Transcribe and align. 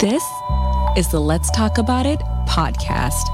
This 0.00 0.22
is 0.96 1.08
the 1.08 1.18
Let's 1.20 1.50
Talk 1.50 1.76
About 1.76 2.06
It 2.06 2.20
podcast. 2.46 3.24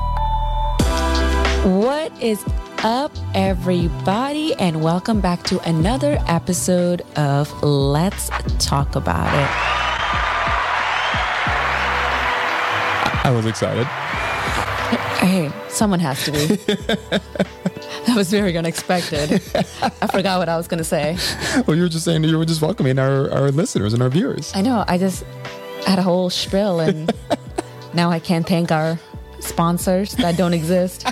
What 1.78 2.10
is 2.22 2.42
up, 2.78 3.12
everybody, 3.34 4.54
and 4.54 4.82
welcome 4.82 5.20
back 5.20 5.42
to 5.42 5.60
another 5.68 6.16
episode 6.26 7.02
of 7.16 7.52
Let's 7.62 8.30
Talk 8.58 8.96
About 8.96 9.26
It. 9.26 9.50
I 13.26 13.30
was 13.30 13.44
excited. 13.44 13.86
Hey, 15.18 15.52
someone 15.68 16.00
has 16.00 16.24
to 16.24 16.32
be. 16.32 16.46
that 18.06 18.14
was 18.16 18.30
very 18.30 18.56
unexpected. 18.56 19.32
I 19.54 20.06
forgot 20.06 20.38
what 20.38 20.48
I 20.48 20.56
was 20.56 20.66
going 20.66 20.78
to 20.78 20.84
say. 20.84 21.18
Well, 21.66 21.76
you 21.76 21.82
were 21.82 21.90
just 21.90 22.06
saying 22.06 22.22
that 22.22 22.28
you 22.28 22.38
were 22.38 22.46
just 22.46 22.62
welcoming 22.62 22.98
our, 22.98 23.30
our 23.30 23.50
listeners 23.50 23.92
and 23.92 24.02
our 24.02 24.08
viewers. 24.08 24.50
I 24.54 24.62
know. 24.62 24.82
I 24.88 24.96
just 24.96 25.24
had 25.86 25.98
a 25.98 26.02
whole 26.02 26.30
spiel, 26.30 26.80
and 26.80 27.12
now 27.94 28.10
I 28.10 28.18
can't 28.18 28.46
thank 28.46 28.70
our 28.72 28.98
sponsors 29.40 30.12
that 30.16 30.36
don't 30.36 30.54
exist. 30.54 31.06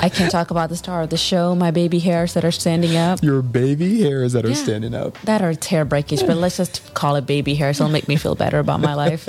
I 0.00 0.10
can't 0.10 0.30
talk 0.30 0.50
about 0.50 0.68
the 0.68 0.76
star 0.76 1.02
of 1.02 1.08
the 1.10 1.16
show, 1.16 1.54
my 1.54 1.70
baby 1.70 1.98
hairs 1.98 2.34
that 2.34 2.44
are 2.44 2.50
standing 2.50 2.94
up. 2.96 3.22
Your 3.22 3.40
baby 3.40 4.02
hairs 4.02 4.32
that 4.34 4.44
are 4.44 4.48
Yeah. 4.50 4.54
standing 4.54 4.94
up. 4.94 5.18
That 5.22 5.40
are 5.40 5.54
hair 5.66 5.84
breakage, 5.86 6.26
but 6.26 6.36
let's 6.36 6.58
just 6.58 6.92
call 6.92 7.16
it 7.16 7.24
baby 7.26 7.54
hairs. 7.54 7.80
It'll 7.80 7.90
make 7.90 8.06
me 8.06 8.16
feel 8.16 8.34
better 8.34 8.58
about 8.58 8.80
my 8.80 8.92
life 8.94 9.28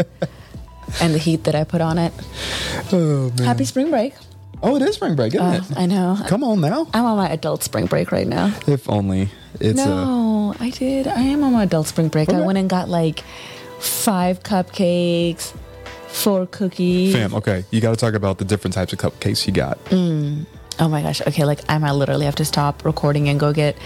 and 1.01 1.13
the 1.13 1.17
heat 1.17 1.45
that 1.45 1.55
I 1.55 1.63
put 1.63 1.79
on 1.79 1.97
it. 1.97 2.11
Oh 2.91 3.29
man. 3.37 3.45
Happy 3.47 3.63
spring 3.63 3.89
break. 3.89 4.15
Oh, 4.61 4.75
it 4.75 4.81
is 4.81 4.95
spring 4.95 5.15
break, 5.15 5.33
isn't 5.35 5.45
Uh, 5.45 5.61
it? 5.69 5.77
I 5.77 5.85
know. 5.85 6.17
Come 6.27 6.43
on 6.43 6.59
now. 6.59 6.87
I'm 6.93 7.05
on 7.05 7.15
my 7.17 7.29
adult 7.29 7.63
spring 7.63 7.85
break 7.85 8.11
right 8.11 8.27
now. 8.27 8.53
If 8.67 8.89
only 8.89 9.29
it's 9.61 9.77
no, 9.77 10.55
I 10.59 10.71
did. 10.71 11.07
I 11.07 11.21
am 11.21 11.43
on 11.45 11.53
my 11.53 11.63
adult 11.63 11.87
spring 11.87 12.09
break. 12.09 12.27
I 12.29 12.41
went 12.41 12.57
and 12.57 12.69
got 12.69 12.89
like 12.89 13.23
five 13.79 14.41
cupcakes, 14.43 15.53
four 16.07 16.45
cookies. 16.47 17.13
fam. 17.13 17.33
Okay, 17.33 17.65
you 17.71 17.81
got 17.81 17.91
to 17.91 17.95
talk 17.97 18.13
about 18.13 18.37
the 18.37 18.45
different 18.45 18.73
types 18.73 18.93
of 18.93 18.99
cupcakes 18.99 19.45
you 19.47 19.53
got. 19.53 19.77
Oh 20.77 20.89
my 20.89 21.01
gosh. 21.01 21.21
Okay, 21.21 21.45
like 21.45 21.61
I 21.69 21.77
might 21.77 21.91
literally 21.91 22.25
have 22.25 22.35
to 22.35 22.45
stop 22.45 22.83
recording 22.83 23.29
and 23.29 23.39
go 23.39 23.53
get 23.53 23.77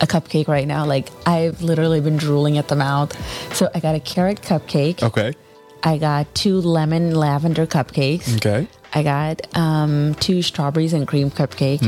a 0.00 0.06
cupcake 0.06 0.48
right 0.48 0.66
now. 0.66 0.86
Like 0.86 1.10
I've 1.26 1.60
literally 1.62 2.00
been 2.00 2.16
drooling 2.16 2.56
at 2.56 2.68
the 2.68 2.76
mouth. 2.76 3.14
So 3.54 3.68
I 3.74 3.80
got 3.80 3.94
a 3.94 4.00
carrot 4.00 4.40
cupcake. 4.40 5.02
Okay. 5.02 5.34
I 5.82 5.98
got 5.98 6.34
two 6.34 6.60
lemon 6.60 7.14
lavender 7.14 7.66
cupcakes. 7.66 8.36
Okay. 8.36 8.68
I 8.92 9.02
got 9.02 9.56
um, 9.56 10.14
two 10.16 10.42
strawberries 10.42 10.92
and 10.92 11.06
cream 11.06 11.30
cupcake. 11.30 11.80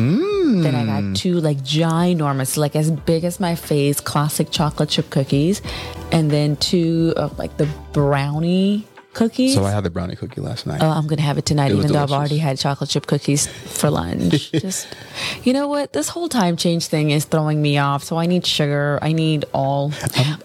Then 0.60 0.74
I 0.74 0.84
got 0.84 1.00
hmm. 1.00 1.14
two 1.14 1.40
like 1.40 1.58
ginormous, 1.58 2.56
like 2.56 2.76
as 2.76 2.90
big 2.90 3.24
as 3.24 3.40
my 3.40 3.54
face, 3.54 4.00
classic 4.00 4.50
chocolate 4.50 4.90
chip 4.90 5.10
cookies, 5.10 5.62
and 6.10 6.30
then 6.30 6.56
two 6.56 7.14
of 7.16 7.38
like 7.38 7.56
the 7.56 7.68
brownie 7.92 8.86
cookies. 9.14 9.54
So 9.54 9.64
I 9.64 9.70
had 9.70 9.84
the 9.84 9.90
brownie 9.90 10.16
cookie 10.16 10.40
last 10.40 10.66
night. 10.66 10.82
Oh, 10.82 10.88
I'm 10.88 11.06
gonna 11.06 11.22
have 11.22 11.38
it 11.38 11.46
tonight, 11.46 11.70
It 11.70 11.76
even 11.76 11.92
though 11.92 12.02
I've 12.02 12.12
already 12.12 12.38
had 12.38 12.58
chocolate 12.58 12.90
chip 12.90 13.06
cookies 13.06 13.46
for 13.46 13.90
lunch. 13.90 14.52
Just, 14.52 14.88
you 15.44 15.52
know 15.52 15.68
what? 15.68 15.92
This 15.92 16.08
whole 16.08 16.28
time 16.28 16.56
change 16.56 16.86
thing 16.86 17.10
is 17.10 17.24
throwing 17.24 17.60
me 17.60 17.78
off. 17.78 18.04
So 18.04 18.16
I 18.16 18.26
need 18.26 18.46
sugar. 18.46 18.98
I 19.02 19.12
need 19.12 19.44
all, 19.52 19.92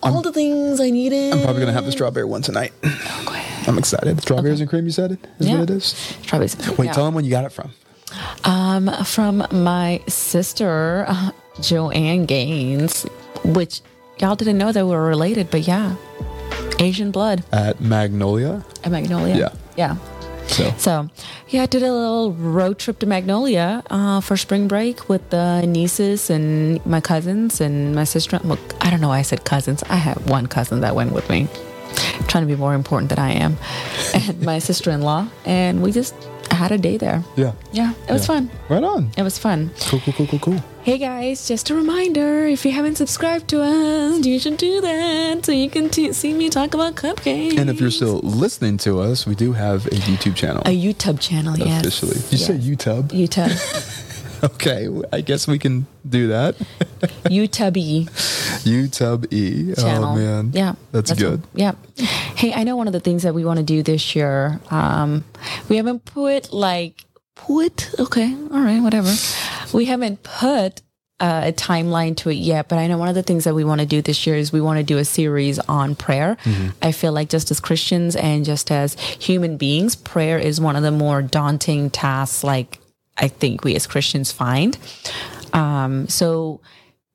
all 0.03 0.21
the 0.21 0.31
things 0.31 0.79
I 0.79 0.89
needed. 0.89 1.33
I'm 1.33 1.41
probably 1.41 1.61
gonna 1.61 1.73
have 1.73 1.85
the 1.85 1.91
strawberry 1.91 2.25
one 2.25 2.41
tonight. 2.41 2.73
I'm 3.67 3.77
excited. 3.77 4.21
Strawberries 4.21 4.61
and 4.61 4.69
cream. 4.69 4.85
You 4.85 4.91
said 4.91 5.11
it 5.13 5.27
is 5.39 5.47
Yeah. 5.47 5.59
what 5.59 5.69
it 5.69 5.75
is. 5.75 5.85
Strawberries. 6.23 6.55
Wait, 6.77 6.85
Yeah. 6.85 6.93
tell 6.93 7.05
them 7.05 7.13
when 7.13 7.25
you 7.25 7.31
got 7.31 7.45
it 7.45 7.51
from. 7.51 7.71
Um, 8.43 8.89
from 9.03 9.45
my 9.51 10.01
sister, 10.07 11.05
uh, 11.07 11.31
Joanna 11.61 12.25
Gaines, 12.25 13.03
which 13.43 13.81
y'all 14.19 14.35
didn't 14.35 14.57
know 14.57 14.71
that 14.71 14.85
we 14.85 14.91
were 14.91 15.05
related, 15.05 15.49
but 15.51 15.67
yeah, 15.67 15.95
Asian 16.79 17.11
blood 17.11 17.43
At 17.51 17.81
Magnolia. 17.81 18.63
at 18.83 18.91
Magnolia. 18.91 19.35
Yeah. 19.35 19.49
Yeah. 19.75 19.97
So 20.47 20.71
So, 20.77 21.09
yeah, 21.49 21.63
I 21.63 21.65
did 21.65 21.83
a 21.83 21.91
little 21.91 22.31
road 22.31 22.79
trip 22.79 22.99
to 22.99 23.05
Magnolia 23.05 23.83
uh, 23.89 24.21
for 24.21 24.37
spring 24.37 24.67
break 24.69 25.09
with 25.09 25.29
the 25.29 25.65
nieces 25.67 26.29
and 26.29 26.83
my 26.85 27.01
cousins 27.01 27.59
and 27.59 27.93
my 27.93 28.05
sister. 28.05 28.39
Look, 28.45 28.59
I 28.79 28.89
don't 28.89 29.01
know 29.01 29.09
why 29.09 29.19
I 29.19 29.23
said 29.23 29.43
cousins. 29.43 29.83
I 29.89 29.97
have 29.97 30.29
one 30.29 30.47
cousin 30.47 30.79
that 30.81 30.95
went 30.95 31.11
with 31.11 31.29
me, 31.29 31.47
trying 32.29 32.43
to 32.43 32.47
be 32.47 32.55
more 32.55 32.73
important 32.75 33.09
than 33.09 33.19
I 33.19 33.31
am, 33.31 33.57
and 34.13 34.41
my 34.41 34.59
sister 34.59 34.89
in 34.91 35.01
law. 35.01 35.27
And 35.45 35.81
we 35.83 35.91
just 35.91 36.15
had 36.51 36.71
a 36.71 36.77
day 36.77 36.97
there. 36.97 37.23
yeah. 37.35 37.53
Yeah, 37.71 37.93
it 38.07 38.11
was 38.13 38.21
Yeah. 38.23 38.27
fun. 38.35 38.49
Right 38.69 38.83
on. 38.83 39.11
It 39.17 39.23
was 39.23 39.37
fun. 39.37 39.71
Cool. 39.81 39.99
Cool. 39.99 40.13
Cool. 40.13 40.27
Cool. 40.27 40.39
Cool. 40.39 40.63
Hey 40.83 40.97
guys, 40.97 41.47
just 41.47 41.69
a 41.69 41.75
reminder 41.75 42.47
if 42.47 42.63
you 42.65 42.71
haven't 42.71 42.95
subscribed 42.95 43.49
to 43.49 43.61
us, 43.61 44.25
you 44.25 44.39
should 44.39 44.55
do 44.57 44.79
that 44.81 45.45
so 45.45 45.51
you 45.51 45.69
can 45.69 45.89
t- 45.89 46.13
see 46.13 46.33
me 46.33 46.49
talk 46.49 46.73
about 46.73 46.95
cupcakes. 46.95 47.57
And 47.59 47.69
if 47.69 47.81
you're 47.81 47.91
still 47.91 48.19
listening 48.23 48.77
to 48.87 49.01
us, 49.01 49.25
we 49.27 49.35
do 49.35 49.51
have 49.51 49.85
a 49.87 49.89
YouTube 50.07 50.35
channel 50.35 50.63
a 50.65 50.71
YouTube 50.75 51.19
channel, 51.19 51.57
yes. 51.57 51.81
officially. 51.81 52.17
You 52.31 52.37
say 52.37 52.55
Yes. 52.55 52.65
YouTube? 52.67 53.07
YouTube. 53.11 54.03
Okay, 54.43 54.87
I 55.11 55.21
guess 55.21 55.47
we 55.47 55.57
can 55.57 55.87
do 56.07 56.27
that. 56.27 56.55
YouTube 57.25 57.75
YouTube 58.67 59.31
E. 59.33 59.73
channel. 59.75 60.09
Oh 60.11 60.15
man, 60.15 60.51
Yeah. 60.53 60.75
that's, 60.91 61.11
good. 61.13 61.41
what- 61.41 61.49
yeah. 61.55 61.73
Hey, 62.35 62.53
I 62.53 62.63
know 62.63 62.75
one 62.75 62.87
of 62.87 62.93
the 62.93 62.99
things 62.99 63.23
that 63.23 63.33
we 63.33 63.43
want 63.45 63.57
to 63.57 63.63
do 63.65 63.81
this 63.83 64.15
year. 64.15 64.59
Um, 64.69 65.23
we 65.69 65.77
haven't 65.77 66.05
put 66.05 66.53
like 66.53 67.05
put 67.35 67.89
okay, 67.99 68.33
all 68.51 68.61
right, 68.61 68.81
whatever. 68.81 69.11
We 69.73 69.85
haven't 69.85 70.23
put 70.23 70.81
uh, 71.19 71.41
a 71.45 71.51
timeline 71.51 72.15
to 72.17 72.29
it 72.29 72.35
yet, 72.35 72.67
but 72.67 72.77
I 72.77 72.85
know 72.87 72.97
one 72.99 73.09
of 73.09 73.15
the 73.15 73.23
things 73.23 73.43
that 73.45 73.55
we 73.55 73.63
want 73.63 73.81
to 73.81 73.87
do 73.87 74.01
this 74.03 74.27
year 74.27 74.35
is 74.35 74.51
we 74.53 74.61
want 74.61 74.77
to 74.77 74.83
do 74.83 74.97
a 74.99 75.05
series 75.05 75.57
on 75.59 75.95
prayer. 75.95 76.37
I 76.81 76.91
feel 76.91 77.11
like 77.11 77.29
just 77.29 77.49
as 77.49 77.59
Christians 77.59 78.15
and 78.15 78.45
just 78.45 78.69
as 78.71 78.93
human 78.99 79.57
beings, 79.57 79.95
prayer 79.95 80.37
is 80.37 80.61
one 80.61 80.75
of 80.75 80.83
the 80.83 80.91
more 80.91 81.23
daunting 81.23 81.89
tasks. 81.89 82.43
Like 82.43 82.79
I 83.17 83.29
think 83.29 83.63
we 83.63 83.75
as 83.75 83.87
Christians 83.87 84.31
find. 84.31 84.77
Um, 85.53 86.07
so 86.07 86.61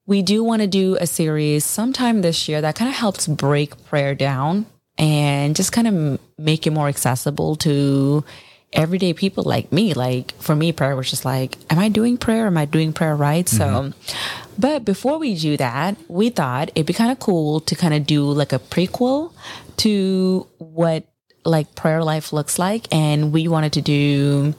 we 0.06 0.22
do 0.22 0.42
want 0.42 0.62
to 0.62 0.68
do 0.68 0.96
a 1.00 1.06
series 1.06 1.64
sometime 1.64 2.22
this 2.22 2.48
year 2.48 2.60
that 2.60 2.74
kind 2.74 2.90
of 2.90 2.96
helps 2.96 3.26
break 3.26 3.84
prayer 3.84 4.14
down 4.14 4.66
and 4.98 5.54
just 5.54 5.72
kind 5.72 5.88
of 5.88 6.20
make 6.38 6.66
it 6.66 6.70
more 6.70 6.88
accessible 6.88 7.56
to 7.56 8.24
everyday 8.72 9.12
people 9.12 9.44
like 9.44 9.70
me. 9.70 9.94
Like 9.94 10.32
for 10.38 10.56
me, 10.56 10.72
prayer 10.72 10.96
was 10.96 11.10
just 11.10 11.24
like, 11.24 11.58
am 11.70 11.78
I 11.78 11.88
doing 11.88 12.16
prayer? 12.16 12.46
Am 12.46 12.56
I 12.56 12.64
doing 12.64 12.92
prayer 12.92 13.14
right? 13.14 13.48
So, 13.48 13.64
mm-hmm. 13.64 14.60
but 14.60 14.84
before 14.84 15.18
we 15.18 15.34
do 15.34 15.56
that, 15.56 15.96
we 16.08 16.30
thought 16.30 16.70
it'd 16.74 16.86
be 16.86 16.92
kind 16.92 17.12
of 17.12 17.18
cool 17.18 17.60
to 17.60 17.74
kind 17.74 17.94
of 17.94 18.06
do 18.06 18.24
like 18.24 18.52
a 18.52 18.58
prequel 18.58 19.32
to 19.78 20.46
what 20.58 21.04
like 21.44 21.74
prayer 21.74 22.02
life 22.02 22.32
looks 22.32 22.58
like. 22.58 22.92
And 22.92 23.32
we 23.32 23.48
wanted 23.48 23.72
to 23.74 23.82
do 23.82 24.54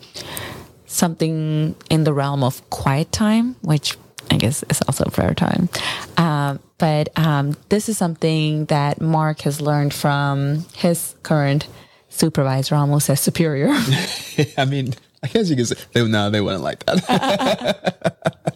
something 0.86 1.76
in 1.90 2.04
the 2.04 2.14
realm 2.14 2.44
of 2.44 2.70
quiet 2.70 3.12
time, 3.12 3.56
which 3.62 3.98
I 4.34 4.38
guess 4.38 4.64
is 4.70 4.82
also 4.88 5.06
prayer 5.06 5.34
time. 5.34 5.70
Um, 6.18 6.60
but 6.78 7.18
um, 7.18 7.56
this 7.70 7.88
is 7.88 7.98
something 7.98 8.66
that 8.66 9.00
Mark 9.00 9.42
has 9.42 9.62
learned 9.62 9.94
from 9.94 10.66
his 10.76 11.16
current 11.24 11.68
supervisor, 12.10 12.76
almost 12.76 13.10
as 13.10 13.20
superior. 13.20 13.70
I 14.58 14.66
mean, 14.66 14.94
I 15.22 15.28
guess 15.28 15.50
you 15.50 15.56
could 15.56 15.68
say 15.68 15.76
they, 15.94 16.08
no, 16.08 16.30
they 16.30 16.42
wouldn't 16.42 16.64
like 16.64 16.84
that. 16.86 17.04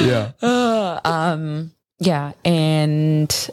yeah. 0.00 0.32
yeah. 1.98 2.32
And 2.44 3.50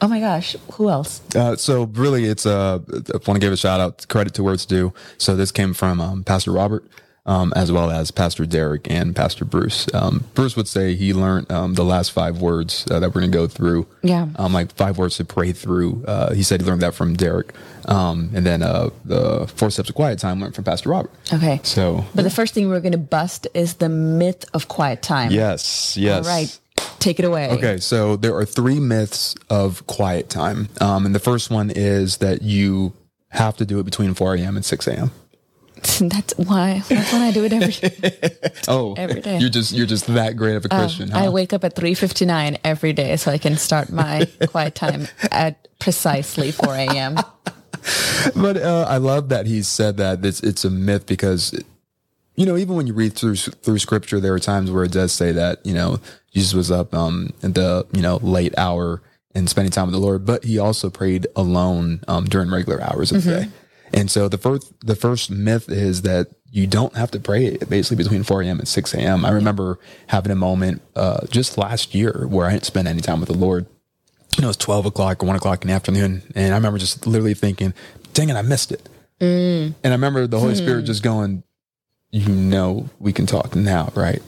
oh 0.00 0.08
my 0.08 0.20
gosh, 0.20 0.56
who 0.72 0.88
else? 0.88 1.20
Uh, 1.34 1.56
so 1.56 1.84
really, 1.84 2.24
it's 2.24 2.46
uh, 2.46 2.78
I 2.88 3.18
want 3.26 3.34
to 3.34 3.38
give 3.38 3.52
a 3.52 3.56
shout 3.56 3.80
out, 3.80 4.06
credit 4.08 4.34
to 4.34 4.42
where 4.42 4.54
it's 4.54 4.66
due. 4.66 4.92
So 5.18 5.36
this 5.36 5.52
came 5.52 5.74
from 5.74 6.00
um, 6.00 6.24
Pastor 6.24 6.52
Robert. 6.52 6.84
Um, 7.28 7.52
as 7.54 7.70
well 7.70 7.90
as 7.90 8.10
Pastor 8.10 8.46
Derek 8.46 8.90
and 8.90 9.14
Pastor 9.14 9.44
Bruce. 9.44 9.86
Um, 9.92 10.24
Bruce 10.32 10.56
would 10.56 10.66
say 10.66 10.94
he 10.94 11.12
learned 11.12 11.52
um, 11.52 11.74
the 11.74 11.84
last 11.84 12.10
five 12.10 12.40
words 12.40 12.86
uh, 12.90 13.00
that 13.00 13.08
we're 13.08 13.20
going 13.20 13.30
to 13.30 13.36
go 13.36 13.46
through. 13.46 13.86
Yeah. 14.02 14.28
Um, 14.36 14.54
like 14.54 14.74
five 14.74 14.96
words 14.96 15.18
to 15.18 15.26
pray 15.26 15.52
through. 15.52 16.04
Uh, 16.06 16.32
he 16.32 16.42
said 16.42 16.62
he 16.62 16.66
learned 16.66 16.80
that 16.80 16.94
from 16.94 17.12
Derek. 17.16 17.52
Um, 17.84 18.30
and 18.34 18.46
then 18.46 18.62
uh, 18.62 18.88
the 19.04 19.46
four 19.54 19.68
steps 19.68 19.90
of 19.90 19.94
quiet 19.94 20.18
time 20.18 20.40
learned 20.40 20.54
from 20.54 20.64
Pastor 20.64 20.88
Robert. 20.88 21.10
Okay. 21.30 21.60
So 21.64 22.06
But 22.14 22.22
the 22.22 22.30
first 22.30 22.54
thing 22.54 22.70
we're 22.70 22.80
going 22.80 22.92
to 22.92 22.98
bust 22.98 23.46
is 23.52 23.74
the 23.74 23.90
myth 23.90 24.46
of 24.54 24.68
quiet 24.68 25.02
time. 25.02 25.30
yes, 25.30 25.98
yes. 25.98 26.26
All 26.26 26.32
right. 26.32 26.58
Take 26.98 27.18
it 27.18 27.26
away. 27.26 27.50
Okay, 27.50 27.76
so 27.76 28.16
there 28.16 28.34
are 28.36 28.46
three 28.46 28.80
myths 28.80 29.34
of 29.50 29.86
quiet 29.86 30.30
time. 30.30 30.70
Um, 30.80 31.04
and 31.04 31.14
the 31.14 31.20
first 31.20 31.50
one 31.50 31.70
is 31.70 32.16
that 32.18 32.40
you 32.40 32.94
have 33.28 33.56
to 33.58 33.66
do 33.66 33.78
it 33.80 33.84
between 33.84 34.14
4 34.14 34.36
a.m. 34.36 34.56
and 34.56 34.64
6 34.64 34.86
a.m. 34.86 35.10
That's 36.00 36.36
why. 36.36 36.82
That's 36.88 37.12
when 37.12 37.22
I 37.22 37.30
do 37.30 37.44
it 37.44 37.52
every 37.52 37.74
Oh, 38.68 38.94
Every 38.96 39.20
day. 39.20 39.38
You're 39.38 39.50
just 39.50 39.72
you're 39.72 39.86
just 39.86 40.06
that 40.08 40.36
great 40.36 40.56
of 40.56 40.64
a 40.64 40.68
Christian. 40.68 41.12
I 41.12 41.24
huh? 41.24 41.32
wake 41.32 41.52
up 41.52 41.64
at 41.64 41.74
3:59 41.74 42.58
every 42.64 42.92
day 42.92 43.16
so 43.16 43.30
I 43.30 43.38
can 43.38 43.56
start 43.56 43.90
my 43.90 44.26
quiet 44.48 44.74
time 44.74 45.08
at 45.30 45.68
precisely 45.78 46.50
4 46.52 46.74
a.m. 46.74 47.16
But 48.34 48.56
uh, 48.56 48.86
I 48.88 48.98
love 48.98 49.28
that 49.30 49.46
he 49.46 49.62
said 49.62 49.96
that 49.98 50.24
it's 50.24 50.40
it's 50.40 50.64
a 50.64 50.70
myth 50.70 51.06
because 51.06 51.58
you 52.36 52.46
know 52.46 52.56
even 52.56 52.76
when 52.76 52.86
you 52.86 52.92
read 52.92 53.14
through 53.14 53.36
through 53.36 53.78
scripture, 53.78 54.20
there 54.20 54.34
are 54.34 54.40
times 54.40 54.70
where 54.70 54.84
it 54.84 54.92
does 54.92 55.12
say 55.12 55.32
that 55.32 55.64
you 55.64 55.74
know 55.74 55.98
Jesus 56.34 56.54
was 56.54 56.70
up 56.70 56.92
um 56.94 57.32
in 57.42 57.52
the 57.52 57.86
you 57.92 58.02
know 58.02 58.16
late 58.16 58.56
hour 58.58 59.02
and 59.34 59.48
spending 59.48 59.70
time 59.70 59.86
with 59.86 59.92
the 59.92 60.00
Lord, 60.00 60.24
but 60.26 60.44
he 60.44 60.58
also 60.58 60.90
prayed 60.90 61.26
alone 61.36 62.00
um, 62.08 62.24
during 62.24 62.50
regular 62.50 62.82
hours 62.82 63.12
of 63.12 63.22
the 63.22 63.30
day. 63.30 63.48
And 63.98 64.08
so 64.08 64.28
the 64.28 64.38
first 64.38 64.72
the 64.86 64.94
first 64.94 65.28
myth 65.28 65.68
is 65.68 66.02
that 66.02 66.28
you 66.52 66.68
don't 66.68 66.94
have 66.94 67.10
to 67.10 67.18
pray 67.18 67.56
basically 67.56 67.96
between 67.96 68.22
4 68.22 68.42
a.m. 68.42 68.60
and 68.60 68.68
6 68.68 68.94
a.m. 68.94 69.24
I 69.24 69.30
remember 69.30 69.80
having 70.06 70.30
a 70.30 70.36
moment 70.36 70.82
uh, 70.94 71.26
just 71.26 71.58
last 71.58 71.96
year 71.96 72.24
where 72.28 72.46
I 72.46 72.52
didn't 72.52 72.64
spend 72.64 72.86
any 72.86 73.00
time 73.00 73.18
with 73.18 73.28
the 73.28 73.36
Lord. 73.36 73.66
You 74.36 74.42
know, 74.42 74.46
it 74.46 74.50
was 74.50 74.56
12 74.58 74.86
o'clock 74.86 75.20
or 75.20 75.26
1 75.26 75.34
o'clock 75.34 75.62
in 75.62 75.68
the 75.68 75.74
afternoon. 75.74 76.22
And 76.36 76.52
I 76.54 76.56
remember 76.56 76.78
just 76.78 77.08
literally 77.08 77.34
thinking, 77.34 77.74
dang 78.12 78.28
it, 78.28 78.36
I 78.36 78.42
missed 78.42 78.70
it. 78.70 78.88
And 79.82 79.92
I 79.92 79.96
remember 79.96 80.28
the 80.28 80.38
Holy 80.38 80.54
Spirit 80.54 80.84
just 80.84 81.02
going, 81.02 81.42
you 82.12 82.28
know, 82.28 82.88
we 83.00 83.12
can 83.12 83.26
talk 83.26 83.56
now, 83.56 83.92
right? 83.96 84.22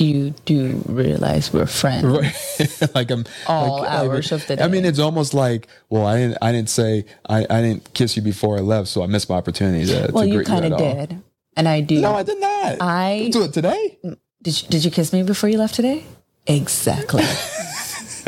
You 0.00 0.30
do 0.44 0.82
realize 0.86 1.52
we're 1.52 1.66
friends? 1.66 2.04
Right. 2.04 2.90
like 2.94 3.10
I'm 3.10 3.24
All 3.46 3.80
like, 3.80 3.90
hours 3.90 4.32
I, 4.32 4.36
of 4.36 4.46
the 4.46 4.56
day. 4.56 4.62
I 4.62 4.68
mean, 4.68 4.84
it's 4.84 4.98
almost 4.98 5.34
like, 5.34 5.66
well, 5.90 6.06
I 6.06 6.18
didn't, 6.18 6.38
I 6.40 6.52
didn't 6.52 6.70
say, 6.70 7.04
I, 7.28 7.46
I 7.50 7.60
didn't 7.62 7.92
kiss 7.94 8.16
you 8.16 8.22
before 8.22 8.56
I 8.56 8.60
left, 8.60 8.88
so 8.88 9.02
I 9.02 9.06
missed 9.06 9.28
my 9.28 9.36
opportunity 9.36 9.86
to. 9.86 10.10
Well, 10.12 10.24
to 10.24 10.30
you 10.30 10.44
kind 10.44 10.64
of 10.66 10.72
all. 10.74 10.78
did, 10.78 11.20
and 11.56 11.68
I 11.68 11.80
do. 11.80 12.00
No, 12.00 12.14
I 12.14 12.22
did 12.22 12.40
not. 12.40 12.76
I- 12.80 13.18
Didn't 13.18 13.32
do 13.32 13.44
it 13.44 13.52
today. 13.52 13.98
did. 14.42 14.62
You, 14.62 14.68
did 14.68 14.84
you 14.84 14.90
kiss 14.90 15.12
me 15.12 15.22
before 15.24 15.48
you 15.48 15.58
left 15.58 15.74
today? 15.74 16.04
Exactly. 16.46 17.24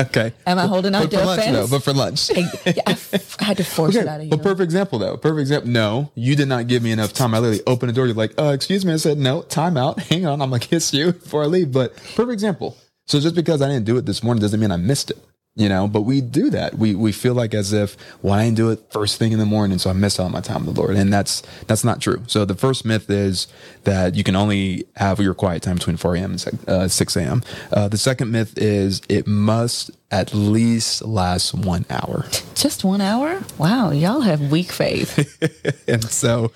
Okay. 0.06 0.32
Am 0.46 0.58
I 0.58 0.66
holding 0.66 0.94
out 0.94 1.02
but 1.02 1.10
to 1.12 1.18
for 1.18 1.24
lunch 1.26 1.44
though? 1.44 1.66
But 1.68 1.82
for 1.82 1.92
lunch. 1.92 2.30
I, 2.34 2.40
yeah, 2.66 2.82
I 2.86 2.92
f- 2.92 3.36
I 3.40 3.44
had 3.44 3.56
to 3.58 3.64
force 3.64 3.94
it 3.94 4.06
out 4.06 4.18
of 4.20 4.24
you. 4.24 4.30
but 4.30 4.42
perfect 4.42 4.62
example 4.62 4.98
though. 4.98 5.16
Perfect 5.16 5.40
example. 5.40 5.70
No, 5.70 6.10
you 6.14 6.36
did 6.36 6.48
not 6.48 6.66
give 6.66 6.82
me 6.82 6.92
enough 6.92 7.12
time. 7.12 7.34
I 7.34 7.38
literally 7.38 7.62
opened 7.66 7.90
the 7.90 7.94
door. 7.94 8.06
You're 8.06 8.14
like, 8.14 8.34
uh, 8.38 8.52
excuse 8.54 8.84
me. 8.84 8.92
I 8.92 8.96
said, 8.96 9.18
no, 9.18 9.42
time 9.42 9.76
out. 9.76 10.00
Hang 10.10 10.26
on. 10.26 10.40
I'm 10.42 10.50
gonna 10.50 10.60
kiss 10.60 10.92
you 10.94 11.12
before 11.12 11.42
I 11.42 11.46
leave. 11.46 11.72
But 11.72 11.94
perfect 11.96 12.30
example. 12.32 12.76
So 13.06 13.18
just 13.20 13.34
because 13.34 13.60
I 13.60 13.68
didn't 13.68 13.86
do 13.86 13.96
it 13.96 14.06
this 14.06 14.22
morning 14.22 14.40
doesn't 14.40 14.60
mean 14.60 14.70
I 14.70 14.76
missed 14.76 15.10
it. 15.10 15.18
You 15.60 15.68
know, 15.68 15.86
but 15.86 16.02
we 16.02 16.22
do 16.22 16.48
that. 16.50 16.78
We 16.78 16.94
we 16.94 17.12
feel 17.12 17.34
like 17.34 17.52
as 17.52 17.74
if 17.74 17.94
well, 18.22 18.32
I 18.32 18.44
didn't 18.44 18.56
do 18.56 18.70
it 18.70 18.80
first 18.90 19.18
thing 19.18 19.32
in 19.32 19.38
the 19.38 19.44
morning, 19.44 19.76
so 19.78 19.90
I 19.90 19.92
missed 19.92 20.18
out 20.18 20.24
on 20.24 20.32
my 20.32 20.40
time 20.40 20.64
with 20.64 20.74
the 20.74 20.80
Lord, 20.80 20.96
and 20.96 21.12
that's 21.12 21.42
that's 21.66 21.84
not 21.84 22.00
true. 22.00 22.22
So 22.28 22.46
the 22.46 22.54
first 22.54 22.86
myth 22.86 23.10
is 23.10 23.46
that 23.84 24.14
you 24.14 24.24
can 24.24 24.36
only 24.36 24.86
have 24.96 25.20
your 25.20 25.34
quiet 25.34 25.62
time 25.62 25.76
between 25.76 25.98
4 25.98 26.16
a.m. 26.16 26.30
and 26.30 26.40
six- 26.40 26.66
uh, 26.66 26.88
6 26.88 27.16
a.m. 27.16 27.42
Uh, 27.70 27.88
the 27.88 27.98
second 27.98 28.30
myth 28.30 28.54
is 28.56 29.02
it 29.10 29.26
must 29.26 29.90
at 30.10 30.32
least 30.32 31.02
last 31.04 31.52
one 31.52 31.84
hour. 31.90 32.24
Just 32.54 32.82
one 32.82 33.02
hour? 33.02 33.42
Wow, 33.58 33.90
y'all 33.90 34.22
have 34.22 34.50
weak 34.50 34.72
faith. 34.72 35.38
and 35.88 36.02
so 36.02 36.52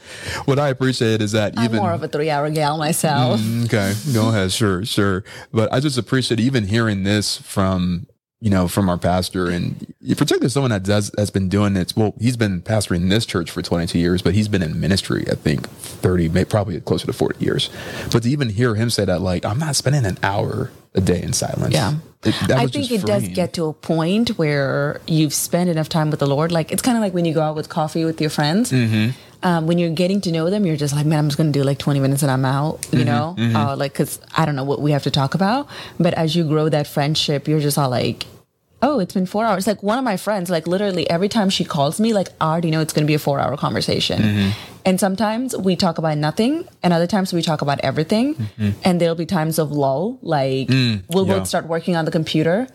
what 0.46 0.58
I 0.58 0.70
appreciate 0.70 1.20
is 1.20 1.32
that 1.32 1.58
I'm 1.58 1.64
even 1.66 1.76
more 1.76 1.92
of 1.92 2.02
a 2.02 2.08
three-hour 2.08 2.48
gal 2.50 2.78
myself. 2.78 3.38
okay, 3.66 3.92
go 4.14 4.30
ahead, 4.30 4.50
sure, 4.50 4.84
sure. 4.86 5.24
But 5.52 5.70
I 5.74 5.80
just 5.80 5.98
appreciate 5.98 6.40
even 6.40 6.64
hearing 6.64 7.02
this 7.04 7.36
from 7.36 8.06
you 8.44 8.50
know 8.50 8.69
from 8.69 8.91
our 8.91 8.99
pastor 8.99 9.49
and 9.49 9.94
particularly 10.06 10.50
someone 10.50 10.70
that 10.70 10.82
does 10.82 11.11
that's 11.17 11.31
been 11.31 11.49
doing 11.49 11.73
this. 11.73 11.96
Well, 11.96 12.14
he's 12.20 12.37
been 12.37 12.61
pastoring 12.61 13.08
this 13.08 13.25
church 13.25 13.50
for 13.50 13.62
22 13.62 13.99
years, 13.99 14.20
but 14.20 14.35
he's 14.35 14.49
been 14.49 14.62
in 14.62 14.79
ministry 14.79 15.25
I 15.31 15.35
think 15.35 15.67
30, 15.67 16.29
maybe 16.29 16.44
probably 16.44 16.79
closer 16.82 17.06
to 17.06 17.14
40 17.14 17.43
years. 17.43 17.70
But 18.12 18.23
to 18.25 18.29
even 18.29 18.50
hear 18.50 18.75
him 18.75 18.91
say 18.91 19.06
that, 19.06 19.23
like, 19.23 19.46
I'm 19.46 19.58
not 19.58 19.76
spending 19.76 20.05
an 20.05 20.19
hour 20.23 20.70
a 20.94 21.00
day 21.00 21.23
in 21.23 21.32
silence. 21.32 21.73
Yeah. 21.73 21.94
it, 22.23 22.35
that 22.49 22.58
I 22.58 22.64
was 22.64 22.73
think 22.73 22.88
just 22.88 23.05
it 23.05 23.06
does 23.06 23.26
get 23.29 23.55
to 23.55 23.64
a 23.64 23.73
point 23.73 24.29
where 24.37 25.00
you've 25.06 25.32
spent 25.32 25.70
enough 25.70 25.88
time 25.88 26.11
with 26.11 26.20
the 26.20 26.26
Lord. 26.26 26.52
Like 26.52 26.70
it's 26.70 26.82
kind 26.82 26.99
of 26.99 27.02
like 27.02 27.14
when 27.14 27.25
you 27.25 27.32
go 27.32 27.40
out 27.40 27.56
with 27.56 27.70
coffee 27.70 28.05
with 28.05 28.20
your 28.20 28.31
friends. 28.31 28.70
Mm-hmm. 28.70 29.19
Um, 29.43 29.67
when 29.67 29.76
you're 29.76 29.90
getting 29.90 30.23
to 30.23 30.32
know 30.32 30.49
them, 30.49 30.64
you're 30.64 30.76
just 30.76 30.94
like, 30.94 31.05
man, 31.05 31.19
I'm 31.19 31.29
just 31.29 31.37
going 31.37 31.52
to 31.52 31.58
do 31.58 31.64
like 31.64 31.76
20 31.76 32.00
minutes 32.00 32.23
and 32.23 32.31
I'm 32.31 32.47
out, 32.47 32.81
Mm-hmm, 32.81 32.99
you 32.99 33.05
know? 33.05 33.37
Uh, 33.38 33.76
like, 33.76 33.93
cause 33.93 34.19
I 34.35 34.47
don't 34.47 34.56
know 34.56 34.64
what 34.64 34.81
we 34.81 34.93
have 34.93 35.02
to 35.02 35.11
talk 35.11 35.35
about. 35.35 35.69
But 36.00 36.14
as 36.14 36.35
you 36.35 36.44
grow 36.44 36.70
that 36.70 36.87
friendship, 36.87 37.47
you're 37.47 37.61
just 37.61 37.76
all 37.76 37.90
like, 37.90 38.25
oh, 38.84 39.00
it's 39.00 39.14
been 39.14 39.26
four 39.26 39.44
hours. 39.44 39.66
Like 39.66 39.82
one 39.82 39.98
of 39.98 40.04
my 40.04 40.16
friends, 40.16 40.50
like 40.50 40.66
literally 40.69 41.08
every 41.10 41.28
time 41.28 41.50
she 41.50 41.64
calls 41.64 41.98
me, 41.98 42.12
like 42.12 42.28
I 42.40 42.52
already 42.52 42.70
know 42.70 42.81
it's 42.81 42.92
going 42.92 43.04
to 43.04 43.10
be 43.10 43.14
a 43.14 43.19
four 43.19 43.40
hour 43.40 43.56
conversation. 43.56 44.20
Mm-hmm. 44.22 44.50
And 44.86 45.00
sometimes 45.00 45.56
we 45.56 45.75
talk 45.76 45.96
about 45.96 46.19
nothing, 46.19 46.69
and 46.82 46.92
other 46.92 47.06
times 47.06 47.32
we 47.32 47.40
talk 47.40 47.62
about 47.62 47.81
everything. 47.81 48.36
And 48.84 49.00
there'll 49.00 49.14
be 49.14 49.26
times 49.26 49.58
of 49.58 49.72
lull, 49.72 50.19
like 50.20 50.69
we'll 50.69 50.76
Mm-hmm. 50.76 51.19
Mm, 51.19 51.26
yeah. 51.26 51.38
both 51.38 51.48
start 51.48 51.66
working 51.66 51.96
on 51.96 52.04
the 52.04 52.10
computer. 52.10 52.69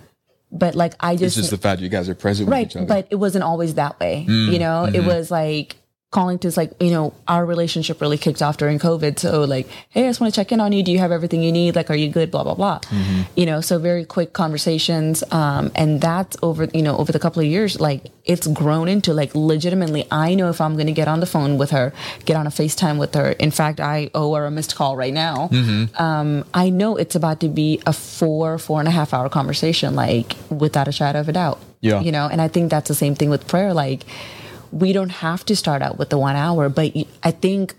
But 0.51 0.73
like 0.73 0.95
I 0.99 1.15
just, 1.15 1.37
It's 1.37 1.47
just, 1.47 1.51
the 1.51 1.57
fact 1.57 1.79
you 1.79 1.89
guys 1.89 2.09
are 2.09 2.15
present 2.15 2.47
with 2.47 2.53
right, 2.53 2.65
each 2.65 2.75
other. 2.75 2.87
but 2.87 3.07
it 3.11 3.17
wasn't 3.17 3.43
always 3.43 3.75
that 3.75 3.99
way. 3.99 4.25
Mm, 4.27 4.51
you 4.51 4.57
know, 4.57 4.85
mm-hmm. 4.87 4.95
it 4.95 5.05
was 5.05 5.29
like 5.29 5.75
calling 6.11 6.39
to 6.39 6.51
like 6.57 6.71
you 6.79 6.89
know 6.89 7.13
our 7.27 7.45
relationship 7.45 8.01
really 8.01 8.17
kicked 8.17 8.41
off 8.41 8.57
during 8.57 8.79
COVID. 8.79 9.19
So 9.19 9.43
like, 9.43 9.67
hey, 9.89 10.05
I 10.05 10.09
just 10.09 10.19
want 10.19 10.33
to 10.33 10.39
check 10.39 10.51
in 10.51 10.59
on 10.59 10.71
you. 10.71 10.81
Do 10.83 10.91
you 10.91 10.99
have 10.99 11.11
everything 11.11 11.43
you 11.43 11.51
need? 11.51 11.75
Like, 11.75 11.89
are 11.89 11.95
you 11.95 12.09
good? 12.09 12.31
Blah 12.31 12.43
blah 12.43 12.55
blah. 12.55 12.79
Mm-hmm. 12.79 13.21
You 13.35 13.45
know, 13.45 13.61
so 13.61 13.77
very 13.77 14.05
quick 14.05 14.33
conversations. 14.33 15.23
Um, 15.31 15.71
and 15.75 16.01
that's 16.01 16.35
over 16.41 16.65
you 16.73 16.81
know 16.81 16.97
over 16.97 17.11
the 17.11 17.19
couple 17.19 17.41
of 17.41 17.47
years, 17.47 17.79
like 17.79 18.05
it's 18.25 18.47
grown 18.47 18.87
into 18.87 19.13
like 19.13 19.35
legitimately. 19.35 20.07
I 20.11 20.35
know 20.35 20.49
if 20.49 20.61
I'm 20.61 20.73
going 20.75 20.87
to 20.87 20.93
get 20.93 21.07
on 21.07 21.19
the 21.19 21.25
phone 21.25 21.57
with 21.57 21.71
her, 21.71 21.93
get 22.25 22.35
on 22.35 22.47
a 22.47 22.51
FaceTime 22.51 22.97
with 22.97 23.13
her. 23.13 23.31
In 23.31 23.51
fact, 23.51 23.79
I 23.79 24.09
owe 24.15 24.33
her 24.35 24.45
a 24.45 24.51
missed 24.51 24.75
call 24.75 24.97
right 24.97 25.13
now. 25.13 25.49
Mm-hmm. 25.51 26.01
Um, 26.01 26.45
I 26.53 26.69
know 26.69 26.95
it's 26.95 27.15
about 27.15 27.39
to 27.41 27.49
be 27.49 27.81
a 27.85 27.93
four 27.93 28.57
four 28.57 28.79
and 28.79 28.87
a 28.87 28.91
half 28.91 29.13
hour 29.13 29.29
conversation, 29.29 29.95
like 29.95 30.35
without 30.49 30.87
a 30.87 30.91
shadow 30.91 31.19
of 31.19 31.29
a 31.29 31.33
doubt. 31.33 31.59
Yeah. 31.81 32.01
You 32.01 32.11
know, 32.11 32.27
and 32.27 32.41
I 32.41 32.47
think 32.47 32.71
that's 32.71 32.87
the 32.89 32.95
same 32.95 33.15
thing 33.15 33.29
with 33.29 33.47
prayer. 33.47 33.73
Like, 33.73 34.03
we 34.71 34.93
don't 34.93 35.09
have 35.09 35.45
to 35.45 35.55
start 35.55 35.81
out 35.81 35.97
with 35.97 36.09
the 36.09 36.17
one 36.17 36.35
hour, 36.35 36.69
but 36.69 36.93
I 37.23 37.31
think, 37.31 37.75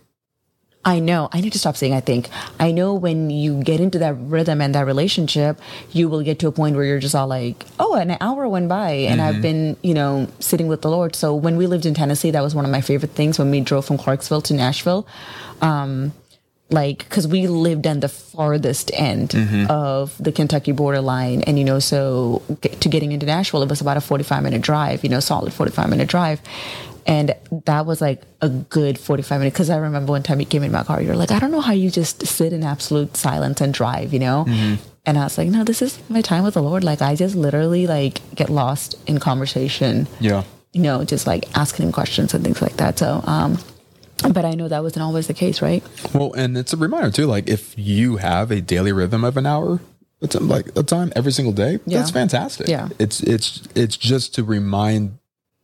I 0.84 0.98
know, 0.98 1.28
I 1.32 1.40
need 1.42 1.52
to 1.52 1.58
stop 1.58 1.76
saying 1.76 1.92
I 1.92 2.00
think. 2.00 2.28
I 2.58 2.72
know 2.72 2.94
when 2.94 3.28
you 3.28 3.62
get 3.62 3.80
into 3.80 3.98
that 3.98 4.14
rhythm 4.14 4.62
and 4.62 4.74
that 4.74 4.86
relationship, 4.86 5.60
you 5.92 6.08
will 6.08 6.22
get 6.22 6.38
to 6.38 6.48
a 6.48 6.52
point 6.52 6.74
where 6.74 6.84
you're 6.84 7.00
just 7.00 7.14
all 7.14 7.26
like, 7.26 7.66
oh, 7.78 7.94
an 7.94 8.16
hour 8.20 8.48
went 8.48 8.68
by 8.68 8.90
and 8.92 9.20
I've 9.20 9.42
been, 9.42 9.76
you 9.82 9.92
know, 9.92 10.26
sitting 10.38 10.68
with 10.68 10.80
the 10.80 10.90
Lord. 10.90 11.14
So 11.14 11.34
when 11.34 11.56
we 11.58 11.66
lived 11.66 11.84
in 11.84 11.92
Tennessee, 11.92 12.30
that 12.30 12.42
was 12.42 12.54
one 12.54 12.64
of 12.64 12.70
my 12.70 12.80
favorite 12.80 13.12
things 13.12 13.38
when 13.38 13.50
we 13.50 13.60
drove 13.60 13.84
from 13.84 13.98
Clarksville 13.98 14.40
to 14.42 14.54
Nashville. 14.54 15.06
Um, 15.60 16.12
like 16.70 16.98
because 16.98 17.26
we 17.26 17.46
lived 17.46 17.86
on 17.86 18.00
the 18.00 18.08
farthest 18.08 18.90
end 18.94 19.34
of 19.68 20.16
the 20.18 20.32
Kentucky 20.32 20.72
borderline, 20.72 21.42
and 21.42 21.58
you 21.58 21.64
know, 21.64 21.78
so 21.78 22.42
get, 22.60 22.80
to 22.80 22.88
getting 22.88 23.12
into 23.12 23.26
Nashville, 23.26 23.62
it 23.62 23.68
was 23.68 23.80
about 23.80 23.96
a 23.96 24.00
forty-five 24.00 24.42
minute 24.42 24.62
drive. 24.62 25.02
You 25.02 25.10
know, 25.10 25.20
solid 25.20 25.52
forty-five 25.52 25.90
minute 25.90 26.08
drive, 26.08 26.40
and 27.06 27.34
that 27.66 27.86
was 27.86 28.00
like 28.00 28.22
a 28.40 28.48
good 28.48 28.98
forty-five 28.98 29.40
minutes. 29.40 29.54
Because 29.54 29.70
I 29.70 29.78
remember 29.78 30.12
one 30.12 30.22
time 30.22 30.40
you 30.40 30.46
came 30.46 30.62
in 30.62 30.72
my 30.72 30.84
car, 30.84 31.02
you're 31.02 31.16
like, 31.16 31.30
I 31.30 31.38
don't 31.38 31.50
know 31.50 31.60
how 31.60 31.72
you 31.72 31.90
just 31.90 32.26
sit 32.26 32.52
in 32.52 32.62
absolute 32.62 33.16
silence 33.16 33.60
and 33.60 33.74
drive, 33.74 34.12
you 34.12 34.20
know. 34.20 34.44
And 35.06 35.18
I 35.18 35.24
was 35.24 35.38
like, 35.38 35.48
no, 35.48 35.64
this 35.64 35.80
is 35.82 35.98
my 36.10 36.20
time 36.20 36.44
with 36.44 36.54
the 36.54 36.62
Lord. 36.62 36.84
Like, 36.84 37.00
I 37.00 37.16
just 37.16 37.34
literally 37.34 37.86
like 37.86 38.20
get 38.34 38.50
lost 38.50 38.94
in 39.06 39.18
conversation 39.18 40.06
yeah. 40.20 40.44
you 40.72 40.82
know, 40.82 41.04
just 41.04 41.26
like 41.26 41.48
asking 41.56 41.86
him 41.86 41.92
questions 41.92 42.34
and 42.34 42.44
things 42.44 42.62
like 42.62 42.76
that. 42.76 42.98
So, 42.98 43.22
um, 43.26 43.58
but 44.22 44.44
I 44.44 44.52
know 44.52 44.68
that 44.68 44.82
wasn't 44.82 45.02
always 45.02 45.26
the 45.26 45.34
case, 45.34 45.62
right? 45.62 45.82
Well, 46.14 46.32
and 46.34 46.56
it's 46.56 46.72
a 46.72 46.76
reminder 46.76 47.10
too. 47.10 47.26
Like 47.26 47.48
if 47.48 47.74
you 47.78 48.16
have 48.18 48.50
a 48.50 48.60
daily 48.60 48.92
rhythm 48.92 49.24
of 49.24 49.36
an 49.36 49.46
hour, 49.46 49.80
it's 50.20 50.34
like 50.34 50.76
a 50.76 50.82
time 50.82 51.12
every 51.16 51.32
single 51.32 51.52
day. 51.52 51.78
Yeah. 51.86 51.98
That's 51.98 52.10
fantastic. 52.10 52.68
Yeah. 52.68 52.88
It's 52.98 53.20
it's 53.20 53.62
it's 53.74 53.96
just 53.96 54.34
to 54.34 54.44
remind 54.44 55.18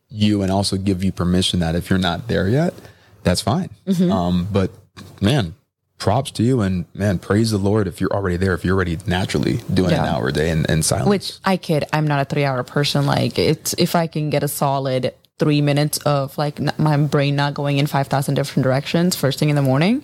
you 0.09 0.41
and 0.41 0.51
also 0.51 0.77
give 0.77 1.03
you 1.03 1.11
permission 1.11 1.59
that 1.59 1.75
if 1.75 1.89
you're 1.89 1.99
not 1.99 2.27
there 2.27 2.47
yet, 2.47 2.73
that's 3.23 3.41
fine. 3.41 3.69
Mm-hmm. 3.85 4.11
Um, 4.11 4.47
but 4.51 4.71
man, 5.21 5.55
props 5.97 6.31
to 6.31 6.43
you 6.43 6.61
and 6.61 6.85
man, 6.93 7.19
praise 7.19 7.51
the 7.51 7.57
Lord 7.57 7.87
if 7.87 7.99
you're 7.99 8.13
already 8.13 8.37
there. 8.37 8.53
If 8.53 8.63
you're 8.63 8.75
already 8.75 8.97
naturally 9.05 9.57
doing 9.73 9.91
an 9.91 10.05
hour 10.05 10.29
a 10.29 10.33
day 10.33 10.49
in, 10.49 10.65
in 10.65 10.83
silence. 10.83 11.09
Which 11.09 11.33
I 11.43 11.57
kid, 11.57 11.85
I'm 11.91 12.07
not 12.07 12.21
a 12.21 12.25
three 12.25 12.45
hour 12.45 12.63
person. 12.63 13.05
Like, 13.05 13.37
it's 13.37 13.75
if 13.77 13.95
I 13.95 14.07
can 14.07 14.29
get 14.29 14.43
a 14.43 14.47
solid 14.47 15.13
three 15.39 15.61
minutes 15.61 15.97
of 15.99 16.37
like 16.37 16.59
n- 16.59 16.71
my 16.77 16.97
brain 16.97 17.35
not 17.35 17.53
going 17.53 17.77
in 17.77 17.87
5,000 17.87 18.35
different 18.35 18.63
directions 18.63 19.15
first 19.15 19.39
thing 19.39 19.49
in 19.49 19.55
the 19.55 19.61
morning, 19.61 20.03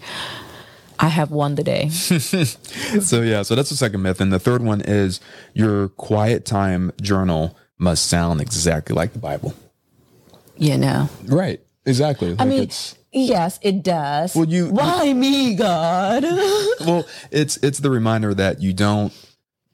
I 1.00 1.10
have 1.10 1.32
won 1.32 1.56
the 1.56 1.64
day. 1.64 1.90
so 1.90 3.22
yeah, 3.22 3.42
so 3.42 3.56
that's 3.56 3.70
the 3.70 3.76
second 3.76 4.02
myth. 4.04 4.22
And 4.22 4.32
the 4.32 4.40
third 4.40 4.62
one 4.62 4.82
is 4.82 5.20
your 5.54 5.90
quiet 5.90 6.46
time 6.46 6.92
journal 7.02 7.58
must 7.80 8.06
sound 8.06 8.42
exactly 8.42 8.96
like 8.96 9.14
the 9.14 9.20
Bible. 9.20 9.54
you 10.58 10.78
know, 10.78 11.10
Right. 11.26 11.60
Exactly. 11.86 12.34
I 12.40 12.46
mean, 12.46 12.64
it's, 12.64 12.96
yes, 13.12 13.60
it 13.62 13.84
does. 13.84 14.34
Well, 14.36 14.46
you- 14.48 14.70
why 14.70 15.12
me, 15.14 15.56
God? 15.56 16.24
well, 16.24 17.06
it's 17.30 17.58
it's 17.58 17.80
the 17.80 17.90
reminder 17.90 18.34
that 18.34 18.62
you 18.62 18.72
don't 18.72 19.12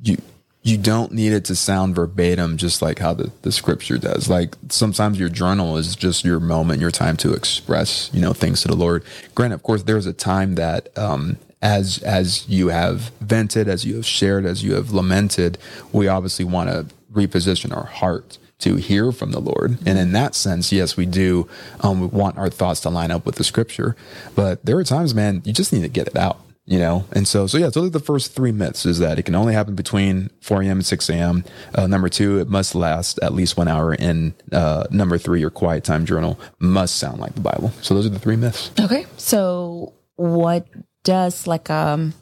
you 0.02 0.18
you 0.62 0.78
don't 0.78 1.12
need 1.12 1.32
it 1.32 1.46
to 1.46 1.56
sound 1.56 1.96
verbatim 1.96 2.58
just 2.58 2.82
like 2.82 3.00
how 3.00 3.14
the, 3.14 3.32
the 3.44 3.52
scripture 3.52 3.98
does. 3.98 4.30
Like 4.30 4.56
sometimes 4.70 5.20
your 5.20 5.30
journal 5.30 5.78
is 5.78 5.96
just 5.96 6.26
your 6.26 6.40
moment, 6.40 6.82
your 6.82 6.92
time 6.92 7.16
to 7.18 7.34
express, 7.34 8.10
you 8.14 8.22
know, 8.22 8.34
things 8.34 8.62
to 8.62 8.68
the 8.68 8.76
Lord. 8.76 9.04
Granted, 9.36 9.56
of 9.56 9.64
course, 9.64 9.84
there's 9.84 10.06
a 10.06 10.14
time 10.14 10.56
that 10.56 10.96
um 10.98 11.38
as 11.62 12.00
as 12.04 12.48
you 12.48 12.70
have 12.70 13.12
vented, 13.22 13.68
as 13.68 13.86
you 13.86 13.96
have 13.96 14.06
shared, 14.06 14.46
as 14.46 14.64
you 14.64 14.76
have 14.76 14.92
lamented, 14.92 15.58
we 15.92 16.08
obviously 16.08 16.46
want 16.46 16.70
to 16.70 16.86
reposition 17.14 17.76
our 17.76 17.86
heart 17.86 18.38
to 18.60 18.76
hear 18.76 19.12
from 19.12 19.32
the 19.32 19.40
Lord. 19.40 19.78
And 19.86 19.98
in 19.98 20.12
that 20.12 20.36
sense, 20.36 20.72
yes, 20.72 20.98
we 20.98 21.06
do 21.06 21.48
um, 21.80 22.02
we 22.02 22.08
want 22.08 22.38
our 22.38 22.50
thoughts 22.50 22.82
to 22.82 22.90
line 22.90 23.12
up 23.12 23.26
with 23.26 23.36
the 23.36 23.44
scripture. 23.44 23.96
But 24.36 24.66
there 24.66 24.78
are 24.78 24.84
times, 24.84 25.16
man, 25.16 25.42
you 25.46 25.54
just 25.54 25.72
need 25.72 25.82
to 25.82 25.88
get 25.88 26.08
it 26.08 26.18
out. 26.18 26.42
You 26.70 26.78
know 26.80 27.04
and 27.14 27.28
so 27.28 27.48
so 27.48 27.58
yeah 27.58 27.70
so 27.70 27.82
those 27.82 27.88
are 27.88 27.98
the 28.00 28.00
first 28.00 28.34
three 28.36 28.52
myths 28.52 28.86
is 28.86 29.00
that 29.00 29.18
it 29.18 29.24
can 29.24 29.34
only 29.36 29.54
happen 29.54 29.74
between 29.76 30.30
4 30.42 30.62
a.m 30.62 30.78
and 30.78 30.86
6 30.86 31.10
a.m 31.10 31.44
uh, 31.76 31.88
number 31.88 32.10
two 32.10 32.38
it 32.40 32.48
must 32.48 32.76
last 32.76 33.18
at 33.24 33.34
least 33.34 33.58
one 33.58 33.68
hour 33.68 33.94
and 33.94 34.34
uh, 34.52 34.84
number 34.92 35.18
three 35.18 35.40
your 35.40 35.50
quiet 35.50 35.84
time 35.84 36.06
journal 36.06 36.40
must 36.60 36.96
sound 36.98 37.20
like 37.20 37.34
the 37.34 37.42
bible 37.42 37.72
so 37.82 37.94
those 37.96 38.06
are 38.06 38.10
the 38.10 38.20
three 38.20 38.36
myths 38.38 38.70
Okay. 38.80 39.06
So 39.18 39.94
what 40.16 40.68
does 41.04 41.48
like 41.48 41.70
um 41.72 42.14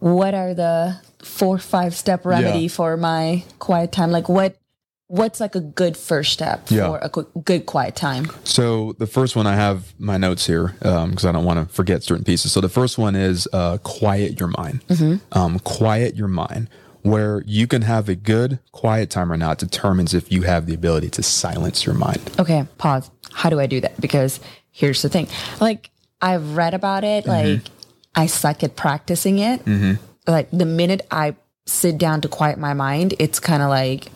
what 0.00 0.34
are 0.34 0.54
the 0.54 0.96
four 1.22 1.58
five 1.58 1.94
step 1.94 2.24
remedy 2.24 2.60
Yeah. 2.66 2.68
for 2.68 2.96
my 2.96 3.44
quiet 3.58 3.92
time? 3.92 4.10
Like 4.10 4.28
what 4.28 4.56
what's 5.08 5.40
like 5.40 5.54
a 5.54 5.60
good 5.60 5.96
first 5.96 6.32
step 6.32 6.66
Yeah. 6.70 6.86
for 6.88 6.98
a 6.98 7.08
qu- 7.08 7.26
good 7.44 7.66
quiet 7.66 7.96
time? 7.96 8.30
So 8.44 8.92
the 8.98 9.06
first 9.06 9.34
one 9.36 9.46
I 9.46 9.54
have 9.56 9.92
my 9.98 10.16
notes 10.18 10.46
here 10.46 10.74
because 10.80 11.24
I 11.24 11.32
don't 11.32 11.44
want 11.44 11.66
to 11.68 11.74
forget 11.74 12.02
certain 12.02 12.24
pieces. 12.24 12.52
So 12.52 12.60
the 12.60 12.68
first 12.68 12.98
one 12.98 13.16
is 13.16 13.48
uh, 13.52 13.78
quiet 13.78 14.38
your 14.38 14.50
mind. 14.56 14.80
Um, 15.32 15.58
quiet 15.60 16.14
your 16.16 16.28
mind. 16.28 16.68
Where 17.02 17.42
you 17.46 17.66
can 17.66 17.82
have 17.82 18.08
a 18.08 18.14
good 18.14 18.58
quiet 18.72 19.08
time 19.08 19.32
or 19.32 19.36
not 19.36 19.58
determines 19.58 20.12
if 20.14 20.30
you 20.30 20.42
have 20.42 20.66
the 20.66 20.74
ability 20.74 21.08
to 21.10 21.22
silence 21.22 21.86
your 21.86 21.94
mind. 21.94 22.20
Okay, 22.38 22.66
pause. 22.76 23.10
How 23.32 23.48
do 23.50 23.60
I 23.60 23.66
do 23.66 23.80
that? 23.80 23.98
Because 24.00 24.40
here's 24.72 25.00
the 25.00 25.08
thing. 25.08 25.28
Like 25.60 25.90
I've 26.20 26.56
read 26.56 26.74
about 26.74 27.04
it, 27.04 27.24
like 27.26 27.62
I 28.14 28.26
suck 28.26 28.62
at 28.62 28.76
practicing 28.76 29.38
it. 29.38 29.62
Like 30.26 30.50
the 30.50 30.66
minute 30.66 31.06
I 31.10 31.36
sit 31.66 31.96
down 31.98 32.20
to 32.22 32.28
quiet 32.28 32.58
my 32.58 32.74
mind, 32.74 33.14
it's 33.18 33.38
kind 33.40 33.62
of 33.62 33.70
like 33.70 34.08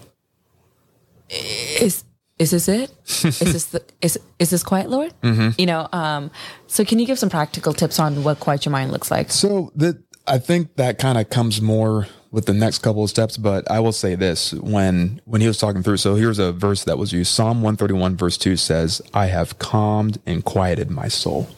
is 1.33 2.05
is 2.39 2.51
this 2.51 2.69
it? 2.69 2.91
is 3.07 3.39
this 3.39 3.65
the 3.67 3.83
is 4.01 4.19
is 4.39 4.51
this 4.51 4.63
quiet, 4.63 4.91
Lord? 4.91 5.13
You 5.59 5.67
know, 5.67 5.89
um 5.93 6.31
so 6.67 6.85
can 6.85 6.99
you 6.99 7.07
give 7.07 7.19
some 7.19 7.31
practical 7.31 7.73
tips 7.73 7.99
on 7.99 8.25
what 8.25 8.41
quiet 8.41 8.65
your 8.65 8.73
mind 8.73 8.91
looks 8.93 9.11
like? 9.11 9.31
So 9.31 9.73
that 9.77 10.03
I 10.27 10.39
think 10.39 10.77
that 10.77 10.99
kind 10.99 11.19
of 11.19 11.31
comes 11.31 11.61
more 11.61 12.07
with 12.31 12.47
the 12.47 12.55
next 12.55 12.79
couple 12.79 13.05
of 13.05 13.11
steps, 13.11 13.37
but 13.37 13.71
I 13.71 13.81
will 13.81 13.93
say 13.93 14.15
this 14.15 14.53
when 14.55 15.21
when 15.25 15.41
he 15.41 15.47
was 15.47 15.59
talking 15.59 15.83
through. 15.83 15.99
So 15.99 16.15
here's 16.15 16.39
a 16.39 16.53
verse 16.53 16.85
that 16.85 16.97
was 16.99 17.13
used. 17.13 17.33
Psalm 17.33 17.61
131 17.63 18.17
verse 18.17 18.39
2 18.39 18.57
says, 18.57 19.03
"I 19.13 19.27
have 19.27 19.59
calmed 19.59 20.19
and 20.27 20.45
quieted 20.45 20.91
my 20.91 21.09
soul." 21.09 21.49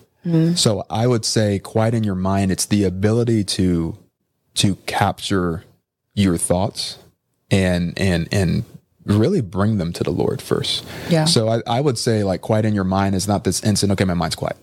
So 0.54 0.84
I 0.88 1.06
would 1.06 1.26
say 1.26 1.58
quiet 1.58 1.92
in 1.92 2.02
your 2.02 2.14
mind, 2.14 2.50
it's 2.50 2.64
the 2.64 2.84
ability 2.84 3.44
to 3.44 3.98
to 4.54 4.76
capture 4.86 5.64
your 6.14 6.38
thoughts 6.38 6.96
and 7.50 7.92
and 7.98 8.26
and 8.32 8.64
really 9.04 9.40
bring 9.40 9.78
them 9.78 9.92
to 9.92 10.04
the 10.04 10.10
Lord 10.10 10.40
first. 10.40 10.84
Yeah. 11.08 11.24
So 11.24 11.48
I, 11.48 11.62
I 11.66 11.80
would 11.80 11.98
say 11.98 12.24
like 12.24 12.40
quiet 12.40 12.64
in 12.64 12.74
your 12.74 12.84
mind 12.84 13.14
is 13.14 13.28
not 13.28 13.44
this 13.44 13.62
instant, 13.62 13.92
okay, 13.92 14.04
my 14.04 14.14
mind's 14.14 14.36
quiet. 14.36 14.56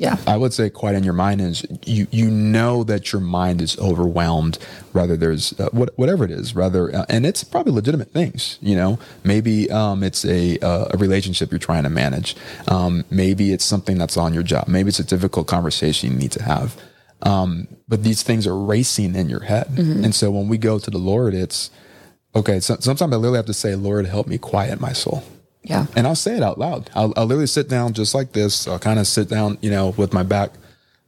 Yeah. 0.00 0.16
I 0.26 0.38
would 0.38 0.54
say 0.54 0.70
quiet 0.70 0.96
in 0.96 1.04
your 1.04 1.12
mind 1.12 1.42
is 1.42 1.66
you 1.84 2.06
you 2.10 2.30
know 2.30 2.84
that 2.84 3.12
your 3.12 3.20
mind 3.20 3.60
is 3.60 3.78
overwhelmed. 3.78 4.58
Rather, 4.94 5.14
there's 5.14 5.58
uh, 5.60 5.68
what, 5.72 5.90
whatever 5.98 6.24
it 6.24 6.30
is. 6.30 6.54
Rather, 6.54 6.94
uh, 6.94 7.04
and 7.10 7.26
it's 7.26 7.44
probably 7.44 7.72
legitimate 7.72 8.10
things. 8.10 8.58
You 8.62 8.76
know, 8.76 8.98
maybe 9.24 9.70
um, 9.70 10.02
it's 10.02 10.24
a 10.24 10.58
uh, 10.60 10.86
a 10.94 10.96
relationship 10.96 11.50
you're 11.50 11.58
trying 11.58 11.82
to 11.82 11.90
manage. 11.90 12.34
Um, 12.66 13.04
maybe 13.10 13.52
it's 13.52 13.64
something 13.64 13.98
that's 13.98 14.16
on 14.16 14.32
your 14.32 14.42
job. 14.42 14.68
Maybe 14.68 14.88
it's 14.88 15.00
a 15.00 15.04
difficult 15.04 15.48
conversation 15.48 16.12
you 16.12 16.16
need 16.16 16.32
to 16.32 16.42
have. 16.44 16.80
Um, 17.20 17.68
but 17.86 18.02
these 18.02 18.22
things 18.22 18.46
are 18.46 18.56
racing 18.56 19.14
in 19.14 19.28
your 19.28 19.40
head, 19.40 19.66
and 19.76 20.14
so 20.14 20.30
when 20.30 20.48
we 20.48 20.56
go 20.56 20.78
to 20.78 20.90
the 20.90 20.96
Lord, 20.98 21.34
it's 21.34 21.70
okay. 22.34 22.60
So, 22.60 22.76
sometimes 22.80 23.12
I 23.12 23.16
literally 23.16 23.36
have 23.38 23.46
to 23.46 23.54
say, 23.54 23.74
"Lord, 23.74 24.06
help 24.06 24.26
me 24.26 24.38
quiet 24.38 24.80
my 24.80 24.92
soul." 24.92 25.22
Yeah. 25.62 25.86
and 25.94 26.06
I'll 26.06 26.14
say 26.16 26.36
it 26.38 26.42
out 26.42 26.58
loud. 26.58 26.88
I'll, 26.94 27.12
I'll 27.18 27.26
literally 27.26 27.46
sit 27.46 27.68
down 27.68 27.92
just 27.92 28.14
like 28.14 28.32
this. 28.32 28.66
I'll 28.66 28.78
kind 28.78 28.98
of 28.98 29.06
sit 29.06 29.28
down, 29.28 29.58
you 29.60 29.70
know, 29.70 29.90
with 29.90 30.14
my 30.14 30.22
back 30.22 30.52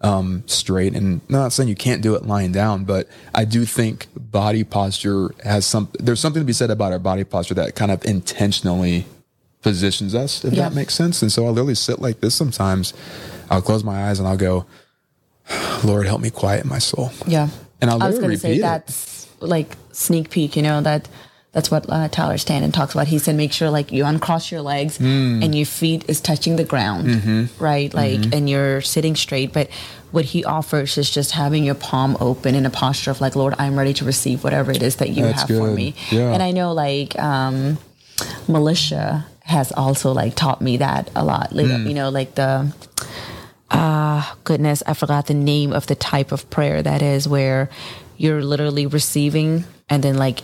um, 0.02 0.42
straight. 0.46 0.94
And 0.94 1.22
I'm 1.26 1.32
not 1.34 1.52
saying 1.54 1.70
you 1.70 1.74
can't 1.74 2.02
do 2.02 2.14
it 2.16 2.26
lying 2.26 2.52
down, 2.52 2.84
but 2.84 3.08
I 3.34 3.46
do 3.46 3.64
think 3.64 4.08
body 4.14 4.62
posture 4.62 5.30
has 5.42 5.64
some. 5.64 5.88
There's 5.98 6.20
something 6.20 6.42
to 6.42 6.44
be 6.46 6.52
said 6.52 6.70
about 6.70 6.92
our 6.92 6.98
body 6.98 7.24
posture 7.24 7.54
that 7.54 7.74
kind 7.76 7.90
of 7.90 8.04
intentionally 8.04 9.06
positions 9.62 10.14
us, 10.14 10.44
if 10.44 10.52
Yeah. 10.52 10.68
that 10.68 10.74
makes 10.74 10.92
sense. 10.94 11.22
And 11.22 11.32
so 11.32 11.46
I'll 11.46 11.52
literally 11.52 11.74
sit 11.74 12.00
like 12.00 12.20
this 12.20 12.34
sometimes. 12.34 12.92
I'll 13.48 13.62
close 13.62 13.82
my 13.84 14.08
eyes 14.10 14.18
and 14.18 14.28
I'll 14.28 14.36
go, 14.36 14.66
Lord, 15.84 16.06
help 16.06 16.20
me 16.20 16.30
quiet 16.30 16.64
my 16.66 16.78
soul. 16.78 17.10
Yeah. 17.26 17.48
And 17.80 17.90
I'll 17.90 18.02
I 18.02 18.06
was 18.08 18.16
literally 18.16 18.36
going 18.36 18.36
to 18.36 18.40
say 18.40 18.48
repeat 18.50 18.58
it. 18.58 18.62
that's 18.62 19.28
like 19.40 19.76
sneak 19.92 20.30
peek, 20.30 20.56
you 20.56 20.62
know, 20.62 20.80
that 20.82 21.08
that's 21.52 21.70
what 21.70 21.84
uh, 21.90 22.08
Tyler 22.08 22.38
Staton 22.38 22.72
talks 22.72 22.94
about. 22.94 23.08
He 23.08 23.18
said, 23.18 23.36
make 23.36 23.52
sure 23.52 23.68
like 23.68 23.92
you 23.92 24.06
uncross 24.06 24.50
your 24.50 24.62
legs 24.62 24.96
Hmm. 24.96 25.42
and 25.42 25.54
your 25.54 25.66
feet 25.66 26.04
is 26.08 26.18
touching 26.20 26.56
the 26.56 26.64
ground, 26.64 27.06
Mm-hmm. 27.08 27.62
right? 27.62 27.92
Like, 27.92 28.34
and 28.34 28.48
you're 28.48 28.80
sitting 28.80 29.14
straight. 29.16 29.52
But 29.52 29.68
what 30.12 30.24
he 30.24 30.44
offers 30.46 30.96
is 30.96 31.10
just 31.10 31.32
having 31.32 31.62
your 31.64 31.74
palm 31.74 32.16
open 32.20 32.54
in 32.54 32.64
a 32.64 32.70
posture 32.70 33.10
of 33.10 33.20
like, 33.20 33.36
Lord, 33.36 33.54
I'm 33.58 33.76
ready 33.78 33.92
to 33.94 34.04
receive 34.06 34.42
whatever 34.44 34.70
it 34.72 34.82
is 34.82 34.96
that 34.96 35.10
you 35.10 35.24
That's 35.24 35.40
have 35.42 35.48
for 35.58 35.70
me. 35.70 35.94
Yeah. 36.10 36.32
And 36.32 36.42
I 36.42 36.52
know 36.52 36.72
like, 36.72 37.18
um, 37.18 37.76
militia 38.48 39.26
has 39.44 39.72
also 39.72 40.12
like 40.12 40.34
taught 40.34 40.60
me 40.62 40.78
that 40.78 41.10
a 41.14 41.22
lot. 41.24 41.52
Like, 41.52 41.66
Hmm. 41.66 41.86
You 41.86 41.92
know, 41.94 42.08
like 42.08 42.34
the, 42.34 42.72
ah 43.70 44.36
goodness, 44.44 44.82
I 44.86 44.94
forgot 44.94 45.26
the 45.26 45.34
name 45.34 45.72
of 45.72 45.86
the 45.86 45.94
type 45.94 46.32
of 46.32 46.48
prayer 46.50 46.82
that 46.82 47.02
is 47.02 47.28
where 47.28 47.68
you're 48.16 48.42
literally 48.42 48.86
receiving 48.86 49.64
and 49.88 50.02
then 50.02 50.16
like 50.16 50.40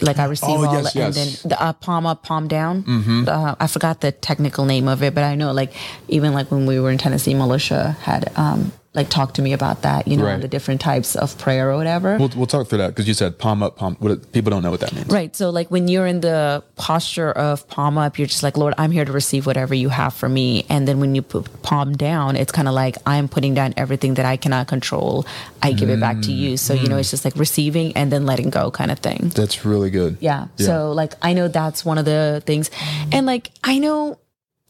like 0.00 0.18
I 0.18 0.26
receive 0.26 0.50
Oh, 0.50 0.64
all 0.64 0.74
yes, 0.82 0.94
and 0.94 1.14
yes. 1.14 1.42
then 1.42 1.50
the 1.50 1.60
uh, 1.60 1.72
palm 1.72 2.06
up, 2.06 2.22
palm 2.22 2.46
down. 2.46 2.84
Uh, 3.26 3.56
I 3.58 3.66
forgot 3.66 4.00
the 4.00 4.12
technical 4.12 4.64
name 4.64 4.86
of 4.86 5.02
it, 5.02 5.12
but 5.12 5.24
I 5.24 5.34
know 5.34 5.52
like 5.52 5.72
even 6.06 6.32
like 6.32 6.52
when 6.52 6.66
we 6.66 6.78
were 6.78 6.90
in 6.90 6.98
Tennessee, 6.98 7.34
militia 7.34 7.96
had 8.02 8.30
um 8.36 8.70
like 8.94 9.10
talk 9.10 9.34
to 9.34 9.42
me 9.42 9.52
about 9.52 9.82
that. 9.82 10.08
You 10.08 10.16
know, 10.16 10.24
Right. 10.24 10.40
the 10.40 10.48
different 10.48 10.80
types 10.80 11.14
of 11.14 11.36
prayer 11.38 11.70
or 11.70 11.76
whatever. 11.76 12.16
We'll, 12.18 12.30
we'll 12.34 12.46
talk 12.46 12.68
through 12.68 12.78
that 12.78 12.88
because 12.88 13.06
you 13.06 13.14
said 13.14 13.38
palm 13.38 13.62
up, 13.62 13.76
palm. 13.76 13.96
What, 14.00 14.32
people 14.32 14.50
don't 14.50 14.62
know 14.62 14.70
what 14.70 14.80
that 14.80 14.94
means. 14.94 15.08
Right. 15.08 15.34
So, 15.36 15.50
like 15.50 15.70
when 15.70 15.88
you're 15.88 16.06
in 16.06 16.20
the 16.20 16.64
posture 16.76 17.30
of 17.30 17.68
palm 17.68 17.98
up, 17.98 18.18
you're 18.18 18.26
just 18.26 18.42
like, 18.42 18.56
Lord, 18.56 18.74
I'm 18.78 18.90
here 18.90 19.04
to 19.04 19.12
receive 19.12 19.46
whatever 19.46 19.74
you 19.74 19.90
have 19.90 20.14
for 20.14 20.28
me. 20.28 20.64
And 20.68 20.88
then 20.88 21.00
when 21.00 21.14
you 21.14 21.22
put 21.22 21.62
palm 21.62 21.96
down, 21.96 22.34
it's 22.36 22.50
kind 22.50 22.66
of 22.66 22.74
like 22.74 22.96
I'm 23.06 23.28
putting 23.28 23.54
down 23.54 23.74
everything 23.76 24.14
that 24.14 24.24
I 24.26 24.36
cannot 24.36 24.68
control. 24.68 25.26
I 25.62 25.72
give 25.72 25.90
it 25.90 26.00
back 26.00 26.20
to 26.22 26.32
you. 26.32 26.56
So, 26.56 26.72
you 26.74 26.88
know, 26.88 26.96
it's 26.96 27.10
just 27.10 27.24
like 27.24 27.36
receiving 27.36 27.94
and 27.96 28.10
then 28.10 28.24
letting 28.26 28.50
go 28.50 28.70
kind 28.70 28.90
of 28.90 28.98
thing. 29.00 29.30
That's 29.34 29.64
really 29.64 29.90
good. 29.90 30.16
Yeah. 30.20 30.48
So, 30.56 30.92
like, 30.92 31.12
I 31.22 31.34
know 31.34 31.48
that's 31.48 31.84
one 31.84 31.98
of 31.98 32.04
the 32.04 32.42
things. 32.46 32.70
And 33.12 33.26
like, 33.26 33.50
I 33.62 33.78
know 33.78 34.18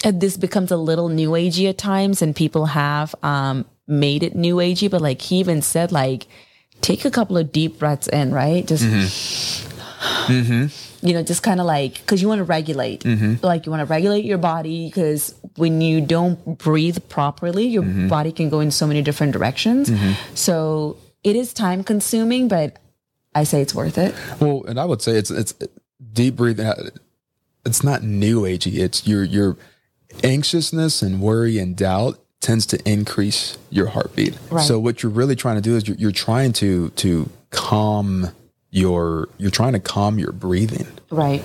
uh, 0.04 0.12
this 0.14 0.36
becomes 0.36 0.70
a 0.70 0.76
little 0.76 1.08
new 1.08 1.30
agey 1.30 1.68
at 1.68 1.78
times 1.78 2.20
and 2.22 2.34
people 2.34 2.66
have 2.66 3.14
um, 3.22 3.64
made 3.88 4.22
it 4.22 4.36
new 4.36 4.56
agey, 4.56 4.90
but 4.90 5.00
like 5.00 5.22
he 5.22 5.38
even 5.40 5.62
said, 5.62 5.90
like, 5.90 6.26
take 6.80 7.04
a 7.04 7.10
couple 7.10 7.36
of 7.36 7.50
deep 7.50 7.78
breaths 7.78 8.06
in, 8.08 8.32
right? 8.32 8.66
Just, 8.66 8.84
mm-hmm. 8.84 10.32
Mm-hmm. 10.32 11.06
you 11.06 11.14
know, 11.14 11.22
just 11.22 11.42
kind 11.42 11.58
of 11.60 11.66
like, 11.66 11.94
because 11.94 12.22
you 12.22 12.28
want 12.28 12.38
to 12.38 12.44
regulate. 12.44 13.02
Mm-hmm. 13.02 13.44
Like, 13.44 13.66
you 13.66 13.70
want 13.70 13.80
to 13.80 13.86
regulate 13.86 14.24
your 14.24 14.38
body 14.38 14.86
because 14.88 15.34
when 15.56 15.80
you 15.80 16.00
don't 16.00 16.58
breathe 16.58 16.98
properly, 17.08 17.66
your 17.66 17.82
body 17.82 18.30
can 18.30 18.48
go 18.48 18.60
in 18.60 18.70
so 18.70 18.86
many 18.86 19.02
different 19.02 19.32
directions. 19.32 19.90
So, 20.34 20.98
it 21.24 21.34
is 21.34 21.52
time 21.52 21.82
consuming, 21.82 22.46
but 22.46 22.78
I 23.34 23.42
say 23.44 23.60
it's 23.60 23.74
worth 23.74 23.98
it. 23.98 24.14
Well, 24.40 24.64
and 24.68 24.78
I 24.78 24.84
would 24.84 25.02
say 25.02 25.12
it's 25.12 25.30
it's 25.32 25.52
deep 26.12 26.36
breathing. 26.36 26.66
uh, 26.66 26.90
It's 27.66 27.82
not 27.82 28.04
new 28.04 28.42
agey. 28.42 28.78
It's 28.78 29.06
your 29.06 29.24
your 29.24 29.56
anxiousness 30.22 31.02
and 31.02 31.20
worry 31.20 31.58
and 31.58 31.76
doubt 31.76 32.18
tends 32.48 32.64
to 32.64 32.90
increase 32.90 33.58
your 33.68 33.88
heartbeat. 33.88 34.34
Right. 34.50 34.64
So 34.64 34.78
what 34.78 35.02
you're 35.02 35.12
really 35.12 35.36
trying 35.36 35.56
to 35.56 35.60
do 35.60 35.76
is 35.76 35.86
you're, 35.86 35.98
you're 35.98 36.12
trying 36.12 36.54
to 36.54 36.88
to 36.90 37.28
calm 37.50 38.28
your 38.70 39.28
you're 39.36 39.50
trying 39.50 39.74
to 39.74 39.80
calm 39.80 40.18
your 40.18 40.32
breathing. 40.32 40.86
Right. 41.10 41.44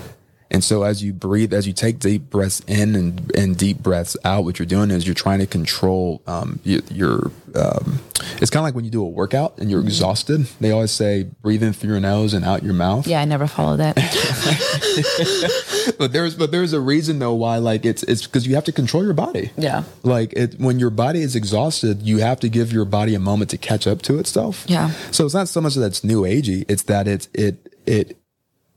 And 0.54 0.64
so 0.64 0.84
as 0.84 1.04
you 1.04 1.14
breathe, 1.14 1.54
as 1.54 1.66
you 1.68 1.74
take 1.74 2.00
deep 2.00 2.30
breaths 2.30 2.62
in 2.68 2.96
and, 2.96 3.36
and 3.36 3.58
deep 3.58 3.80
breaths 3.80 4.16
out, 4.24 4.44
what 4.44 4.60
you're 4.60 4.66
doing 4.68 4.92
is 4.92 5.06
you're 5.06 5.16
trying 5.16 5.40
to 5.40 5.48
control 5.48 6.22
um, 6.28 6.60
your, 6.64 6.82
your 6.92 7.32
um, 7.56 8.00
it's 8.42 8.50
kind 8.50 8.62
of 8.62 8.66
like 8.66 8.76
when 8.76 8.86
you 8.86 8.92
do 8.92 9.04
a 9.04 9.08
workout 9.08 9.58
and 9.58 9.70
you're 9.70 9.82
exhausted. 9.82 10.48
They 10.60 10.72
always 10.72 10.92
say 10.92 11.24
breathe 11.24 11.64
in 11.64 11.74
through 11.74 11.92
your 11.92 12.00
nose 12.00 12.34
and 12.34 12.46
out 12.46 12.64
your 12.64 12.74
mouth. 12.74 13.08
Yeah, 13.08 13.22
I 13.22 13.26
never 13.26 13.48
followed 13.48 13.78
that. 13.78 13.98
But 15.98 16.14
there's 16.14 16.36
but 16.36 16.52
there's 16.52 16.74
a 16.74 16.80
reason 16.80 17.20
though 17.20 17.34
why 17.34 17.58
like 17.58 17.86
it's 17.86 18.04
it's 18.04 18.26
because 18.26 18.48
you 18.48 18.56
have 18.56 18.64
to 18.66 18.72
control 18.72 19.04
your 19.04 19.14
body. 19.14 19.52
Yeah. 19.58 19.84
Like 20.04 20.34
it 20.34 20.60
when 20.60 20.80
your 20.80 20.90
body 20.90 21.22
is 21.22 21.36
exhausted, 21.36 22.02
you 22.02 22.20
have 22.20 22.40
to 22.42 22.50
give 22.50 22.72
your 22.72 22.86
body 22.86 23.16
a 23.16 23.20
moment 23.20 23.50
to 23.52 23.58
catch 23.58 23.88
up 23.88 24.02
to 24.04 24.18
itself. 24.20 24.66
Yeah. 24.68 24.92
So 25.12 25.26
it's 25.26 25.34
not 25.34 25.50
so 25.50 25.62
much 25.62 25.76
that 25.76 25.86
it's 25.86 26.04
new 26.04 26.22
agey, 26.22 26.66
it's 26.70 26.84
that 26.84 27.08
it's 27.08 27.28
it 27.34 27.74
it 27.86 28.18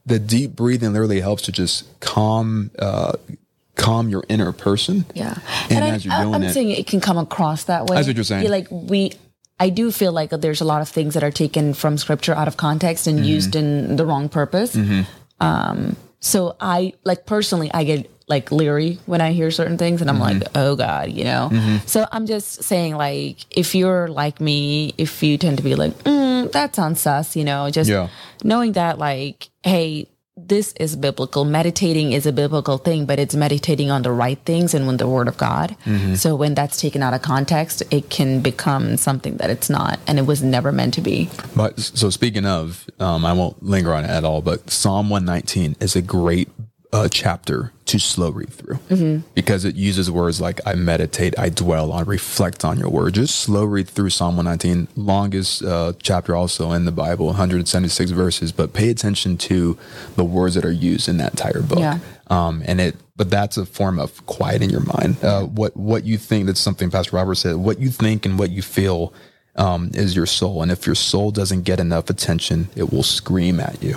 the 0.07 0.19
deep 0.19 0.57
breathing 0.57 0.93
literally 0.93 1.21
helps 1.21 1.43
to 1.43 1.53
just 1.53 1.85
calm 2.01 2.71
uh 2.79 3.13
calm 3.75 4.09
your 4.09 4.25
inner 4.29 4.53
person. 4.53 5.05
Yeah. 5.15 5.39
And, 5.69 5.85
I, 5.85 5.89
as 5.91 6.05
you're 6.05 6.17
doing 6.17 6.35
I'm 6.35 6.43
it, 6.45 6.55
saying 6.55 6.71
it 6.71 6.87
can 6.87 7.01
come 7.01 7.19
across 7.19 7.65
that 7.65 7.87
way. 7.87 7.97
That's 7.97 8.07
what 8.07 8.17
you're 8.17 8.25
saying. 8.25 8.45
Yeah, 8.45 8.51
like 8.51 8.69
we, 8.71 9.13
I 9.61 9.69
do 9.69 9.93
feel 9.93 10.13
like 10.13 10.31
there's 10.31 10.63
a 10.63 10.65
lot 10.65 10.81
of 10.81 10.89
things 10.89 11.13
that 11.13 11.23
are 11.23 11.31
taken 11.31 11.75
from 11.75 11.99
scripture 11.99 12.33
out 12.33 12.49
of 12.49 12.57
context 12.57 13.07
Mm-hmm. 13.07 13.19
and 13.19 13.27
used 13.27 13.55
in 13.55 13.97
the 13.97 14.07
wrong 14.07 14.31
purpose. 14.31 14.75
Um, 15.41 15.97
so 16.21 16.57
I 16.59 16.95
like 17.05 17.27
personally, 17.27 17.71
I 17.75 17.85
get 17.85 18.11
like 18.28 18.50
leery 18.50 18.99
when 19.06 19.21
I 19.21 19.33
hear 19.33 19.50
certain 19.50 19.78
things 19.78 20.00
and 20.00 20.11
I'm 20.11 20.18
like, 20.18 20.42
oh 20.54 20.75
God, 20.75 21.11
you 21.12 21.25
know? 21.25 21.78
So 21.87 22.06
I'm 22.11 22.26
just 22.26 22.64
saying, 22.64 22.97
like, 22.97 23.38
if 23.56 23.75
you're 23.75 24.09
like 24.09 24.40
me, 24.40 24.95
if 24.99 25.23
you 25.23 25.38
tend 25.38 25.59
to 25.59 25.62
be 25.62 25.75
like, 25.76 25.92
mm, 26.02 26.50
that 26.52 26.75
sounds 26.75 27.00
sus, 27.00 27.37
you 27.37 27.45
know, 27.45 27.71
just 27.71 27.88
Yeah. 27.88 28.09
knowing 28.42 28.73
that, 28.73 28.99
like, 28.99 29.49
hey, 29.62 30.09
this 30.37 30.73
is 30.78 30.97
biblical. 30.97 31.45
Meditating 31.45 32.12
is 32.12 32.26
a 32.26 32.33
biblical 32.33 32.76
thing, 32.78 33.06
but 33.06 33.18
it's 33.21 33.35
meditating 33.35 33.90
on 33.92 34.02
the 34.02 34.11
right 34.12 34.38
things 34.45 34.75
and 34.75 34.87
when 34.88 34.97
the 34.99 35.09
word 35.09 35.28
of 35.28 35.37
God. 35.38 35.76
So 36.16 36.35
when 36.35 36.54
that's 36.54 36.78
taken 36.80 37.02
out 37.02 37.14
of 37.14 37.23
context, 37.23 37.83
it 37.92 38.11
can 38.11 38.40
become 38.40 38.97
something 38.99 39.37
that 39.38 39.50
it's 39.50 39.71
not 39.71 39.99
and 40.06 40.18
it 40.18 40.26
was 40.26 40.42
never 40.42 40.73
meant 40.73 40.95
to 40.95 41.00
be. 41.00 41.30
But 41.54 41.78
so 41.80 42.11
speaking 42.11 42.45
of, 42.45 42.87
um, 43.00 43.25
I 43.25 43.33
won't 43.33 43.62
linger 43.62 43.95
on 43.95 44.04
it 44.04 44.11
at 44.11 44.25
all. 44.25 44.42
But 44.42 44.68
Psalm 44.68 45.09
one 45.11 45.25
nineteen 45.25 45.75
is 45.80 45.97
a 45.97 46.02
great 46.02 46.50
uh, 46.92 47.09
chapter 47.09 47.73
to 47.87 47.99
slow 48.00 48.31
read 48.31 48.52
through 48.52 48.78
because 49.35 49.64
it 49.64 49.76
uses 49.76 50.11
words 50.11 50.40
like 50.40 50.61
I 50.66 50.75
meditate, 50.75 51.38
I 51.38 51.49
dwell 51.50 51.93
on, 51.93 52.05
reflect 52.05 52.64
on 52.64 52.78
your 52.78 52.90
word. 52.90 53.14
Just 53.14 53.38
slow 53.38 53.64
read 53.64 53.88
through 53.88 54.11
Psalm 54.11 54.37
one 54.37 54.45
nineteen, 54.45 54.88
longest 54.97 55.62
uh, 55.62 55.93
chapter 56.02 56.35
also 56.35 56.73
in 56.73 56.85
the 56.85 56.93
Bible, 56.93 57.26
one 57.26 57.37
hundred 57.37 57.66
seventy 57.69 57.88
six 57.88 58.11
verses. 58.11 58.52
But 58.52 58.73
pay 58.73 58.90
attention 58.90 59.37
to 59.38 59.78
the 60.16 60.25
words 60.25 60.57
that 60.57 60.64
are 60.64 60.73
used 60.73 61.09
in 61.09 61.16
that 61.19 61.33
entire 61.33 61.62
book. 61.62 61.78
Yeah. 61.78 61.99
Um, 62.28 62.62
and 62.66 62.81
it, 62.81 62.97
but 63.16 63.31
that's 63.31 63.57
a 63.57 63.64
form 63.64 64.00
of 64.00 64.26
quieting 64.26 64.71
your 64.71 64.85
mind. 64.99 65.23
Uh, 65.23 65.45
what 65.45 65.76
what 65.76 66.05
you 66.05 66.19
think? 66.19 66.47
That's 66.47 66.61
something 66.61 66.90
Pastor 66.90 67.14
Robert 67.16 67.37
said. 67.37 67.57
What 67.57 67.78
you 67.78 67.90
think 67.90 68.26
and 68.26 68.37
what 68.37 68.50
you 68.50 68.62
feel 68.62 69.14
um, 69.55 69.90
is 69.95 70.16
your 70.16 70.26
soul, 70.26 70.61
and 70.61 70.73
if 70.73 70.87
your 70.87 70.97
soul 70.97 71.31
doesn't 71.31 71.62
get 71.62 71.78
enough 71.78 72.11
attention, 72.11 72.69
it 72.75 72.93
will 72.93 73.05
scream 73.05 73.61
at 73.61 73.81
you. 73.83 73.97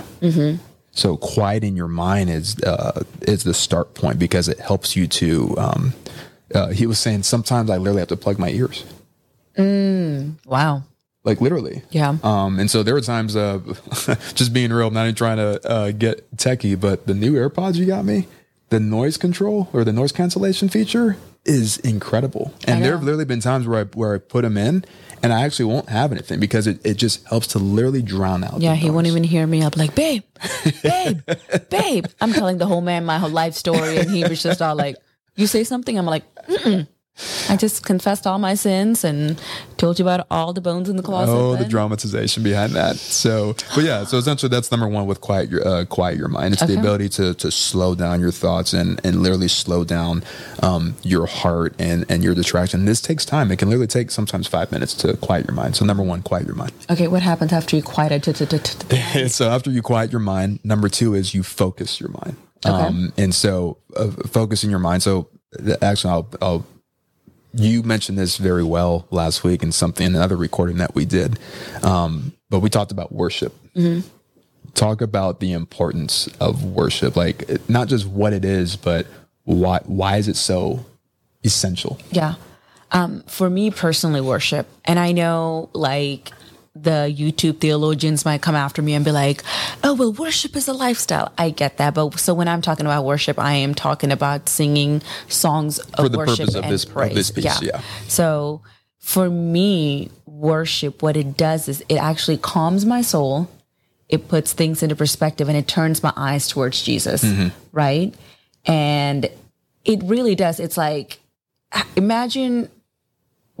So 1.00 1.16
quieting 1.16 1.76
your 1.76 1.88
mind 1.88 2.28
is 2.28 2.58
uh, 2.62 3.04
is 3.22 3.42
the 3.42 3.54
start 3.54 3.94
point 3.94 4.18
because 4.18 4.48
it 4.48 4.58
helps 4.60 4.94
you 4.96 5.06
to. 5.06 5.56
Um, 5.58 5.94
uh, 6.54 6.68
he 6.68 6.86
was 6.86 6.98
saying 6.98 7.22
sometimes 7.22 7.70
I 7.70 7.78
literally 7.78 8.00
have 8.00 8.08
to 8.08 8.16
plug 8.18 8.38
my 8.38 8.50
ears, 8.50 8.84
Wow. 9.56 10.82
like 11.24 11.40
literally. 11.40 11.82
Yeah. 11.90 12.18
Um, 12.22 12.58
and 12.58 12.70
so 12.70 12.82
there 12.82 12.92
were 12.94 13.00
times, 13.00 13.34
uh, 13.36 13.60
just 14.34 14.52
being 14.52 14.72
real, 14.72 14.88
I'm 14.88 14.94
not 14.94 15.04
even 15.04 15.14
trying 15.14 15.36
to 15.38 15.66
uh, 15.66 15.90
get 15.92 16.28
techie, 16.36 16.78
but 16.78 17.06
the 17.06 17.14
new 17.14 17.32
AirPods 17.34 17.76
you 17.76 17.86
got 17.86 18.04
me, 18.04 18.26
the 18.70 18.80
noise 18.80 19.16
control 19.16 19.68
or 19.72 19.84
the 19.84 19.92
noise 19.92 20.12
cancellation 20.12 20.68
feature 20.68 21.16
is 21.44 21.78
incredible. 21.78 22.52
And 22.66 22.80
oh, 22.80 22.82
there 22.82 22.92
have 22.92 23.02
literally 23.02 23.24
been 23.24 23.40
times 23.40 23.66
where 23.66 23.80
I 23.80 23.84
where 23.84 24.14
I 24.14 24.18
put 24.18 24.44
him 24.44 24.56
in, 24.56 24.84
and 25.22 25.32
I 25.32 25.42
actually 25.42 25.66
won't 25.66 25.88
have 25.88 26.12
anything 26.12 26.40
because 26.40 26.66
it, 26.66 26.80
it 26.84 26.94
just 26.94 27.26
helps 27.26 27.48
to 27.48 27.58
literally 27.58 28.02
drown 28.02 28.44
out. 28.44 28.60
Yeah, 28.60 28.74
he 28.74 28.90
won't 28.90 29.06
even 29.06 29.24
hear 29.24 29.46
me. 29.46 29.62
I'm 29.62 29.70
like, 29.76 29.94
babe, 29.94 30.22
babe, 30.82 31.20
babe. 31.70 32.06
I'm 32.20 32.32
telling 32.32 32.58
the 32.58 32.66
whole 32.66 32.80
man 32.82 33.04
my 33.04 33.18
whole 33.18 33.30
life 33.30 33.54
story, 33.54 33.98
and 33.98 34.10
he 34.10 34.24
was 34.24 34.42
just 34.42 34.60
all 34.60 34.74
like, 34.76 34.96
"You 35.36 35.46
say 35.46 35.64
something." 35.64 35.98
I'm 35.98 36.06
like, 36.06 36.24
Mm-mm. 36.46 36.86
I 37.48 37.56
just 37.56 37.84
confessed 37.84 38.26
all 38.26 38.38
my 38.38 38.54
sins 38.54 39.04
and 39.04 39.40
told 39.76 39.98
you 39.98 40.04
about 40.04 40.26
all 40.30 40.52
the 40.52 40.60
bones 40.60 40.88
in 40.88 40.96
the 40.96 41.02
closet. 41.02 41.32
Oh, 41.32 41.56
the 41.56 41.64
dramatization 41.64 42.42
behind 42.42 42.72
that. 42.72 42.96
So, 42.96 43.54
but 43.74 43.84
yeah, 43.84 44.04
so 44.04 44.16
essentially 44.16 44.48
that's 44.48 44.70
number 44.70 44.88
one 44.88 45.06
with 45.06 45.20
quiet 45.20 45.50
your 45.50 45.66
uh, 45.66 45.84
quiet 45.84 46.16
your 46.16 46.28
mind. 46.28 46.54
It's 46.54 46.64
the 46.64 46.78
ability 46.78 47.08
to 47.10 47.34
to 47.34 47.50
slow 47.50 47.94
down 47.94 48.20
your 48.20 48.30
thoughts 48.30 48.72
and 48.72 49.00
and 49.04 49.22
literally 49.22 49.48
slow 49.48 49.84
down 49.84 50.22
um, 50.62 50.94
your 51.02 51.26
heart 51.26 51.74
and 51.78 52.06
and 52.08 52.24
your 52.24 52.34
distraction. 52.34 52.84
This 52.84 53.00
takes 53.00 53.24
time. 53.24 53.50
It 53.50 53.58
can 53.58 53.68
literally 53.68 53.88
take 53.88 54.10
sometimes 54.10 54.46
five 54.46 54.72
minutes 54.72 54.94
to 54.94 55.16
quiet 55.16 55.46
your 55.46 55.54
mind. 55.54 55.76
So 55.76 55.84
number 55.84 56.02
one, 56.02 56.22
quiet 56.22 56.46
your 56.46 56.56
mind. 56.56 56.72
Okay, 56.88 57.08
what 57.08 57.22
happens 57.22 57.52
after 57.52 57.76
you 57.76 57.82
quiet 57.82 58.12
it? 58.12 58.30
so 59.30 59.50
after 59.50 59.70
you 59.70 59.82
quiet 59.82 60.12
your 60.12 60.20
mind, 60.20 60.60
number 60.64 60.88
two 60.88 61.14
is 61.14 61.34
you 61.34 61.42
focus 61.42 62.00
your 62.00 62.10
mind. 62.10 62.36
Okay. 62.64 62.74
Um, 62.74 63.12
and 63.16 63.34
so 63.34 63.78
uh, 63.96 64.10
focusing 64.28 64.70
your 64.70 64.78
mind. 64.78 65.02
So 65.02 65.28
actually, 65.82 66.10
I'll, 66.10 66.28
I'll, 66.42 66.66
you 67.52 67.82
mentioned 67.82 68.18
this 68.18 68.36
very 68.36 68.64
well 68.64 69.06
last 69.10 69.44
week 69.44 69.62
in 69.62 69.72
something, 69.72 70.06
another 70.06 70.36
recording 70.36 70.78
that 70.78 70.94
we 70.94 71.04
did. 71.04 71.38
Um, 71.82 72.32
but 72.48 72.60
we 72.60 72.70
talked 72.70 72.92
about 72.92 73.12
worship. 73.12 73.54
Talk 74.74 75.00
about 75.00 75.40
the 75.40 75.52
importance 75.52 76.28
of 76.40 76.64
worship, 76.64 77.16
like 77.16 77.68
not 77.68 77.88
just 77.88 78.06
what 78.06 78.32
it 78.32 78.44
is, 78.44 78.76
but 78.76 79.06
why, 79.44 79.80
why 79.84 80.16
is 80.16 80.28
it 80.28 80.36
so 80.36 80.84
essential? 81.44 81.98
Yeah. 82.12 82.34
Um, 82.92 83.22
for 83.22 83.48
me 83.50 83.70
personally, 83.70 84.20
worship. 84.20 84.68
And 84.84 84.98
I 84.98 85.12
know 85.12 85.70
like 85.72 86.30
the 86.74 87.12
YouTube 87.14 87.58
theologians 87.58 88.24
might 88.24 88.42
come 88.42 88.54
after 88.54 88.80
me 88.80 88.94
and 88.94 89.04
be 89.04 89.10
like, 89.10 89.42
oh, 89.82 89.94
well, 89.94 90.12
worship 90.12 90.54
is 90.54 90.68
a 90.68 90.72
lifestyle. 90.72 91.32
I 91.36 91.50
get 91.50 91.78
that. 91.78 91.94
But 91.94 92.18
so 92.20 92.32
when 92.32 92.46
I'm 92.46 92.62
talking 92.62 92.86
about 92.86 93.04
worship, 93.04 93.38
I 93.38 93.54
am 93.54 93.74
talking 93.74 94.12
about 94.12 94.48
singing 94.48 95.02
songs 95.28 95.78
of 95.80 95.94
For 96.04 96.08
the 96.08 96.18
worship 96.18 96.38
purpose 96.38 96.54
of 96.54 96.62
and 96.64 96.72
this- 96.72 96.84
of 96.84 96.92
praise. 96.92 97.14
this 97.14 97.30
piece, 97.32 97.60
yeah. 97.62 97.80
So 98.06 98.62
for 98.98 99.28
me, 99.28 100.10
worship, 100.26 101.02
what 101.02 101.16
it 101.16 101.36
does 101.36 101.68
is 101.68 101.82
it 101.88 101.96
actually 101.96 102.36
calms 102.38 102.86
my 102.86 103.02
soul. 103.02 103.50
It 104.08 104.28
puts 104.28 104.52
things 104.52 104.82
into 104.82 104.94
perspective 104.94 105.48
and 105.48 105.56
it 105.58 105.66
turns 105.66 106.02
my 106.02 106.12
eyes 106.16 106.46
towards 106.48 106.82
Jesus, 106.82 107.24
Mm-hmm. 107.24 107.48
right? 107.72 108.14
And 108.64 109.28
it 109.84 110.00
really 110.04 110.34
does. 110.36 110.60
It's 110.60 110.76
like, 110.76 111.18
imagine 111.96 112.68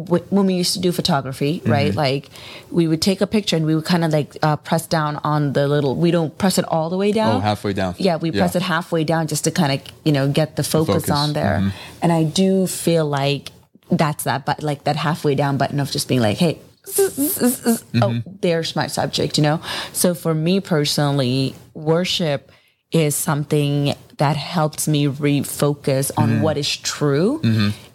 when 0.08 0.46
we 0.46 0.54
used 0.54 0.72
to 0.74 0.80
do 0.80 0.92
photography, 0.92 1.60
Mm-hmm. 1.60 1.70
right? 1.70 1.94
Like 1.94 2.28
we 2.70 2.86
would 2.88 3.02
take 3.02 3.20
a 3.20 3.26
picture 3.26 3.56
and 3.56 3.66
we 3.66 3.74
would 3.74 3.84
kind 3.84 4.04
of 4.04 4.12
like 4.12 4.36
uh, 4.42 4.56
press 4.56 4.86
down 4.86 5.16
on 5.24 5.52
the 5.52 5.66
little, 5.68 5.96
we 5.96 6.10
don't 6.10 6.36
press 6.38 6.58
it 6.58 6.64
all 6.66 6.90
the 6.90 6.96
way 6.96 7.12
down. 7.12 7.36
Oh, 7.36 7.40
halfway 7.40 7.72
down. 7.72 7.94
Yeah, 7.98 8.16
we 8.16 8.30
press 8.30 8.54
it 8.56 8.62
halfway 8.62 9.04
down 9.04 9.26
just 9.26 9.44
to 9.44 9.50
kind 9.50 9.72
of, 9.72 9.80
you 10.04 10.12
know, 10.12 10.28
get 10.28 10.56
the 10.56 10.62
focus, 10.64 11.06
focus, 11.06 11.10
on 11.10 11.32
there. 11.32 11.72
And 12.02 12.12
I 12.12 12.24
do 12.24 12.66
feel 12.66 13.06
like 13.06 13.50
that's 13.90 14.24
that, 14.24 14.46
but 14.46 14.62
like 14.62 14.84
that 14.84 14.96
halfway 14.96 15.34
down 15.34 15.58
button 15.58 15.80
of 15.80 15.90
just 15.90 16.08
being 16.08 16.20
like, 16.20 16.38
hey, 16.38 16.58
oh, 18.02 18.22
there's 18.40 18.74
my 18.76 18.86
subject, 18.86 19.36
you 19.38 19.42
know? 19.42 19.60
So 19.92 20.14
for 20.14 20.34
me 20.34 20.60
personally, 20.60 21.54
worship 21.74 22.50
is 22.92 23.14
something 23.14 23.94
that 24.18 24.36
helps 24.36 24.88
me 24.88 25.06
refocus 25.06 26.10
on 26.16 26.42
what 26.42 26.56
is 26.56 26.76
true. 26.76 27.40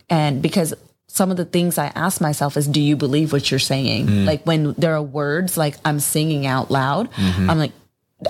And 0.09 0.41
because 0.41 0.73
some 1.15 1.31
of 1.31 1.37
the 1.37 1.45
things 1.45 1.77
I 1.77 1.93
ask 1.95 2.19
myself 2.19 2.57
is, 2.57 2.67
do 2.67 2.81
you 2.81 2.97
believe 2.97 3.31
what 3.31 3.49
you're 3.49 3.59
saying? 3.59 4.07
Mm. 4.07 4.25
Like 4.25 4.43
when 4.43 4.73
there 4.73 4.93
are 4.95 5.01
words 5.01 5.55
like 5.55 5.77
I'm 5.85 6.01
singing 6.01 6.45
out 6.45 6.69
loud, 6.69 7.09
mm-hmm. 7.13 7.49
I'm 7.49 7.57
like, 7.57 7.71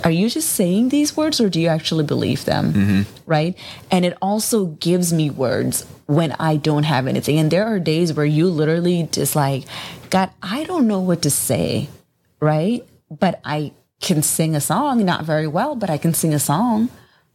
are 0.03 0.11
you 0.11 0.29
just 0.29 0.51
saying 0.51 0.89
these 0.89 1.17
words 1.17 1.41
or 1.41 1.49
do 1.49 1.59
you 1.59 1.67
actually 1.67 2.03
believe 2.03 2.45
them? 2.45 2.73
Mm-hmm. 2.73 3.01
Right. 3.25 3.57
And 3.89 4.05
it 4.05 4.15
also 4.21 4.67
gives 4.67 5.11
me 5.11 5.31
words 5.31 5.85
when 6.05 6.33
I 6.33 6.57
don't 6.57 6.83
have 6.83 7.07
anything. 7.07 7.39
And 7.39 7.49
there 7.49 7.65
are 7.65 7.79
days 7.79 8.13
where 8.13 8.25
you 8.25 8.49
literally 8.49 9.09
just 9.11 9.35
like, 9.35 9.65
God, 10.11 10.29
I 10.43 10.63
don't 10.65 10.87
know 10.87 10.99
what 10.99 11.23
to 11.23 11.31
say. 11.31 11.89
Right. 12.39 12.85
But 13.09 13.41
I 13.43 13.73
can 13.99 14.21
sing 14.21 14.55
a 14.55 14.61
song, 14.61 15.03
not 15.05 15.23
very 15.23 15.47
well, 15.47 15.75
but 15.75 15.89
I 15.89 15.97
can 15.97 16.13
sing 16.13 16.35
a 16.35 16.39
song. 16.39 16.89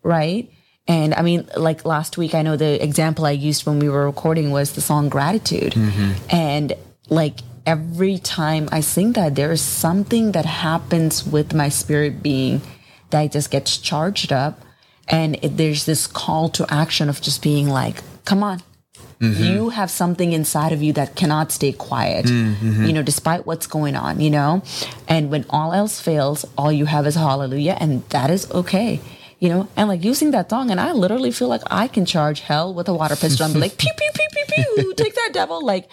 Right. 0.05 0.53
And 0.91 1.15
I 1.15 1.23
mean, 1.23 1.49
like 1.57 1.85
last 1.85 2.19
week, 2.19 2.35
I 2.35 2.43
know 2.43 2.57
the 2.57 2.83
example 2.83 3.25
I 3.25 3.31
used 3.31 3.65
when 3.65 3.79
we 3.79 3.89
were 3.89 4.07
recording 4.07 4.51
was 4.51 4.73
the 4.73 4.81
song 4.81 5.09
Gratitude. 5.09 5.75
Mm-hmm. 5.75 6.13
And 6.31 6.73
like 7.09 7.39
every 7.65 8.19
time 8.19 8.69
I 8.73 8.81
sing 8.81 9.13
that, 9.13 9.37
there 9.37 9.53
is 9.53 9.61
something 9.61 10.33
that 10.33 10.47
happens 10.47 11.25
with 11.25 11.55
my 11.55 11.69
spirit 11.69 12.25
being 12.25 12.61
that 13.11 13.31
just 13.31 13.53
gets 13.53 13.79
charged 13.79 14.33
up. 14.33 14.63
And 15.07 15.39
it, 15.45 15.57
there's 15.57 15.87
this 15.87 16.09
call 16.09 16.49
to 16.51 16.67
action 16.69 17.09
of 17.09 17.21
just 17.21 17.41
being 17.41 17.69
like, 17.69 18.03
come 18.25 18.43
on. 18.43 18.61
Mm-hmm. 19.21 19.45
You 19.45 19.69
have 19.69 19.93
something 19.93 20.33
inside 20.33 20.73
of 20.73 20.83
you 20.83 20.93
that 20.95 21.15
cannot 21.15 21.53
stay 21.53 21.71
quiet, 21.71 22.25
mm-hmm. 22.25 22.87
you 22.87 22.93
know, 22.93 23.03
despite 23.03 23.47
what's 23.47 23.69
going 23.69 23.95
on, 23.95 24.19
you 24.19 24.31
know? 24.31 24.63
And 25.07 25.31
when 25.31 25.45
all 25.51 25.73
else 25.73 26.01
fails, 26.01 26.45
all 26.59 26.73
you 26.73 26.87
have 26.87 27.07
is 27.07 27.15
hallelujah, 27.15 27.77
and 27.79 28.03
that 28.09 28.31
is 28.31 28.51
okay 28.51 28.99
you 29.41 29.49
know, 29.49 29.69
and 29.77 29.89
like 29.89 30.05
using 30.05 30.31
that 30.33 30.51
song, 30.51 30.71
and 30.71 30.79
I 30.79 30.93
literally 30.93 31.31
feel 31.33 31.49
like 31.49 31.63
I 31.71 31.89
can 31.89 32.05
charge 32.05 32.41
hell 32.41 32.73
with 32.75 32.89
a 32.89 32.95
water 32.95 33.17
pistol 33.17 33.51
be 33.53 33.59
like, 33.59 33.79
pew, 33.79 33.91
pew, 33.97 34.09
pew, 34.15 34.27
pew, 34.47 34.65
pew, 34.77 34.95
take 34.95 35.15
that 35.15 35.31
devil. 35.33 35.65
Like, 35.65 35.89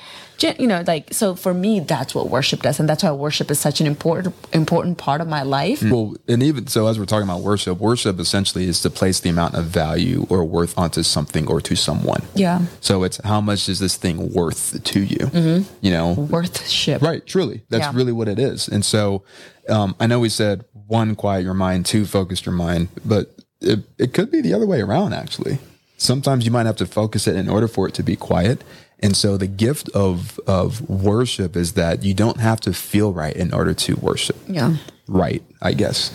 you 0.60 0.68
know, 0.68 0.84
like, 0.86 1.14
so 1.14 1.34
for 1.34 1.54
me, 1.54 1.80
that's 1.80 2.14
what 2.14 2.30
worship 2.30 2.62
does. 2.62 2.80
And 2.80 2.88
that's 2.90 3.04
why 3.04 3.12
worship 3.12 3.50
is 3.50 3.58
such 3.60 3.80
an 3.80 3.88
important, 3.88 4.36
important 4.54 4.98
part 4.98 5.22
of 5.22 5.28
my 5.28 5.44
life. 5.44 5.82
Well, 5.82 6.16
and 6.28 6.44
even 6.44 6.68
so, 6.68 6.88
as 6.88 7.00
we're 7.00 7.06
talking 7.06 7.28
about 7.28 7.40
worship, 7.42 7.80
worship 7.80 8.20
essentially 8.20 8.66
is 8.68 8.82
to 8.82 8.90
place 8.90 9.22
the 9.22 9.30
amount 9.30 9.56
of 9.56 9.64
value 9.66 10.28
or 10.30 10.44
worth 10.44 10.78
onto 10.78 11.02
something 11.02 11.48
or 11.48 11.62
to 11.62 11.76
someone. 11.78 12.24
Yeah. 12.36 12.66
So 12.82 13.04
it's 13.04 13.18
how 13.24 13.40
much 13.40 13.70
is 13.70 13.80
this 13.80 13.96
thing 13.96 14.34
worth 14.34 14.84
to 14.84 15.00
you? 15.02 15.64
You 15.82 15.92
know, 15.92 16.12
Worthship. 16.14 17.02
right? 17.02 17.26
Truly, 17.26 17.64
that's 17.70 17.86
Yeah. 17.86 17.92
really 17.96 18.12
what 18.12 18.28
it 18.28 18.40
is. 18.40 18.68
And 18.68 18.84
so, 18.84 19.24
um, 19.70 19.96
I 20.02 20.06
know 20.08 20.20
we 20.20 20.30
said 20.30 20.66
one, 20.88 21.16
quiet 21.16 21.44
your 21.44 21.54
mind, 21.54 21.86
two, 21.86 22.06
focus 22.06 22.46
your 22.46 22.54
mind, 22.56 22.88
but 23.04 23.34
it, 23.62 23.80
it 23.98 24.14
could 24.14 24.32
be 24.32 24.42
the 24.42 24.54
other 24.54 24.66
way 24.68 24.82
around. 24.82 25.14
Actually, 25.14 25.60
sometimes 25.98 26.46
you 26.46 26.52
might 26.52 26.66
have 26.66 26.76
to 26.78 26.86
focus 26.86 27.28
it 27.28 27.36
in 27.36 27.50
order 27.50 27.68
for 27.68 27.88
it 27.88 27.94
to 27.96 28.04
be 28.04 28.16
quiet. 28.16 28.64
And 29.00 29.16
so, 29.16 29.38
the 29.38 29.48
gift 29.48 29.90
of 29.90 30.40
of 30.48 30.82
worship 30.90 31.56
is 31.56 31.74
that 31.74 32.04
you 32.04 32.14
don't 32.14 32.40
have 32.40 32.60
to 32.62 32.74
feel 32.74 33.14
right 33.14 33.36
in 33.36 33.54
order 33.54 33.74
to 33.76 33.96
worship 33.96 34.38
Yeah. 34.48 34.78
right, 35.08 35.44
I 35.62 35.74
guess. 35.74 36.12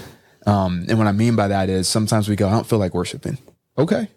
Um, 0.47 0.87
and 0.89 0.99
what 0.99 1.07
I 1.07 1.13
mean 1.13 1.37
by 1.37 1.47
that 1.49 1.69
is 1.69 1.87
sometimes 1.87 2.29
we 2.29 2.35
go, 2.35 2.49
I 2.49 2.51
don't 2.53 2.67
feel 2.67 2.81
like 2.81 2.93
worshiping. 2.95 3.39
Okay. 3.79 4.09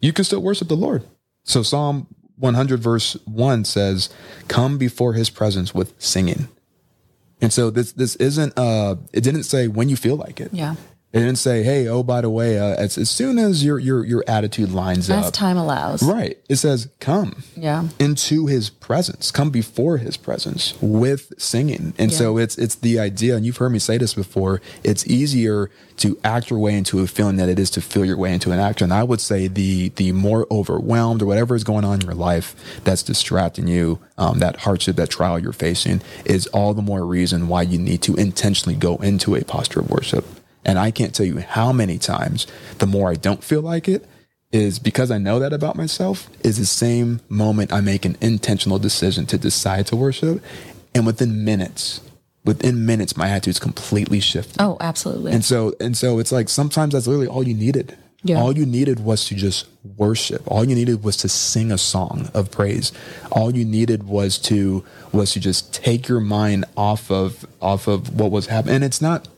you 0.00 0.12
can 0.12 0.24
still 0.24 0.40
worship 0.40 0.68
the 0.68 0.76
Lord. 0.76 1.02
So 1.42 1.62
Psalm 1.64 2.06
100 2.36 2.80
verse 2.80 3.16
1 3.24 3.64
says, 3.64 4.10
"Come 4.46 4.78
before 4.78 5.14
his 5.14 5.28
presence 5.28 5.74
with 5.74 5.92
singing." 5.98 6.46
And 7.40 7.52
so 7.52 7.70
this 7.70 7.90
this 7.92 8.14
isn't 8.16 8.52
uh 8.56 8.94
it 9.12 9.22
didn't 9.22 9.42
say 9.42 9.66
when 9.66 9.88
you 9.88 9.96
feel 9.96 10.14
like 10.16 10.40
it. 10.40 10.50
Yeah. 10.54 10.76
It 11.12 11.20
didn't 11.20 11.36
say, 11.36 11.62
"Hey, 11.62 11.88
oh 11.88 12.02
by 12.02 12.20
the 12.20 12.30
way, 12.30 12.58
uh, 12.58 12.74
as, 12.76 12.98
as 12.98 13.08
soon 13.08 13.38
as 13.38 13.64
your 13.64 13.78
your 13.78 14.04
your 14.04 14.24
attitude 14.28 14.72
lines 14.72 15.08
up. 15.08 15.18
As 15.18 15.26
up." 15.28 15.34
time 15.34 15.56
allows. 15.56 16.02
Right. 16.02 16.38
It 16.48 16.56
says, 16.56 16.88
"Come." 17.00 17.42
Yeah. 17.56 17.88
into 17.98 18.46
his 18.46 18.70
presence 18.70 19.30
come 19.30 19.50
before 19.50 19.98
his 19.98 20.16
presence 20.16 20.74
with 20.80 21.32
singing 21.38 21.92
and 21.98 22.12
so 22.12 22.38
it's 22.38 22.56
it's 22.56 22.76
the 22.76 22.98
idea 22.98 23.36
and 23.36 23.44
you've 23.44 23.56
heard 23.58 23.70
me 23.70 23.78
say 23.78 23.98
this 23.98 24.14
before 24.14 24.60
it's 24.82 25.06
easier 25.06 25.70
to 25.98 26.18
act 26.24 26.48
your 26.48 26.58
way 26.58 26.74
into 26.74 27.00
a 27.00 27.06
feeling 27.06 27.36
than 27.36 27.48
it 27.48 27.58
is 27.58 27.68
to 27.70 27.80
feel 27.80 28.04
your 28.04 28.16
way 28.16 28.32
into 28.32 28.50
an 28.50 28.58
act 28.58 28.80
and 28.80 28.92
i 28.92 29.02
would 29.02 29.20
say 29.20 29.46
the 29.46 29.90
the 29.90 30.12
more 30.12 30.46
overwhelmed 30.50 31.20
or 31.20 31.26
whatever 31.26 31.54
is 31.54 31.64
going 31.64 31.84
on 31.84 32.00
in 32.00 32.06
your 32.06 32.14
life 32.14 32.54
that's 32.84 33.02
distracting 33.02 33.66
you 33.68 33.98
um, 34.16 34.38
that 34.38 34.56
hardship 34.60 34.96
that 34.96 35.10
trial 35.10 35.38
you're 35.38 35.52
facing 35.52 36.00
is 36.24 36.46
all 36.48 36.72
the 36.72 36.82
more 36.82 37.04
reason 37.04 37.48
why 37.48 37.62
you 37.62 37.78
need 37.78 38.00
to 38.00 38.14
intentionally 38.14 38.76
go 38.76 38.96
into 38.96 39.34
a 39.34 39.44
posture 39.44 39.80
of 39.80 39.90
worship 39.90 40.24
and 40.64 40.78
i 40.78 40.90
can't 40.90 41.14
tell 41.14 41.26
you 41.26 41.38
how 41.38 41.72
many 41.72 41.98
times 41.98 42.46
the 42.78 42.86
more 42.86 43.10
i 43.10 43.14
don't 43.14 43.44
feel 43.44 43.62
like 43.62 43.88
it 43.88 44.06
is 44.52 44.78
because 44.78 45.10
I 45.10 45.18
know 45.18 45.38
that 45.38 45.52
about 45.52 45.76
myself 45.76 46.28
is 46.42 46.58
the 46.58 46.66
same 46.66 47.20
moment 47.28 47.72
I 47.72 47.80
make 47.80 48.04
an 48.04 48.16
intentional 48.20 48.78
decision 48.78 49.26
to 49.26 49.38
decide 49.38 49.86
to 49.88 49.96
worship. 49.96 50.42
And 50.94 51.04
within 51.04 51.44
minutes, 51.44 52.00
within 52.44 52.86
minutes, 52.86 53.16
my 53.16 53.28
attitude's 53.28 53.58
completely 53.58 54.20
shifted. 54.20 54.60
Oh, 54.60 54.78
absolutely. 54.80 55.32
And 55.32 55.44
so, 55.44 55.74
and 55.80 55.96
so 55.96 56.18
it's 56.18 56.32
like 56.32 56.48
sometimes 56.48 56.94
that's 56.94 57.06
literally 57.06 57.28
all 57.28 57.46
you 57.46 57.54
needed. 57.54 57.96
Yeah. 58.22 58.40
All 58.40 58.56
you 58.56 58.66
needed 58.66 59.00
was 59.00 59.26
to 59.26 59.36
just 59.36 59.66
worship. 59.96 60.42
All 60.46 60.64
you 60.64 60.74
needed 60.74 61.04
was 61.04 61.16
to 61.18 61.28
sing 61.28 61.70
a 61.70 61.78
song 61.78 62.30
of 62.34 62.50
praise. 62.50 62.90
All 63.30 63.54
you 63.54 63.64
needed 63.64 64.04
was 64.04 64.38
to 64.38 64.84
was 65.12 65.32
to 65.34 65.40
just 65.40 65.72
take 65.72 66.08
your 66.08 66.18
mind 66.18 66.64
off 66.76 67.12
of 67.12 67.46
off 67.62 67.86
of 67.86 68.18
what 68.18 68.32
was 68.32 68.46
happening. 68.46 68.76
And 68.76 68.84
it's 68.84 69.00
not 69.00 69.28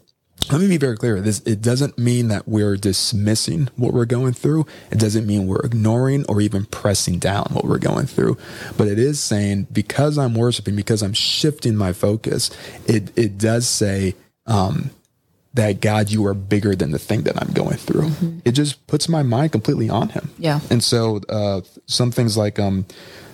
let 0.50 0.60
me 0.60 0.68
be 0.68 0.78
very 0.78 0.96
clear. 0.96 1.20
This 1.20 1.40
it 1.40 1.60
doesn't 1.60 1.98
mean 1.98 2.28
that 2.28 2.48
we're 2.48 2.76
dismissing 2.76 3.68
what 3.76 3.92
we're 3.92 4.04
going 4.04 4.32
through. 4.32 4.66
It 4.90 4.98
doesn't 4.98 5.26
mean 5.26 5.46
we're 5.46 5.64
ignoring 5.64 6.24
or 6.28 6.40
even 6.40 6.66
pressing 6.66 7.18
down 7.18 7.48
what 7.52 7.64
we're 7.64 7.78
going 7.78 8.06
through. 8.06 8.38
But 8.76 8.88
it 8.88 8.98
is 8.98 9.20
saying 9.20 9.68
because 9.72 10.18
I'm 10.18 10.34
worshiping, 10.34 10.76
because 10.76 11.02
I'm 11.02 11.12
shifting 11.12 11.76
my 11.76 11.92
focus, 11.92 12.50
it 12.86 13.16
it 13.16 13.38
does 13.38 13.68
say 13.68 14.14
um, 14.46 14.90
that 15.54 15.80
God, 15.80 16.10
you 16.10 16.26
are 16.26 16.34
bigger 16.34 16.74
than 16.74 16.90
the 16.90 16.98
thing 16.98 17.22
that 17.22 17.40
I'm 17.40 17.52
going 17.52 17.76
through. 17.76 18.10
It 18.44 18.52
just 18.52 18.86
puts 18.86 19.08
my 19.08 19.22
mind 19.22 19.52
completely 19.52 19.90
on 19.90 20.10
Him. 20.10 20.30
Yeah. 20.38 20.60
And 20.70 20.82
so 20.82 21.20
uh, 21.28 21.62
some 21.86 22.10
things 22.10 22.36
like 22.36 22.58
um, 22.58 22.86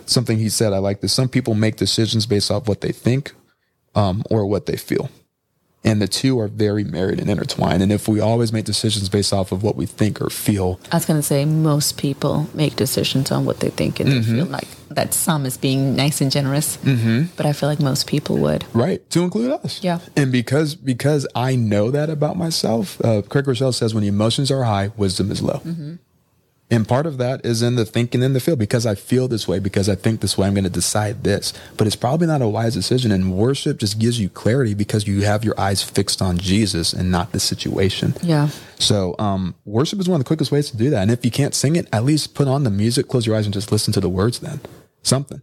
something 0.06 0.38
he 0.38 0.48
said, 0.48 0.72
I 0.72 0.78
like 0.78 1.00
this. 1.00 1.12
Some 1.12 1.28
people 1.28 1.54
make 1.54 1.76
decisions 1.76 2.26
based 2.26 2.50
off 2.50 2.68
what 2.68 2.80
they 2.80 2.92
think 2.92 3.32
um, 3.94 4.22
or 4.30 4.46
what 4.46 4.66
they 4.66 4.76
feel. 4.76 5.10
And 5.86 6.02
the 6.02 6.08
two 6.08 6.38
are 6.40 6.48
very 6.48 6.84
married 6.84 7.20
and 7.20 7.30
intertwined. 7.30 7.82
And 7.82 7.92
if 7.92 8.08
we 8.08 8.20
always 8.20 8.52
make 8.52 8.64
decisions 8.64 9.08
based 9.08 9.32
off 9.32 9.52
of 9.52 9.62
what 9.62 9.76
we 9.76 9.86
think 9.86 10.20
or 10.20 10.28
feel, 10.28 10.80
I 10.92 10.96
was 10.96 11.06
going 11.06 11.18
to 11.18 11.22
say 11.22 11.44
most 11.44 11.96
people 11.96 12.48
make 12.52 12.76
decisions 12.76 13.30
on 13.30 13.44
what 13.44 13.60
they 13.60 13.70
think 13.70 14.00
and 14.00 14.10
they 14.10 14.22
feel 14.22 14.46
like 14.46 14.68
that 14.90 15.14
some 15.14 15.46
is 15.46 15.56
being 15.56 15.94
nice 15.94 16.20
and 16.20 16.30
generous. 16.30 16.76
Mm-hmm. 16.78 17.34
But 17.36 17.46
I 17.46 17.52
feel 17.52 17.68
like 17.68 17.80
most 17.80 18.06
people 18.06 18.36
would. 18.38 18.64
right, 18.72 19.08
to 19.10 19.22
include 19.22 19.52
us. 19.52 19.82
Yeah. 19.82 20.00
And 20.16 20.32
because 20.32 20.74
because 20.74 21.26
I 21.34 21.54
know 21.54 21.90
that 21.90 22.10
about 22.10 22.36
myself, 22.36 23.00
uh, 23.04 23.22
Craig 23.22 23.44
Groeschel 23.44 23.72
says 23.72 23.94
when 23.94 24.02
the 24.02 24.08
emotions 24.08 24.50
are 24.50 24.64
high, 24.64 24.90
wisdom 24.96 25.30
is 25.30 25.42
low. 25.42 25.60
And 26.68 26.86
part 26.86 27.06
of 27.06 27.18
that 27.18 27.46
is 27.46 27.62
in 27.62 27.76
the 27.76 27.84
thinking 27.84 28.22
in 28.22 28.32
the 28.32 28.40
feel 28.40 28.56
because 28.56 28.86
I 28.86 28.96
feel 28.96 29.28
this 29.28 29.46
way, 29.46 29.60
because 29.60 29.88
I 29.88 29.94
think 29.94 30.20
this 30.20 30.36
way, 30.36 30.48
I'm 30.48 30.54
going 30.54 30.64
to 30.64 30.70
decide 30.70 31.22
this. 31.22 31.52
But 31.76 31.86
it's 31.86 31.94
probably 31.94 32.26
not 32.26 32.42
a 32.42 32.48
wise 32.48 32.74
decision. 32.74 33.12
And 33.12 33.34
worship 33.34 33.78
just 33.78 34.00
gives 34.00 34.18
you 34.18 34.28
clarity 34.28 34.74
because 34.74 35.06
you 35.06 35.22
have 35.22 35.44
your 35.44 35.58
eyes 35.60 35.82
fixed 35.82 36.20
on 36.20 36.38
Jesus 36.38 36.92
and 36.92 37.10
not 37.10 37.30
the 37.30 37.38
situation. 37.38 38.14
Yeah. 38.20 38.48
So, 38.80 39.14
um, 39.20 39.54
worship 39.64 40.00
is 40.00 40.08
one 40.08 40.20
of 40.20 40.24
the 40.24 40.28
quickest 40.28 40.50
ways 40.50 40.70
to 40.70 40.76
do 40.76 40.90
that. 40.90 41.02
And 41.02 41.10
if 41.12 41.24
you 41.24 41.30
can't 41.30 41.54
sing 41.54 41.76
it, 41.76 41.88
at 41.92 42.04
least 42.04 42.34
put 42.34 42.48
on 42.48 42.64
the 42.64 42.70
music, 42.70 43.06
close 43.06 43.26
your 43.26 43.36
eyes, 43.36 43.46
and 43.46 43.54
just 43.54 43.70
listen 43.70 43.92
to 43.92 44.00
the 44.00 44.08
words. 44.08 44.40
Then 44.40 44.60
something. 45.02 45.40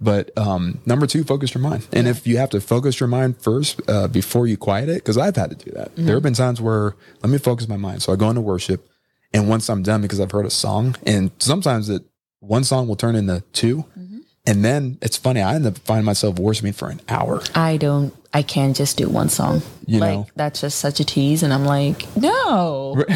But 0.00 0.36
um, 0.38 0.80
number 0.86 1.06
two, 1.06 1.24
focus 1.24 1.54
your 1.54 1.62
mind. 1.62 1.86
And 1.92 2.08
if 2.08 2.26
you 2.26 2.38
have 2.38 2.50
to 2.50 2.60
focus 2.60 2.98
your 3.00 3.08
mind 3.08 3.40
first 3.40 3.80
uh, 3.86 4.08
before 4.08 4.46
you 4.46 4.56
quiet 4.56 4.88
it, 4.88 4.94
because 4.96 5.18
I've 5.18 5.36
had 5.36 5.50
to 5.50 5.56
do 5.56 5.70
that. 5.72 5.94
There 5.94 6.14
have 6.14 6.22
been 6.22 6.32
times 6.32 6.60
where 6.60 6.96
let 7.22 7.30
me 7.30 7.36
focus 7.38 7.68
my 7.68 7.76
mind. 7.76 8.02
So 8.02 8.12
I 8.12 8.16
go 8.16 8.30
into 8.30 8.40
worship, 8.40 8.88
and 9.32 9.48
once 9.48 9.68
I'm 9.68 9.82
done, 9.82 10.02
because 10.02 10.20
I've 10.20 10.30
heard 10.30 10.46
a 10.46 10.50
song, 10.50 10.96
and 11.06 11.30
sometimes 11.38 11.88
it 11.88 12.04
one 12.40 12.64
song 12.64 12.88
will 12.88 12.96
turn 12.96 13.14
into 13.14 13.42
2 13.52 13.76
mm-hmm. 13.76 14.18
and 14.46 14.64
then 14.64 14.98
it's 15.02 15.16
funny. 15.16 15.40
I 15.40 15.54
end 15.54 15.66
up 15.66 15.78
finding 15.78 16.06
myself 16.06 16.38
worshiping 16.38 16.72
for 16.72 16.88
an 16.88 17.00
hour. 17.08 17.42
I 17.54 17.76
don't, 17.76 18.14
I 18.32 18.42
can't 18.42 18.74
just 18.74 18.96
do 18.96 19.08
one 19.08 19.28
song. 19.28 19.62
You 19.86 20.00
like, 20.00 20.10
know. 20.10 20.26
that's 20.36 20.62
just 20.62 20.78
such 20.78 21.00
a 21.00 21.04
tease. 21.04 21.42
And 21.42 21.52
I'm 21.52 21.64
like, 21.66 22.04
no. 22.16 23.04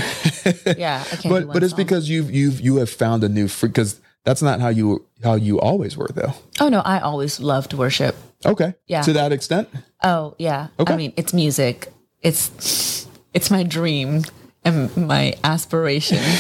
yeah. 0.77 1.03
I 1.05 1.17
can't 1.17 1.23
do 1.23 1.29
But 1.31 1.47
but 1.53 1.63
it's 1.63 1.71
song. 1.73 1.79
because 1.79 2.09
you've 2.09 2.31
you've 2.31 2.61
you 2.61 2.77
have 2.77 2.91
found 2.91 3.25
a 3.25 3.29
new 3.29 3.49
because 3.61 4.01
that's 4.25 4.43
not 4.43 4.61
how 4.61 4.69
you 4.69 5.07
how 5.23 5.35
you 5.35 5.59
always 5.61 5.97
were 5.97 6.11
though. 6.13 6.35
Oh, 6.61 6.69
no. 6.69 6.81
I 6.81 7.01
always 7.01 7.41
loved 7.41 7.73
worship. 7.73 8.17
Okay. 8.45 8.75
Yeah. 8.87 9.03
To 9.03 9.15
that 9.15 9.33
extent. 9.33 9.69
Oh, 10.03 10.35
yeah. 10.39 10.69
Okay. 10.79 10.93
I 10.93 10.97
mean, 10.97 11.13
it's 11.17 11.33
music. 11.33 11.91
It's, 12.21 13.09
it's 13.33 13.51
my 13.51 13.63
dream 13.63 14.25
and 14.65 14.97
my 14.97 15.35
aspiration. 15.45 16.19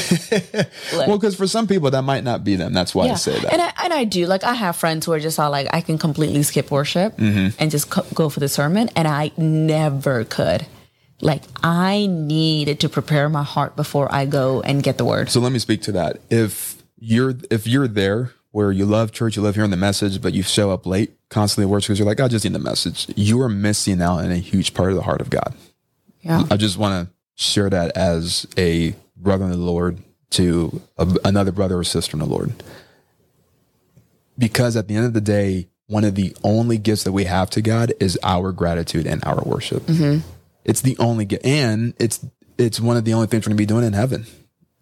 Like- 0.92 1.08
Well, 1.08 1.18
because 1.18 1.34
for 1.34 1.46
some 1.46 1.66
people 1.66 1.90
that 1.90 2.02
might 2.02 2.24
not 2.24 2.44
be 2.44 2.56
them. 2.56 2.72
That's 2.72 2.94
why 2.94 3.08
I 3.08 3.14
say 3.14 3.38
that. 3.38 3.52
And 3.52 3.60
I, 3.62 3.72
and 3.84 3.92
I 3.92 4.04
do. 4.04 4.26
Like, 4.26 4.44
I 4.44 4.54
have 4.54 4.76
friends 4.76 5.06
who 5.06 5.12
are 5.12 5.20
just 5.20 5.38
all 5.38 5.50
like, 5.50 5.68
I 5.72 5.80
can 5.80 5.98
completely 5.98 6.42
skip 6.42 6.70
worship 6.70 7.16
Mm-hmm. 7.16 7.56
and 7.58 7.70
just 7.70 7.90
co- 7.90 8.06
go 8.14 8.28
for 8.28 8.40
the 8.40 8.48
sermon. 8.48 8.88
And 8.96 9.06
I 9.08 9.32
never 9.36 10.24
could. 10.24 10.66
Like, 11.20 11.42
I 11.62 12.06
needed 12.06 12.80
to 12.80 12.88
prepare 12.88 13.28
my 13.28 13.42
heart 13.42 13.76
before 13.76 14.12
I 14.14 14.26
go 14.26 14.60
and 14.60 14.82
get 14.82 14.98
the 14.98 15.04
word. 15.04 15.30
So 15.30 15.40
let 15.40 15.52
me 15.52 15.58
speak 15.58 15.82
to 15.82 15.92
that. 15.92 16.20
If 16.30 16.82
you're 16.98 17.34
if 17.50 17.66
you're 17.66 17.88
there 17.88 18.32
where 18.50 18.70
you 18.72 18.84
love 18.86 19.12
church, 19.12 19.36
you 19.36 19.42
love 19.42 19.54
hearing 19.54 19.70
the 19.70 19.76
message, 19.76 20.20
but 20.22 20.32
you 20.34 20.42
show 20.42 20.70
up 20.70 20.86
late 20.86 21.12
constantly 21.30 21.68
at 21.68 21.70
worship 21.72 21.88
because 21.88 21.98
you're 21.98 22.06
like, 22.08 22.20
I 22.20 22.28
just 22.28 22.44
need 22.44 22.52
the 22.54 22.58
message. 22.58 23.06
You 23.16 23.40
are 23.42 23.48
missing 23.48 24.00
out 24.02 24.18
on 24.20 24.30
a 24.30 24.36
huge 24.36 24.74
part 24.74 24.90
of 24.90 24.96
the 24.96 25.02
heart 25.02 25.20
of 25.20 25.30
God. 25.30 25.54
Yeah. 26.20 26.44
I 26.50 26.56
just 26.56 26.78
want 26.78 27.08
to 27.08 27.14
share 27.34 27.70
that 27.70 27.96
as 27.96 28.46
a 28.56 28.94
brother 29.16 29.44
in 29.44 29.50
the 29.50 29.56
Lord 29.56 30.02
to 30.30 30.82
a, 30.98 31.06
another 31.24 31.52
brother 31.52 31.78
or 31.78 31.84
sister 31.84 32.14
in 32.16 32.20
the 32.20 32.26
Lord. 32.26 32.52
Because 34.36 34.76
at 34.76 34.88
the 34.88 34.96
end 34.96 35.06
of 35.06 35.12
the 35.12 35.20
day, 35.20 35.68
one 35.86 36.04
of 36.04 36.14
the 36.14 36.36
only 36.42 36.78
gifts 36.78 37.04
that 37.04 37.12
we 37.12 37.24
have 37.24 37.50
to 37.50 37.62
God 37.62 37.92
is 38.00 38.18
our 38.22 38.52
gratitude 38.52 39.06
and 39.06 39.24
our 39.24 39.42
worship. 39.44 39.82
Mm-hmm. 39.84 40.26
It's 40.64 40.80
the 40.80 40.96
only 40.98 41.24
gift, 41.24 41.44
and 41.44 41.94
it's 41.98 42.24
it's 42.56 42.80
one 42.80 42.96
of 42.96 43.04
the 43.04 43.14
only 43.14 43.26
things 43.26 43.44
we're 43.44 43.50
going 43.50 43.58
to 43.58 43.62
be 43.62 43.66
doing 43.66 43.84
in 43.84 43.92
heaven 43.92 44.26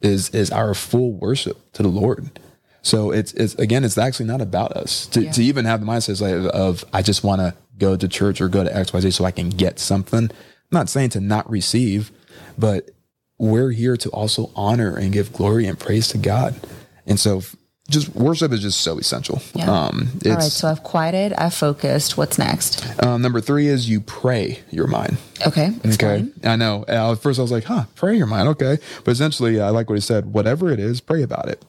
is 0.01 0.31
is 0.31 0.51
our 0.51 0.75
full 0.75 1.13
worship 1.13 1.73
to 1.73 1.83
the 1.83 1.89
Lord. 1.89 2.39
So 2.83 3.11
it's 3.11 3.33
it's 3.35 3.55
again, 3.57 3.85
it's 3.85 3.99
actually 3.99 4.27
not 4.27 4.41
about 4.41 4.73
us 4.73 5.07
to, 5.09 5.31
to 5.33 5.43
even 5.43 5.65
have 5.65 5.81
the 5.81 5.87
mindset 5.87 6.21
like, 6.21 6.55
of 6.55 6.85
I 6.93 7.03
just 7.03 7.25
want 7.25 7.41
to 7.41 7.55
go 7.79 7.97
to 7.97 8.09
church 8.09 8.41
or 8.41 8.49
go 8.49 8.65
to 8.65 8.75
X 8.75 8.93
Y 8.93 9.01
Z 9.01 9.11
so 9.11 9.25
I 9.25 9.31
can 9.33 9.51
get 9.51 9.79
something. 9.79 10.25
I'm 10.25 10.31
not 10.71 10.89
saying 10.89 11.11
to 11.11 11.21
not 11.21 11.49
receive, 11.51 12.11
but 12.59 12.91
we're 13.39 13.71
here 13.71 13.97
to 13.97 14.09
also 14.11 14.51
honor 14.55 14.97
and 14.97 15.13
give 15.13 15.33
glory 15.33 15.67
and 15.67 15.79
praise 15.79 16.09
to 16.09 16.19
God. 16.19 16.55
And 17.07 17.19
so, 17.19 17.43
just 17.91 18.15
worship 18.15 18.53
is 18.53 18.61
just 18.63 18.81
so 18.81 18.99
essential. 18.99 19.43
Yeah. 19.55 19.71
Um, 19.71 20.09
it's 20.17 20.27
All 20.27 20.33
right. 20.35 20.43
So 20.43 20.69
I've 20.69 20.83
quieted, 20.83 21.33
I've 21.35 21.53
focused. 21.53 22.17
What's 22.17 22.39
next? 22.39 23.03
um, 23.03 23.21
number 23.21 23.41
three 23.41 23.67
is 23.67 23.89
you 23.89 24.01
pray 24.01 24.61
your 24.71 24.87
mind. 24.87 25.19
Okay. 25.47 25.69
Okay. 25.79 25.89
explain. 25.89 26.33
I 26.45 26.57
know. 26.57 26.85
At 26.87 27.17
first, 27.17 27.39
I 27.39 27.43
was 27.43 27.51
like, 27.51 27.65
huh, 27.65 27.85
pray 27.97 28.17
your 28.17 28.27
mind. 28.27 28.49
Okay. 28.51 28.79
But 29.05 29.11
essentially, 29.11 29.61
I 29.61 29.71
like 29.71 29.89
what 29.91 29.97
he 29.97 30.01
said. 30.01 30.33
Whatever 30.33 30.71
it 30.71 30.79
is, 30.79 31.01
pray 31.01 31.23
about 31.23 31.49
it. 31.49 31.63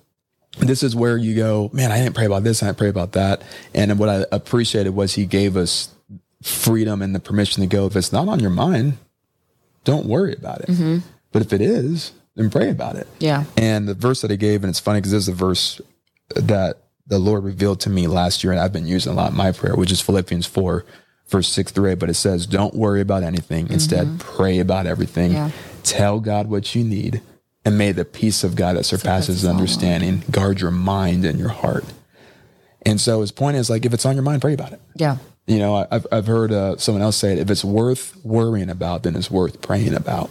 This 0.59 0.83
is 0.83 0.95
where 0.95 1.17
you 1.17 1.35
go, 1.35 1.71
man, 1.73 1.91
I 1.91 1.97
didn't 1.99 2.15
pray 2.15 2.25
about 2.25 2.43
this. 2.43 2.61
I 2.61 2.67
didn't 2.67 2.77
pray 2.77 2.89
about 2.89 3.13
that. 3.13 3.41
And 3.73 3.97
what 3.97 4.07
I 4.07 4.25
appreciated 4.31 4.91
was 4.91 5.15
he 5.15 5.25
gave 5.25 5.57
us 5.57 5.89
freedom 6.43 7.01
and 7.01 7.15
the 7.15 7.19
permission 7.19 7.61
to 7.61 7.67
go, 7.67 7.87
if 7.87 7.95
it's 7.95 8.13
not 8.13 8.27
on 8.27 8.39
your 8.39 8.51
mind, 8.51 8.97
don't 9.83 10.05
worry 10.05 10.33
about 10.33 10.61
it. 10.61 10.69
Mm-hmm. 10.69 10.99
But 11.31 11.41
if 11.41 11.53
it 11.53 11.61
is, 11.61 12.11
then 12.35 12.49
pray 12.49 12.69
about 12.69 12.95
it. 12.95 13.07
Yeah. 13.19 13.45
And 13.57 13.87
the 13.87 13.93
verse 13.93 14.21
that 14.21 14.31
he 14.31 14.37
gave, 14.37 14.63
and 14.63 14.69
it's 14.69 14.79
funny 14.79 14.99
because 14.99 15.11
this 15.11 15.23
is 15.23 15.29
a 15.29 15.33
verse 15.33 15.81
that 16.35 16.77
the 17.07 17.19
Lord 17.19 17.43
revealed 17.43 17.81
to 17.81 17.89
me 17.89 18.07
last 18.07 18.43
year, 18.43 18.53
and 18.53 18.61
I've 18.61 18.73
been 18.73 18.87
using 18.87 19.11
a 19.11 19.15
lot 19.15 19.31
in 19.31 19.37
my 19.37 19.51
prayer, 19.51 19.75
which 19.75 19.91
is 19.91 20.01
Philippians 20.01 20.45
4, 20.45 20.85
verse 21.27 21.49
6 21.49 21.71
through 21.71 21.91
8. 21.91 21.95
But 21.95 22.09
it 22.09 22.15
says, 22.15 22.45
Don't 22.47 22.73
worry 22.73 23.01
about 23.01 23.23
anything. 23.23 23.69
Instead, 23.69 24.07
mm-hmm. 24.07 24.17
pray 24.17 24.59
about 24.59 24.85
everything. 24.85 25.33
Yeah. 25.33 25.51
Tell 25.83 26.19
God 26.19 26.49
what 26.49 26.75
you 26.75 26.83
need, 26.83 27.21
and 27.65 27.77
may 27.77 27.91
the 27.91 28.05
peace 28.05 28.43
of 28.43 28.55
God 28.55 28.77
that 28.77 28.85
surpasses 28.85 29.43
all 29.43 29.51
understanding 29.51 30.23
guard 30.31 30.61
your 30.61 30.71
mind 30.71 31.25
and 31.25 31.37
your 31.37 31.49
heart. 31.49 31.83
And 32.85 32.99
so 32.99 33.21
his 33.21 33.31
point 33.31 33.57
is 33.57 33.69
like, 33.69 33.85
if 33.85 33.93
it's 33.93 34.05
on 34.05 34.15
your 34.15 34.23
mind, 34.23 34.41
pray 34.41 34.53
about 34.53 34.73
it. 34.73 34.81
Yeah. 34.95 35.17
You 35.45 35.59
know, 35.59 35.85
I've, 35.91 36.07
I've 36.11 36.27
heard 36.27 36.51
uh, 36.51 36.77
someone 36.77 37.01
else 37.01 37.17
say 37.17 37.33
it 37.33 37.39
if 37.39 37.49
it's 37.49 37.65
worth 37.65 38.15
worrying 38.23 38.69
about, 38.69 39.03
then 39.03 39.15
it's 39.15 39.29
worth 39.29 39.61
praying 39.61 39.93
about. 39.93 40.29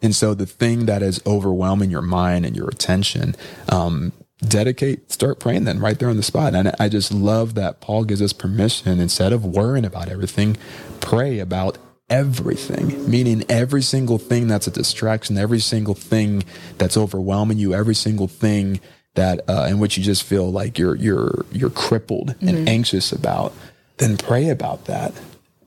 And 0.00 0.14
so 0.14 0.34
the 0.34 0.46
thing 0.46 0.86
that 0.86 1.02
is 1.02 1.20
overwhelming 1.26 1.90
your 1.90 2.02
mind 2.02 2.44
and 2.46 2.54
your 2.54 2.68
attention, 2.68 3.34
um, 3.70 4.12
dedicate, 4.46 5.10
start 5.10 5.40
praying 5.40 5.64
then 5.64 5.80
right 5.80 5.98
there 5.98 6.10
on 6.10 6.16
the 6.16 6.22
spot. 6.22 6.54
And 6.54 6.74
I 6.78 6.88
just 6.88 7.12
love 7.12 7.54
that 7.54 7.80
Paul 7.80 8.04
gives 8.04 8.20
us 8.20 8.32
permission 8.32 9.00
instead 9.00 9.32
of 9.32 9.44
worrying 9.44 9.84
about 9.84 10.08
everything, 10.08 10.56
pray 11.00 11.38
about 11.38 11.78
everything, 12.10 13.10
meaning 13.10 13.44
every 13.48 13.82
single 13.82 14.18
thing 14.18 14.46
that's 14.46 14.66
a 14.66 14.70
distraction, 14.70 15.38
every 15.38 15.60
single 15.60 15.94
thing 15.94 16.44
that's 16.78 16.96
overwhelming 16.96 17.58
you, 17.58 17.74
every 17.74 17.94
single 17.94 18.28
thing 18.28 18.80
that 19.14 19.40
uh, 19.48 19.66
in 19.70 19.78
which 19.78 19.96
you 19.96 20.02
just 20.02 20.22
feel 20.24 20.50
like 20.50 20.78
you're 20.78 20.96
you're 20.96 21.46
you're 21.52 21.70
crippled 21.70 22.30
mm-hmm. 22.30 22.48
and 22.48 22.68
anxious 22.68 23.12
about, 23.12 23.54
then 23.98 24.16
pray 24.16 24.48
about 24.48 24.86
that. 24.86 25.12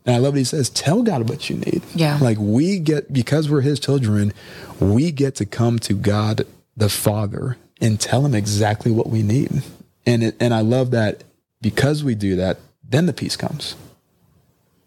And 0.06 0.16
I 0.16 0.20
love 0.20 0.34
what 0.34 0.40
he 0.40 0.44
says, 0.46 0.70
tell 0.70 1.04
God 1.04 1.28
what 1.28 1.50
you 1.50 1.58
need. 1.58 1.82
Yeah. 1.94 2.18
Like 2.22 2.38
we 2.40 2.80
get 2.80 3.12
because 3.12 3.50
we're 3.50 3.62
his 3.62 3.80
children, 3.80 4.34
we 4.80 5.12
get 5.12 5.36
to 5.36 5.46
come 5.46 5.80
to 5.80 5.94
God 5.94 6.46
the 6.78 6.90
Father 6.90 7.58
and 7.82 8.00
tell 8.00 8.26
him 8.26 8.34
exactly 8.34 8.92
what 8.92 9.10
we 9.10 9.22
need. 9.22 9.64
And 10.06 10.24
it, 10.24 10.36
and 10.40 10.54
I 10.54 10.62
love 10.62 10.92
that 10.92 11.24
because 11.62 12.04
we 12.04 12.16
do 12.16 12.38
that, 12.38 12.60
then 12.84 13.06
the 13.06 13.14
peace 13.14 13.36
comes. 13.36 13.76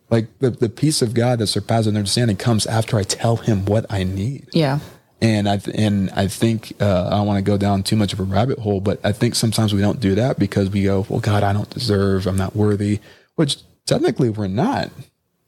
Like 0.08 0.26
the, 0.38 0.50
the 0.50 0.68
peace 0.68 1.02
of 1.02 1.14
God 1.14 1.38
that 1.38 1.48
surpasses 1.48 1.88
understanding 1.88 2.36
comes 2.36 2.66
after 2.66 2.96
I 2.96 3.02
tell 3.02 3.36
him 3.36 3.64
what 3.66 3.86
I 3.90 4.04
need. 4.04 4.48
Yeah. 4.52 4.80
And 5.20 5.46
I 5.48 5.60
and 5.74 6.10
I 6.12 6.28
think 6.28 6.72
uh, 6.80 7.08
I 7.08 7.10
don't 7.10 7.26
want 7.26 7.36
to 7.36 7.42
go 7.42 7.58
down 7.58 7.82
too 7.82 7.94
much 7.94 8.14
of 8.14 8.20
a 8.20 8.22
rabbit 8.22 8.58
hole, 8.58 8.80
but 8.80 8.98
I 9.04 9.12
think 9.12 9.34
sometimes 9.34 9.74
we 9.74 9.82
don't 9.82 10.00
do 10.00 10.14
that 10.14 10.38
because 10.38 10.70
we 10.70 10.84
go, 10.84 11.04
"Well, 11.10 11.20
God, 11.20 11.42
I 11.42 11.52
don't 11.52 11.68
deserve. 11.68 12.26
I'm 12.26 12.38
not 12.38 12.56
worthy," 12.56 13.00
which 13.40 13.56
technically 13.86 14.28
we're 14.28 14.48
not. 14.48 14.90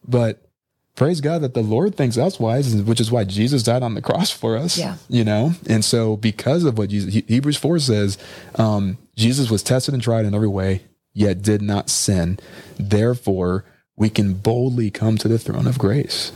But 0.09 0.49
praise 0.97 1.21
God 1.21 1.43
that 1.43 1.53
the 1.53 1.61
Lord 1.61 1.95
thinks 1.95 2.17
us 2.17 2.41
wise, 2.41 2.75
which 2.75 3.01
is 3.01 3.13
why 3.13 3.25
Jesus 3.25 3.63
died 3.63 3.83
on 3.83 3.93
the 3.93 4.01
cross 4.01 4.31
for 4.31 4.57
us. 4.57 4.79
Yeah. 4.79 4.97
You 5.11 5.25
know, 5.25 5.53
and 5.69 5.85
so 5.85 6.17
because 6.17 6.65
of 6.65 6.79
what 6.79 6.89
Jesus, 6.89 7.13
Hebrews 7.13 7.59
four 7.59 7.79
says, 7.79 8.17
um, 8.55 8.97
Jesus 9.15 9.51
was 9.51 9.63
tested 9.63 9.93
and 9.93 10.03
tried 10.03 10.25
in 10.25 10.35
every 10.35 10.49
way, 10.49 10.85
yet 11.13 11.43
did 11.43 11.61
not 11.61 11.91
sin. 11.91 12.39
Therefore, 12.79 13.67
we 13.95 14.09
can 14.09 14.33
boldly 14.33 14.91
come 14.91 15.19
to 15.19 15.29
the 15.29 15.39
throne 15.39 15.67
of 15.67 15.79
grace. 15.79 16.33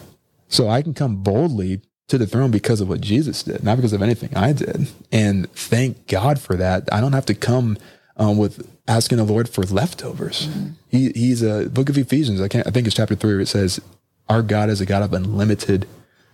So 0.49 0.69
I 0.69 0.83
can 0.83 0.93
come 0.93 1.23
boldly 1.23 1.81
to 2.09 2.19
the 2.19 2.27
throne 2.27 2.51
because 2.51 2.83
of 2.83 2.89
what 2.91 3.01
Jesus 3.01 3.43
did, 3.43 3.65
not 3.65 3.77
because 3.77 3.95
of 3.95 4.03
anything 4.03 4.37
I 4.37 4.53
did. 4.53 4.89
And 5.11 5.51
thank 5.53 6.07
God 6.07 6.39
for 6.39 6.55
that. 6.55 6.87
I 6.93 7.01
don't 7.01 7.15
have 7.15 7.27
to 7.27 7.35
come 7.35 7.79
um, 8.17 8.39
with 8.39 8.69
asking 8.89 9.19
the 9.19 9.25
Lord 9.25 9.49
for 9.49 9.63
leftovers. 9.63 10.49
Mm-hmm. 10.49 10.69
He, 10.89 11.11
he's 11.11 11.43
a 11.43 11.69
book 11.69 11.89
of 11.89 11.99
Ephesians. 11.99 12.41
I 12.41 12.49
can't, 12.49 12.67
I 12.67 12.71
think 12.71 12.87
it's 12.87 12.97
chapter 12.97 13.15
three 13.15 13.33
where 13.33 13.41
it 13.41 13.49
says, 13.49 13.81
our 14.29 14.43
God 14.43 14.71
is 14.71 14.81
a 14.81 14.87
God 14.87 15.03
of 15.03 15.13
unlimited 15.13 15.87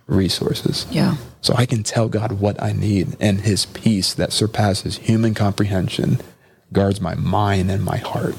resources. 0.07 0.85
Yeah. 0.91 1.15
So 1.41 1.53
I 1.55 1.65
can 1.65 1.83
tell 1.83 2.09
God 2.09 2.33
what 2.33 2.61
I 2.61 2.73
need 2.73 3.15
and 3.19 3.41
his 3.41 3.65
peace 3.65 4.13
that 4.13 4.33
surpasses 4.33 4.97
human 4.97 5.33
comprehension 5.33 6.19
guards 6.71 6.99
my 6.99 7.15
mind 7.15 7.69
and 7.69 7.83
my 7.83 7.97
heart. 7.97 8.35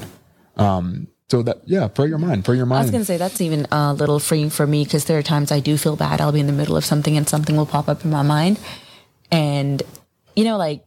Um, 0.57 1.07
so 1.29 1.41
that 1.41 1.61
yeah, 1.65 1.87
pray 1.87 2.07
your 2.07 2.19
mind, 2.19 2.45
pray 2.45 2.55
your 2.55 2.67
mind. 2.67 2.79
I 2.79 2.81
was 2.83 2.91
gonna 2.91 3.05
say 3.05 3.17
that's 3.17 3.41
even 3.41 3.65
a 3.71 3.93
little 3.93 4.19
freeing 4.19 4.51
for 4.51 4.67
me 4.67 4.83
because 4.83 5.05
there 5.05 5.17
are 5.17 5.23
times 5.23 5.51
I 5.51 5.59
do 5.59 5.75
feel 5.75 5.95
bad. 5.95 6.21
I'll 6.21 6.31
be 6.31 6.39
in 6.39 6.47
the 6.47 6.53
middle 6.53 6.77
of 6.77 6.85
something 6.85 7.17
and 7.17 7.27
something 7.27 7.57
will 7.57 7.65
pop 7.65 7.89
up 7.89 8.05
in 8.05 8.11
my 8.11 8.21
mind, 8.21 8.59
and 9.31 9.81
you 10.35 10.43
know, 10.43 10.57
like 10.57 10.83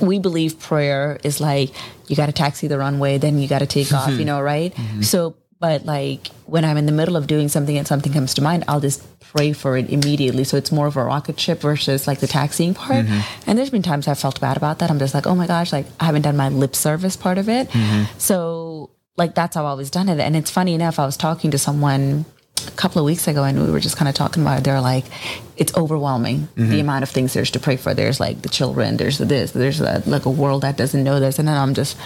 we 0.00 0.18
believe 0.18 0.58
prayer 0.58 1.18
is 1.22 1.40
like 1.40 1.70
you 2.08 2.16
got 2.16 2.26
to 2.26 2.32
taxi 2.32 2.66
the 2.66 2.78
runway, 2.78 3.18
then 3.18 3.38
you 3.38 3.48
got 3.48 3.60
to 3.60 3.66
take 3.66 3.92
off, 3.92 4.10
you 4.10 4.24
know, 4.30 4.40
right? 4.40 4.74
Mm-hmm. 4.74 5.02
So, 5.02 5.36
but 5.58 5.84
like 5.84 6.28
when 6.46 6.64
I'm 6.64 6.76
in 6.76 6.86
the 6.86 6.92
middle 6.92 7.16
of 7.16 7.26
doing 7.26 7.48
something 7.48 7.76
and 7.76 7.86
something 7.86 8.12
comes 8.12 8.34
to 8.34 8.42
mind, 8.42 8.64
I'll 8.66 8.80
just 8.80 9.04
pray 9.20 9.52
for 9.52 9.76
it 9.76 9.90
immediately. 9.90 10.44
So 10.44 10.56
it's 10.56 10.72
more 10.72 10.86
of 10.86 10.96
a 10.96 11.04
rocket 11.04 11.38
ship 11.38 11.60
versus 11.60 12.06
like 12.06 12.20
the 12.20 12.26
taxiing 12.26 12.74
part. 12.74 13.06
Mm-hmm. 13.06 13.50
And 13.50 13.58
there's 13.58 13.70
been 13.70 13.82
times 13.82 14.08
I've 14.08 14.18
felt 14.18 14.40
bad 14.40 14.56
about 14.56 14.78
that. 14.80 14.90
I'm 14.90 14.98
just 14.98 15.14
like, 15.14 15.26
oh 15.26 15.34
my 15.34 15.46
gosh, 15.46 15.72
like 15.72 15.86
I 16.00 16.06
haven't 16.06 16.22
done 16.22 16.36
my 16.36 16.48
lip 16.48 16.74
service 16.74 17.16
part 17.16 17.38
of 17.38 17.48
it. 17.48 17.68
Mm-hmm. 17.68 18.18
So 18.18 18.90
like 19.16 19.34
that's 19.34 19.54
how 19.54 19.62
I've 19.62 19.68
always 19.68 19.90
done 19.90 20.08
it. 20.08 20.18
And 20.18 20.34
it's 20.34 20.50
funny 20.50 20.74
enough, 20.74 20.98
I 20.98 21.04
was 21.04 21.16
talking 21.16 21.50
to 21.50 21.58
someone 21.58 22.24
a 22.68 22.72
couple 22.72 23.00
of 23.00 23.06
weeks 23.06 23.26
ago 23.28 23.44
and 23.44 23.62
we 23.62 23.70
were 23.70 23.80
just 23.80 23.96
kind 23.96 24.08
of 24.08 24.14
talking 24.14 24.42
about 24.42 24.58
it. 24.58 24.64
They're 24.64 24.80
like, 24.80 25.04
it's 25.56 25.76
overwhelming 25.76 26.48
mm-hmm. 26.56 26.70
the 26.70 26.80
amount 26.80 27.02
of 27.02 27.10
things 27.10 27.32
there's 27.32 27.50
to 27.52 27.60
pray 27.60 27.76
for. 27.76 27.94
There's 27.94 28.20
like 28.20 28.42
the 28.42 28.48
children, 28.48 28.96
there's 28.96 29.18
this, 29.18 29.52
there's 29.52 29.80
a, 29.80 30.02
like 30.06 30.26
a 30.26 30.30
world 30.30 30.62
that 30.62 30.76
doesn't 30.76 31.02
know 31.02 31.20
this. 31.20 31.38
And 31.38 31.48
then 31.48 31.56
I'm 31.56 31.74
just, 31.74 31.96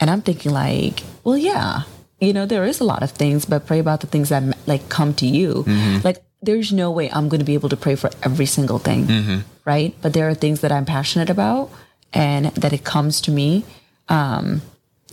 and 0.00 0.10
I'm 0.10 0.22
thinking 0.22 0.52
like, 0.52 1.02
well, 1.24 1.36
yeah, 1.36 1.82
you 2.20 2.32
know, 2.32 2.46
there 2.46 2.64
is 2.64 2.80
a 2.80 2.84
lot 2.84 3.02
of 3.02 3.10
things, 3.10 3.44
but 3.44 3.66
pray 3.66 3.78
about 3.78 4.00
the 4.00 4.06
things 4.06 4.28
that 4.28 4.42
like 4.66 4.88
come 4.88 5.14
to 5.14 5.26
you. 5.26 5.64
Mm-hmm. 5.66 5.98
Like 6.04 6.24
there's 6.40 6.72
no 6.72 6.90
way 6.90 7.10
I'm 7.10 7.28
going 7.28 7.40
to 7.40 7.46
be 7.46 7.54
able 7.54 7.68
to 7.68 7.76
pray 7.76 7.94
for 7.94 8.10
every 8.22 8.46
single 8.46 8.78
thing, 8.78 9.06
mm-hmm. 9.06 9.38
right? 9.64 9.94
But 10.02 10.12
there 10.12 10.28
are 10.28 10.34
things 10.34 10.60
that 10.60 10.72
I'm 10.72 10.84
passionate 10.84 11.30
about 11.30 11.70
and 12.12 12.46
that 12.46 12.72
it 12.72 12.84
comes 12.84 13.20
to 13.22 13.30
me. 13.30 13.64
Um, 14.08 14.62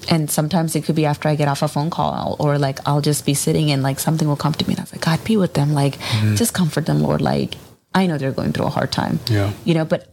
and 0.10 0.30
sometimes 0.30 0.76
it 0.76 0.84
could 0.84 0.96
be 0.96 1.06
after 1.06 1.28
I 1.28 1.36
get 1.36 1.48
off 1.48 1.62
a 1.62 1.68
phone 1.68 1.90
call 1.90 2.36
or 2.40 2.58
like 2.58 2.80
I'll 2.88 3.02
just 3.02 3.26
be 3.26 3.34
sitting 3.34 3.72
and 3.72 3.84
like 3.84 4.00
something 4.00 4.28
will 4.28 4.36
come 4.36 4.54
to 4.54 4.68
me 4.68 4.74
and 4.74 4.80
I 4.80 4.84
was 4.84 4.92
like, 4.92 5.02
God, 5.02 5.24
be 5.24 5.38
with 5.38 5.54
them. 5.54 5.74
Like, 5.74 5.98
mm-hmm. 5.98 6.36
just 6.36 6.54
comfort 6.54 6.86
them, 6.86 7.02
Lord. 7.02 7.22
Like, 7.22 7.56
I 7.94 8.08
know 8.08 8.18
they're 8.18 8.32
going 8.32 8.54
through 8.54 8.66
a 8.66 8.70
hard 8.70 8.92
time. 8.92 9.20
Yeah. 9.30 9.52
You 9.66 9.74
know, 9.74 9.86
but 9.86 10.08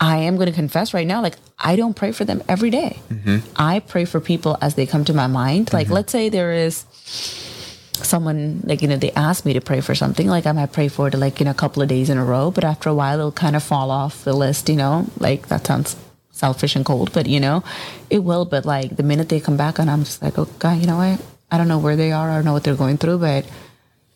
I 0.00 0.18
am 0.18 0.36
going 0.36 0.48
to 0.48 0.52
confess 0.52 0.92
right 0.92 1.06
now, 1.06 1.22
like, 1.22 1.36
I 1.58 1.76
don't 1.76 1.94
pray 1.94 2.12
for 2.12 2.24
them 2.24 2.42
every 2.48 2.70
day. 2.70 2.98
Mm-hmm. 3.08 3.38
I 3.56 3.80
pray 3.80 4.04
for 4.04 4.20
people 4.20 4.58
as 4.60 4.74
they 4.74 4.86
come 4.86 5.04
to 5.06 5.14
my 5.14 5.26
mind. 5.26 5.72
Like, 5.72 5.86
mm-hmm. 5.86 5.94
let's 5.94 6.12
say 6.12 6.28
there 6.28 6.52
is 6.52 6.84
someone 7.92 8.60
like 8.64 8.82
you 8.82 8.88
know 8.88 8.96
they 8.96 9.10
ask 9.12 9.46
me 9.46 9.54
to 9.54 9.60
pray 9.60 9.80
for 9.80 9.94
something 9.94 10.26
like 10.28 10.44
i 10.44 10.52
might 10.52 10.70
pray 10.70 10.86
for 10.86 11.08
it 11.08 11.14
like 11.14 11.40
in 11.40 11.46
a 11.46 11.54
couple 11.54 11.82
of 11.82 11.88
days 11.88 12.10
in 12.10 12.18
a 12.18 12.24
row 12.24 12.50
but 12.50 12.62
after 12.62 12.90
a 12.90 12.94
while 12.94 13.18
it'll 13.18 13.32
kind 13.32 13.56
of 13.56 13.62
fall 13.62 13.90
off 13.90 14.22
the 14.24 14.34
list 14.34 14.68
you 14.68 14.76
know 14.76 15.06
like 15.18 15.48
that 15.48 15.66
sounds 15.66 15.96
selfish 16.36 16.76
and 16.76 16.84
cold 16.84 17.12
but 17.12 17.26
you 17.26 17.40
know 17.40 17.62
it 18.10 18.20
will 18.20 18.44
but 18.44 18.64
like 18.64 18.96
the 18.96 19.02
minute 19.02 19.28
they 19.28 19.40
come 19.40 19.56
back 19.56 19.78
and 19.78 19.90
i'm 19.90 20.04
just 20.04 20.22
like 20.22 20.38
oh 20.38 20.48
god 20.58 20.78
you 20.78 20.86
know 20.86 20.98
what 20.98 21.20
i 21.50 21.58
don't 21.58 21.68
know 21.68 21.78
where 21.78 21.96
they 21.96 22.12
are 22.12 22.30
i 22.30 22.34
don't 22.34 22.44
know 22.44 22.52
what 22.52 22.64
they're 22.64 22.76
going 22.76 22.96
through 22.96 23.18
but 23.18 23.46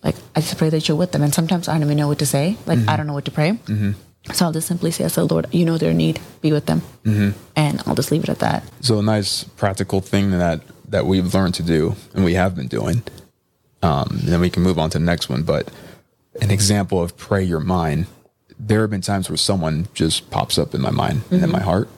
like 0.03 0.17
i 0.37 0.41
just 0.41 0.57
pray 0.59 0.69
that 0.69 0.87
you're 0.87 0.97
with 0.97 1.13
them 1.13 1.23
and 1.23 1.35
sometimes 1.35 1.69
i 1.69 1.75
don't 1.75 1.83
even 1.83 1.97
know 1.97 2.09
what 2.09 2.19
to 2.19 2.27
say 2.27 2.57
like 2.67 2.79
mm-hmm. 2.79 2.91
i 2.91 2.97
don't 2.97 3.07
know 3.07 3.15
what 3.15 3.25
to 3.25 3.31
pray 3.31 3.53
mm-hmm. 3.53 3.93
so 4.33 4.47
i'll 4.47 4.53
just 4.53 4.69
simply 4.69 4.91
say 4.91 5.05
i 5.05 5.09
said 5.09 5.31
lord 5.31 5.47
you 5.53 5.65
know 5.65 5.79
their 5.79 5.95
need 5.95 6.21
be 6.41 6.53
with 6.53 6.67
them 6.67 6.83
mm-hmm. 7.05 7.31
and 7.57 7.83
i'll 7.87 7.95
just 7.95 8.13
leave 8.13 8.23
it 8.23 8.29
at 8.29 8.39
that 8.39 8.63
so 8.81 8.99
a 8.99 9.03
nice 9.03 9.45
practical 9.45 10.01
thing 10.01 10.31
that 10.31 10.61
that 10.87 11.07
we've 11.07 11.33
learned 11.35 11.55
to 11.55 11.63
do 11.63 11.97
and 12.15 12.25
we 12.25 12.35
have 12.35 12.55
been 12.55 12.69
doing 12.69 13.03
um, 13.83 14.09
then 14.25 14.41
we 14.41 14.51
can 14.51 14.63
move 14.63 14.79
on 14.79 14.91
to 14.91 14.99
the 14.99 15.05
next 15.05 15.29
one. 15.29 15.43
But 15.43 15.71
an 16.41 16.51
example 16.51 17.03
of 17.03 17.17
pray 17.17 17.43
your 17.43 17.61
mind, 17.61 18.07
there 18.59 18.83
have 18.83 18.91
been 18.91 19.01
times 19.01 19.31
where 19.31 19.37
someone 19.37 19.89
just 19.95 20.31
pops 20.31 20.59
up 20.59 20.75
in 20.75 20.81
my 20.81 20.91
mind 20.91 21.23
and 21.31 21.43
in 21.43 21.51
my 21.51 21.59
mm-hmm. 21.59 21.69
heart. 21.69 21.89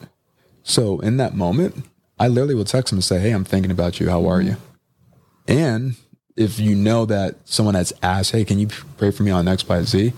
So 0.63 0.99
in 0.99 1.17
that 1.17 1.35
moment, 1.35 1.85
I 2.19 2.27
literally 2.27 2.55
will 2.55 2.65
text 2.65 2.91
them 2.91 2.97
and 2.97 3.03
say, 3.03 3.19
Hey, 3.19 3.31
I'm 3.31 3.43
thinking 3.43 3.71
about 3.71 3.99
you. 3.99 4.09
How 4.09 4.25
are 4.27 4.41
you? 4.41 4.57
And 5.47 5.95
if 6.35 6.59
you 6.59 6.75
know 6.75 7.05
that 7.05 7.35
someone 7.45 7.75
has 7.75 7.93
asked, 8.01 8.31
Hey, 8.31 8.45
can 8.45 8.59
you 8.59 8.67
pray 8.97 9.11
for 9.11 9.23
me 9.23 9.31
on 9.31 9.47
X, 9.47 9.67
Y, 9.67 9.83
Z? 9.83 10.13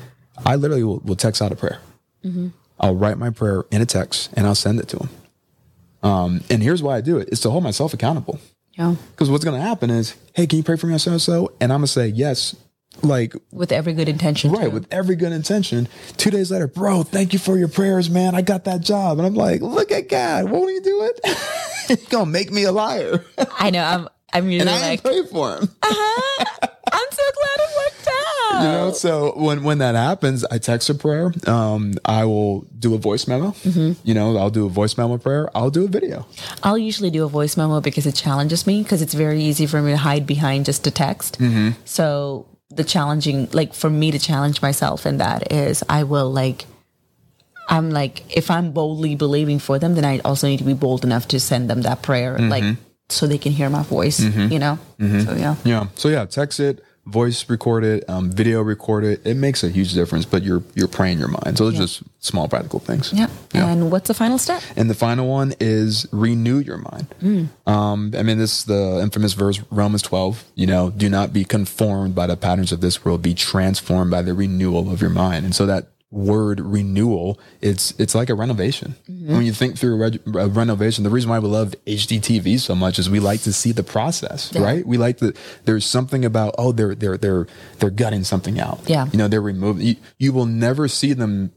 I 0.46 0.56
literally 0.56 0.84
will, 0.84 1.00
will 1.00 1.16
text 1.16 1.42
out 1.42 1.52
a 1.52 1.56
prayer. 1.56 1.80
Mm-hmm. 2.24 2.50
I'll 2.80 2.96
write 2.96 3.18
my 3.18 3.30
prayer 3.30 3.66
in 3.72 3.82
a 3.82 3.86
text 3.86 4.30
and 4.36 4.46
I'll 4.46 4.56
send 4.56 4.80
it 4.80 4.88
to 4.90 4.98
them. 4.98 5.10
Um, 6.04 6.44
and 6.50 6.62
here's 6.62 6.84
why 6.84 6.98
I 6.98 7.02
do 7.02 7.18
it: 7.18 7.30
it's 7.32 7.42
to 7.42 7.50
hold 7.50 7.64
myself 7.64 7.94
accountable. 7.94 8.40
Yeah. 8.74 8.96
Because 9.12 9.30
what's 9.30 9.46
going 9.46 9.60
to 9.60 9.66
happen 9.66 9.90
is, 9.90 10.16
hey, 10.34 10.48
can 10.48 10.58
you 10.58 10.64
pray 10.64 10.76
for 10.76 10.88
me 10.88 10.94
on 10.94 11.00
so 11.00 11.12
and 11.12 11.22
so? 11.22 11.54
And 11.62 11.72
I'm 11.72 11.80
going 11.80 11.88
to 11.88 11.92
say 11.92 12.08
yes, 12.08 12.56
like 13.02 13.36
with 13.52 13.72
every 13.72 13.94
good 13.94 14.10
intention. 14.10 14.52
Right, 14.52 14.66
too. 14.66 14.72
with 14.72 14.88
every 14.92 15.16
good 15.16 15.32
intention. 15.32 15.88
Two 16.18 16.32
days 16.32 16.52
later, 16.52 16.68
bro, 16.68 17.04
thank 17.04 17.34
you 17.34 17.40
for 17.40 17.58
your 17.58 17.68
prayers, 17.68 18.10
man. 18.10 18.36
I 18.36 18.42
got 18.42 18.66
that 18.66 18.82
job. 18.82 19.18
And 19.18 19.28
I'm 19.28 19.36
like, 19.36 19.62
look 19.62 19.92
at 19.92 20.10
God. 20.10 20.50
Won't 20.50 20.72
he 20.72 20.80
do 20.80 21.04
it? 21.04 21.20
He's 21.88 22.06
to 22.08 22.26
make 22.26 22.52
me 22.52 22.64
a 22.64 22.72
liar. 22.72 23.24
I 23.58 23.70
know. 23.70 23.84
I'm, 23.84 24.10
I'm 24.34 24.50
usually 24.50 24.72
and 24.72 24.84
I 24.84 24.90
like, 24.90 25.04
pray 25.04 25.24
for 25.26 25.58
him. 25.58 25.70
Uh-huh. 25.84 26.68
I'm 26.92 27.08
so 27.12 27.24
glad 27.24 27.68
it 27.68 27.76
worked 27.78 28.08
out. 28.08 28.64
You 28.64 28.68
know, 28.70 28.92
so 28.92 29.34
when 29.38 29.64
when 29.64 29.80
that 29.80 29.96
happens, 29.96 30.46
I 30.46 30.60
text 30.60 30.90
a 30.90 30.94
prayer. 30.94 31.34
Um, 31.48 31.94
I 32.06 32.26
will 32.26 32.62
do 32.78 32.94
a 32.94 32.98
voice 32.98 33.28
memo. 33.28 33.50
Mm-hmm. 33.50 34.08
You 34.08 34.14
know, 34.14 34.38
I'll 34.38 34.52
do 34.52 34.66
a 34.66 34.70
voice 34.70 34.98
memo 34.98 35.18
prayer. 35.18 35.50
I'll 35.56 35.72
do 35.72 35.86
a 35.86 35.88
video. 35.88 36.26
I'll 36.64 36.78
usually 36.78 37.10
do 37.10 37.26
a 37.26 37.28
voice 37.28 37.58
memo 37.58 37.82
because 37.82 38.06
it 38.06 38.14
challenges 38.14 38.68
me 38.68 38.84
because 38.84 39.02
it's 39.02 39.14
very 39.14 39.42
easy 39.42 39.66
for 39.66 39.82
me 39.82 39.92
to 39.92 39.98
hide 39.98 40.28
behind 40.28 40.66
just 40.66 40.86
a 40.86 40.92
text. 40.92 41.40
Mm-hmm. 41.40 41.72
So 41.86 42.46
the 42.70 42.84
challenging, 42.84 43.50
like 43.52 43.74
for 43.74 43.90
me 43.90 44.12
to 44.12 44.20
challenge 44.20 44.62
myself 44.62 45.06
in 45.06 45.18
that 45.18 45.52
is 45.52 45.84
I 45.90 46.04
will 46.04 46.32
like. 46.32 46.66
I'm 47.68 47.90
like, 47.90 48.22
if 48.38 48.52
I'm 48.52 48.74
boldly 48.74 49.16
believing 49.16 49.58
for 49.58 49.80
them, 49.80 49.96
then 49.96 50.06
I 50.06 50.20
also 50.20 50.48
need 50.48 50.60
to 50.60 50.64
be 50.64 50.76
bold 50.76 51.04
enough 51.04 51.28
to 51.30 51.40
send 51.40 51.68
them 51.68 51.82
that 51.82 52.04
prayer, 52.04 52.38
mm-hmm. 52.38 52.50
like 52.50 52.78
so 53.10 53.28
they 53.28 53.38
can 53.38 53.52
hear 53.52 53.70
my 53.70 53.84
voice, 53.84 54.20
mm-hmm. 54.20 54.52
you 54.52 54.60
know? 54.60 54.78
Mm-hmm. 55.00 55.20
So, 55.22 55.34
yeah. 55.36 55.56
Yeah. 55.64 55.88
So, 55.96 56.10
yeah, 56.10 56.26
text 56.26 56.60
it, 56.60 56.84
voice 57.06 57.50
record 57.50 57.84
it, 57.84 58.08
um, 58.10 58.32
video 58.32 58.62
record 58.62 59.04
it. 59.04 59.22
It 59.26 59.36
makes 59.36 59.64
a 59.64 59.70
huge 59.70 59.94
difference. 59.94 60.26
But 60.26 60.44
you're 60.44 60.64
you're 60.74 60.88
praying 60.88 61.20
your 61.20 61.28
mind. 61.28 61.58
So 61.58 61.68
it's 61.68 61.78
just 61.78 62.04
small 62.20 62.48
practical 62.48 62.80
things. 62.80 63.14
Yeah, 63.14 63.28
And 63.72 63.92
what's 63.92 64.08
the 64.08 64.14
final 64.14 64.38
step? 64.38 64.62
And 64.76 64.90
the 64.90 64.96
final 64.96 65.28
one 65.28 65.54
is 65.60 66.08
renew 66.12 66.60
your 66.60 66.78
mind. 66.78 67.08
Um, 67.68 68.14
I 68.18 68.24
mean, 68.24 68.38
this 68.38 68.60
is 68.60 68.66
the 68.66 69.00
infamous 69.02 69.34
verse, 69.34 69.62
Romans 69.72 70.02
12, 70.02 70.44
you 70.56 70.66
know, 70.68 70.90
do 70.90 71.10
not 71.10 71.32
be 71.34 71.44
conformed 71.46 72.16
by 72.16 72.28
the 72.28 72.36
patterns 72.38 72.72
of 72.72 72.82
this 72.82 73.06
world, 73.06 73.22
be 73.22 73.34
transformed 73.34 74.12
by 74.12 74.22
the 74.22 74.34
renewal 74.34 74.92
of 74.92 75.02
your 75.02 75.12
mind. 75.12 75.46
And 75.46 75.54
so 75.56 75.66
that 75.68 75.90
word 76.12 76.60
renewal, 76.60 77.40
it's, 77.62 77.94
it's 78.00 78.16
like 78.16 78.30
a 78.30 78.36
renovation. 78.36 78.96
Mm-hmm. 79.10 79.34
When 79.34 79.46
you 79.46 79.54
think 79.54 79.78
through 79.78 79.96
a, 79.96 79.98
reg- 79.98 80.22
a 80.36 80.48
renovation, 80.48 81.04
the 81.04 81.10
reason 81.10 81.30
why 81.30 81.40
we 81.40 81.48
love 81.48 81.76
HGTV 81.86 82.60
so 82.60 82.76
much 82.76 83.00
is 83.00 83.10
we 83.10 83.20
like 83.20 83.42
to 83.42 83.54
see 83.54 83.72
the 83.72 83.84
process, 83.84 84.56
right? 84.56 84.86
We 84.86 84.98
like 84.98 85.18
that 85.18 85.38
there's 85.66 85.86
something 85.86 86.24
about, 86.24 86.56
oh, 86.58 86.72
they're, 86.72 86.96
they're, 86.96 87.18
they're, 87.18 87.48
they're 87.80 87.90
gutting 87.90 88.24
something 88.24 88.60
out. 88.60 88.82
Yeah. 88.88 89.08
You 89.12 89.18
know, 89.18 89.28
they're 89.28 89.42
removing, 89.42 89.86
you, 89.86 89.96
you 90.18 90.34
will 90.34 90.46
never 90.46 90.88
see 90.88 91.14
them 91.14 91.52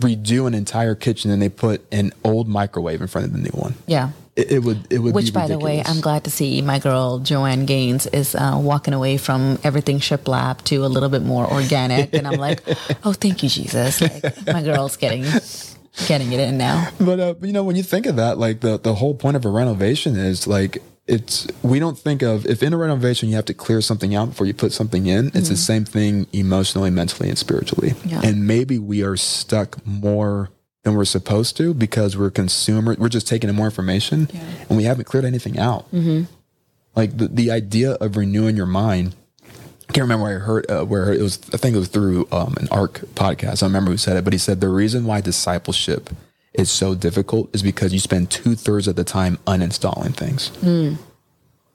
redo 0.00 0.46
an 0.46 0.54
entire 0.54 0.94
kitchen 0.94 1.30
and 1.30 1.40
they 1.40 1.48
put 1.48 1.84
an 1.92 2.12
old 2.24 2.48
microwave 2.48 3.00
in 3.00 3.06
front 3.06 3.26
of 3.26 3.32
the 3.32 3.38
new 3.38 3.50
one. 3.50 3.74
Yeah. 3.86 4.10
It, 4.34 4.52
it 4.52 4.58
would 4.60 4.90
it 4.90 4.98
would 4.98 5.14
Which, 5.14 5.32
by 5.32 5.46
the 5.46 5.58
way. 5.58 5.82
I'm 5.84 6.00
glad 6.00 6.24
to 6.24 6.30
see 6.30 6.62
my 6.62 6.78
girl 6.78 7.18
Joanna 7.18 7.64
Gaines 7.64 8.06
is 8.06 8.34
uh, 8.34 8.58
walking 8.60 8.94
away 8.94 9.18
from 9.18 9.58
everything 9.62 9.98
shiplap 9.98 10.62
to 10.64 10.84
a 10.84 10.88
little 10.88 11.10
bit 11.10 11.22
more 11.22 11.50
organic, 11.50 12.14
and 12.14 12.26
I'm 12.26 12.38
like, 12.38 12.62
oh, 13.04 13.12
thank 13.12 13.42
you, 13.42 13.48
Jesus! 13.50 14.00
Like 14.00 14.46
my 14.46 14.62
girl's 14.62 14.96
getting 14.96 15.24
getting 16.06 16.32
it 16.32 16.40
in 16.40 16.56
now. 16.56 16.88
But 16.98 17.20
uh, 17.20 17.34
you 17.42 17.52
know, 17.52 17.62
when 17.62 17.76
you 17.76 17.82
think 17.82 18.06
of 18.06 18.16
that, 18.16 18.38
like 18.38 18.60
the 18.60 18.78
the 18.78 18.94
whole 18.94 19.14
point 19.14 19.36
of 19.36 19.44
a 19.44 19.50
renovation 19.50 20.16
is 20.16 20.46
like 20.46 20.82
it's 21.06 21.46
we 21.62 21.78
don't 21.78 21.98
think 21.98 22.22
of 22.22 22.46
if 22.46 22.62
in 22.62 22.72
a 22.72 22.76
renovation 22.76 23.28
you 23.28 23.34
have 23.34 23.44
to 23.46 23.54
clear 23.54 23.80
something 23.80 24.14
out 24.14 24.30
before 24.30 24.46
you 24.46 24.54
put 24.54 24.72
something 24.72 25.06
in. 25.06 25.30
It's 25.34 25.48
the 25.48 25.56
same 25.56 25.84
thing 25.84 26.26
emotionally, 26.32 26.90
mentally, 26.90 27.28
and 27.28 27.36
spiritually. 27.36 27.90
Mm-hmm. 27.90 28.08
Yeah. 28.08 28.20
And 28.24 28.46
maybe 28.46 28.78
we 28.78 29.02
are 29.02 29.16
stuck 29.16 29.84
more 29.86 30.50
than 30.82 30.94
we're 30.94 31.04
supposed 31.04 31.56
to 31.56 31.74
because 31.74 32.16
we're 32.16 32.30
consumer. 32.30 32.96
We're 32.98 33.08
just 33.08 33.28
taking 33.28 33.48
in 33.48 33.56
more 33.56 33.66
information, 33.66 34.28
and 34.68 34.76
we 34.76 34.84
haven't 34.84 35.04
cleared 35.04 35.24
anything 35.24 35.58
out. 35.58 35.90
Mm-hmm. 35.92 36.24
Like 36.94 37.16
the 37.16 37.28
the 37.28 37.50
idea 37.50 37.92
of 37.92 38.16
renewing 38.16 38.56
your 38.56 38.66
mind. 38.66 39.14
I 39.88 39.92
can't 39.92 40.04
remember 40.04 40.24
where 40.24 40.36
I 40.36 40.40
heard 40.40 40.70
uh, 40.70 40.84
where 40.84 41.12
it 41.12 41.20
was. 41.20 41.38
I 41.52 41.56
think 41.56 41.76
it 41.76 41.78
was 41.78 41.88
through 41.88 42.26
um, 42.32 42.54
an 42.58 42.68
ARC 42.70 43.00
podcast. 43.14 43.62
I 43.62 43.66
don't 43.66 43.70
remember 43.70 43.90
who 43.90 43.96
said 43.96 44.16
it, 44.16 44.24
but 44.24 44.32
he 44.32 44.38
said 44.38 44.60
the 44.60 44.68
reason 44.68 45.04
why 45.04 45.20
discipleship 45.20 46.10
is 46.54 46.70
so 46.70 46.94
difficult 46.94 47.54
is 47.54 47.62
because 47.62 47.92
you 47.92 47.98
spend 47.98 48.30
two 48.30 48.54
thirds 48.54 48.88
of 48.88 48.96
the 48.96 49.04
time 49.04 49.38
uninstalling 49.46 50.14
things. 50.14 50.50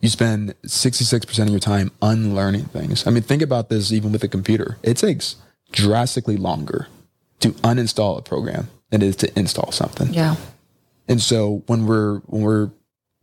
You 0.02 0.10
spend 0.10 0.54
sixty 0.66 1.04
six 1.04 1.26
percent 1.26 1.50
of 1.50 1.54
your 1.54 1.60
time 1.60 1.92
unlearning 2.02 2.66
things. 2.66 3.08
I 3.08 3.12
mean, 3.12 3.24
think 3.24 3.42
about 3.42 3.70
this. 3.70 3.92
Even 3.92 4.12
with 4.12 4.24
a 4.24 4.28
computer, 4.28 4.78
it 4.84 4.98
takes 4.98 5.38
drastically 5.72 6.38
longer 6.38 6.88
to 7.40 7.52
uninstall 7.52 8.18
a 8.18 8.22
program 8.22 8.70
it 8.92 9.04
is 9.04 9.16
to 9.18 9.40
install 9.40 9.72
something. 9.72 10.14
Yeah. 10.14 10.36
And 11.08 11.22
so 11.22 11.64
when 11.68 11.86
we're 11.86 12.20
when 12.20 12.42
we're 12.42 12.72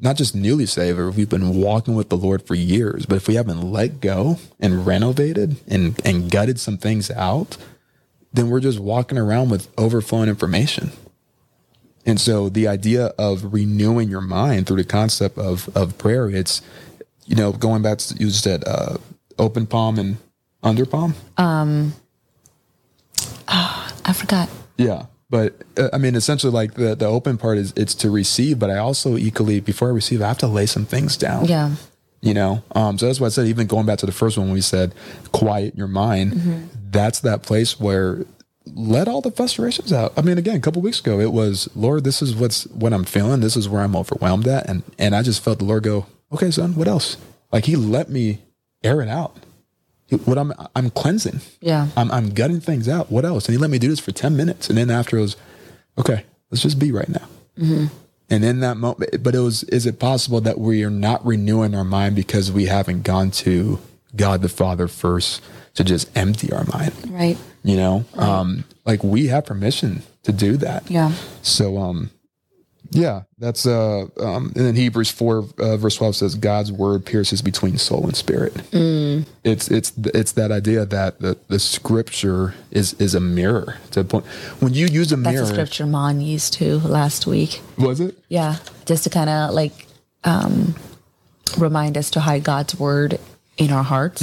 not 0.00 0.16
just 0.16 0.34
newly 0.34 0.66
saved, 0.66 0.98
or 0.98 1.10
we've 1.10 1.28
been 1.28 1.54
walking 1.54 1.94
with 1.94 2.08
the 2.08 2.16
Lord 2.16 2.46
for 2.46 2.54
years, 2.54 3.06
but 3.06 3.16
if 3.16 3.28
we 3.28 3.36
haven't 3.36 3.62
let 3.62 4.00
go 4.00 4.38
and 4.60 4.86
renovated 4.86 5.56
and 5.68 6.00
and 6.04 6.30
gutted 6.30 6.58
some 6.58 6.78
things 6.78 7.10
out, 7.10 7.56
then 8.32 8.50
we're 8.50 8.60
just 8.60 8.78
walking 8.78 9.18
around 9.18 9.50
with 9.50 9.68
overflowing 9.78 10.28
information. 10.28 10.92
And 12.06 12.20
so 12.20 12.48
the 12.48 12.68
idea 12.68 13.06
of 13.18 13.54
renewing 13.54 14.10
your 14.10 14.20
mind 14.20 14.66
through 14.66 14.76
the 14.78 14.84
concept 14.84 15.38
of 15.38 15.74
of 15.76 15.96
prayer, 15.98 16.28
it's 16.28 16.60
you 17.26 17.36
know 17.36 17.52
going 17.52 17.82
back 17.82 17.98
to 17.98 18.14
you 18.16 18.30
said 18.30 18.64
uh, 18.66 18.98
open 19.38 19.66
palm 19.66 19.98
and 19.98 20.16
under 20.62 20.84
palm. 20.86 21.14
Um, 21.36 21.94
oh, 23.48 23.92
I 24.04 24.12
forgot. 24.12 24.48
Yeah. 24.76 25.06
But 25.30 25.54
uh, 25.76 25.88
I 25.92 25.98
mean, 25.98 26.14
essentially, 26.14 26.52
like 26.52 26.74
the, 26.74 26.94
the 26.94 27.06
open 27.06 27.38
part 27.38 27.58
is 27.58 27.72
it's 27.76 27.94
to 27.96 28.10
receive, 28.10 28.58
but 28.58 28.70
I 28.70 28.78
also 28.78 29.16
equally, 29.16 29.60
before 29.60 29.88
I 29.88 29.92
receive, 29.92 30.22
I 30.22 30.28
have 30.28 30.38
to 30.38 30.46
lay 30.46 30.66
some 30.66 30.86
things 30.86 31.16
down. 31.16 31.46
Yeah. 31.46 31.74
You 32.20 32.32
know, 32.32 32.62
um, 32.74 32.96
so 32.96 33.06
that's 33.06 33.20
why 33.20 33.26
I 33.26 33.30
said, 33.30 33.48
even 33.48 33.66
going 33.66 33.84
back 33.84 33.98
to 33.98 34.06
the 34.06 34.12
first 34.12 34.38
one, 34.38 34.46
when 34.46 34.54
we 34.54 34.62
said 34.62 34.94
quiet 35.32 35.76
your 35.76 35.88
mind, 35.88 36.70
that's 36.90 37.20
that 37.20 37.42
place 37.42 37.78
where 37.78 38.24
let 38.66 39.08
all 39.08 39.20
the 39.20 39.30
frustrations 39.30 39.92
out. 39.92 40.14
I 40.16 40.22
mean, 40.22 40.38
again, 40.38 40.56
a 40.56 40.60
couple 40.60 40.80
weeks 40.80 41.00
ago, 41.00 41.20
it 41.20 41.32
was, 41.32 41.68
Lord, 41.76 42.02
this 42.04 42.22
is 42.22 42.34
what's 42.34 42.66
what 42.68 42.94
I'm 42.94 43.04
feeling. 43.04 43.40
This 43.40 43.56
is 43.56 43.68
where 43.68 43.82
I'm 43.82 43.94
overwhelmed 43.94 44.48
at. 44.48 44.66
And, 44.68 44.82
and 44.98 45.14
I 45.14 45.22
just 45.22 45.42
felt 45.42 45.58
the 45.58 45.66
Lord 45.66 45.82
go, 45.82 46.06
okay, 46.32 46.50
son, 46.50 46.74
what 46.74 46.88
else? 46.88 47.18
Like 47.52 47.66
he 47.66 47.76
let 47.76 48.08
me 48.08 48.38
air 48.82 49.02
it 49.02 49.08
out. 49.08 49.36
What 50.18 50.38
I'm, 50.38 50.52
I'm 50.74 50.90
cleansing. 50.90 51.40
Yeah. 51.60 51.88
I'm, 51.96 52.10
I'm 52.10 52.30
gutting 52.30 52.60
things 52.60 52.88
out. 52.88 53.10
What 53.10 53.24
else? 53.24 53.46
And 53.46 53.54
he 53.54 53.58
let 53.58 53.70
me 53.70 53.78
do 53.78 53.88
this 53.88 54.00
for 54.00 54.12
10 54.12 54.36
minutes. 54.36 54.68
And 54.68 54.78
then 54.78 54.90
after 54.90 55.18
it 55.18 55.22
was, 55.22 55.36
okay, 55.98 56.24
let's 56.50 56.62
just 56.62 56.78
be 56.78 56.92
right 56.92 57.08
now. 57.08 57.28
And 58.30 58.44
in 58.44 58.60
that 58.60 58.76
moment, 58.76 59.22
but 59.22 59.34
it 59.34 59.40
was, 59.40 59.64
is 59.64 59.86
it 59.86 59.98
possible 59.98 60.40
that 60.40 60.58
we 60.58 60.82
are 60.82 60.90
not 60.90 61.24
renewing 61.24 61.74
our 61.74 61.84
mind 61.84 62.16
because 62.16 62.50
we 62.50 62.66
haven't 62.66 63.02
gone 63.02 63.30
to 63.32 63.78
God 64.16 64.42
the 64.42 64.48
Father 64.48 64.88
first 64.88 65.42
to 65.74 65.84
just 65.84 66.10
empty 66.16 66.52
our 66.52 66.64
mind? 66.64 66.94
Right. 67.10 67.36
You 67.62 67.76
know, 67.76 68.04
um, 68.14 68.64
like 68.84 69.04
we 69.04 69.26
have 69.28 69.46
permission 69.46 70.02
to 70.22 70.32
do 70.32 70.56
that. 70.58 70.90
Yeah. 70.90 71.12
So, 71.42 71.78
um, 71.78 72.10
yeah, 72.90 73.22
that's 73.38 73.66
uh, 73.66 74.06
um, 74.20 74.52
and 74.54 74.66
then 74.66 74.74
Hebrews 74.76 75.10
four 75.10 75.44
uh, 75.58 75.76
verse 75.76 75.96
twelve 75.96 76.14
says 76.16 76.34
God's 76.34 76.70
word 76.70 77.04
pierces 77.04 77.42
between 77.42 77.78
soul 77.78 78.04
and 78.04 78.16
spirit. 78.16 78.54
Mm. 78.70 79.26
It's 79.42 79.70
it's 79.70 79.92
it's 79.96 80.32
that 80.32 80.52
idea 80.52 80.84
that 80.86 81.20
the, 81.20 81.36
the 81.48 81.58
scripture 81.58 82.54
is 82.70 82.94
is 82.94 83.14
a 83.14 83.20
mirror 83.20 83.78
to 83.92 84.04
point 84.04 84.26
when 84.60 84.74
you 84.74 84.86
use 84.86 85.12
a 85.12 85.16
That's 85.16 85.34
mirror. 85.34 85.44
a 85.44 85.46
scripture 85.46 85.86
Mon 85.86 86.20
used 86.20 86.52
to 86.54 86.78
last 86.78 87.26
week. 87.26 87.60
Was 87.78 88.00
it? 88.00 88.16
Yeah. 88.28 88.56
Just 88.86 89.04
to 89.04 89.10
kind 89.10 89.30
of 89.30 89.54
like 89.54 89.86
um, 90.24 90.74
remind 91.58 91.96
us 91.98 92.10
to 92.10 92.20
hide 92.20 92.44
God's 92.44 92.78
word 92.78 93.18
in 93.56 93.70
our 93.70 93.84
hearts 93.84 94.22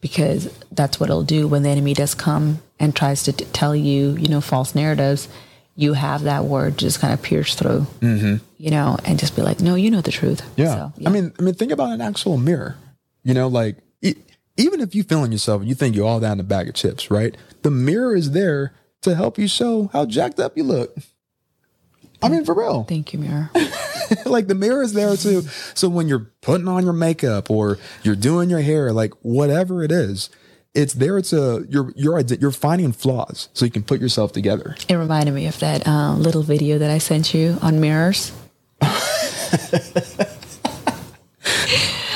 because 0.00 0.52
that's 0.72 1.00
what 1.00 1.08
it'll 1.08 1.22
do 1.24 1.48
when 1.48 1.62
the 1.62 1.68
enemy 1.68 1.94
does 1.94 2.14
come 2.14 2.60
and 2.78 2.94
tries 2.94 3.22
to 3.24 3.32
t- 3.32 3.44
tell 3.52 3.74
you, 3.74 4.16
you 4.16 4.28
know, 4.28 4.40
false 4.40 4.74
narratives. 4.74 5.28
You 5.76 5.94
have 5.94 6.22
that 6.22 6.44
word 6.44 6.78
just 6.78 7.00
kind 7.00 7.12
of 7.12 7.20
pierce 7.22 7.54
through, 7.54 7.86
mm-hmm. 8.00 8.36
you 8.58 8.70
know, 8.70 8.96
and 9.04 9.18
just 9.18 9.34
be 9.34 9.42
like, 9.42 9.60
no, 9.60 9.74
you 9.74 9.90
know 9.90 10.00
the 10.00 10.12
truth. 10.12 10.42
Yeah. 10.56 10.74
So, 10.74 10.92
I 11.06 11.10
mean, 11.10 11.32
I 11.38 11.42
mean, 11.42 11.54
think 11.54 11.72
about 11.72 11.92
an 11.92 12.00
actual 12.00 12.36
mirror. 12.36 12.76
You 13.24 13.34
know, 13.34 13.48
like 13.48 13.78
e- 14.02 14.14
even 14.56 14.80
if 14.80 14.94
you 14.94 15.02
feeling 15.02 15.32
yourself 15.32 15.60
and 15.60 15.68
you 15.68 15.74
think 15.74 15.96
you're 15.96 16.06
all 16.06 16.20
down 16.20 16.38
a 16.38 16.44
bag 16.44 16.68
of 16.68 16.74
chips, 16.74 17.10
right? 17.10 17.36
The 17.62 17.70
mirror 17.70 18.14
is 18.14 18.30
there 18.32 18.74
to 19.02 19.14
help 19.14 19.38
you 19.38 19.48
show 19.48 19.90
how 19.92 20.06
jacked 20.06 20.38
up 20.38 20.56
you 20.56 20.64
look. 20.64 20.96
I 22.22 22.28
mean, 22.28 22.44
for 22.44 22.54
real. 22.54 22.84
thank 22.84 23.12
you, 23.12 23.18
Mirror. 23.18 23.50
like 24.26 24.46
the 24.46 24.54
mirror 24.54 24.82
is 24.82 24.94
there 24.94 25.14
too. 25.16 25.42
So 25.74 25.88
when 25.88 26.08
you're 26.08 26.30
putting 26.40 26.68
on 26.68 26.84
your 26.84 26.94
makeup 26.94 27.50
or 27.50 27.78
you're 28.02 28.16
doing 28.16 28.48
your 28.48 28.60
hair, 28.60 28.92
like 28.92 29.12
whatever 29.20 29.82
it 29.82 29.92
is, 29.92 30.30
it's 30.74 30.94
there 30.94 31.20
to 31.20 31.66
you're 31.68 31.92
you're 31.96 32.20
you're 32.20 32.50
finding 32.50 32.92
flaws 32.92 33.48
so 33.52 33.64
you 33.64 33.70
can 33.70 33.84
put 33.84 34.00
yourself 34.00 34.32
together. 34.32 34.76
It 34.88 34.94
reminded 34.94 35.32
me 35.32 35.46
of 35.46 35.58
that 35.60 35.86
um, 35.86 36.22
little 36.22 36.42
video 36.42 36.78
that 36.78 36.90
I 36.90 36.98
sent 36.98 37.32
you 37.32 37.56
on 37.62 37.80
mirrors. 37.80 38.32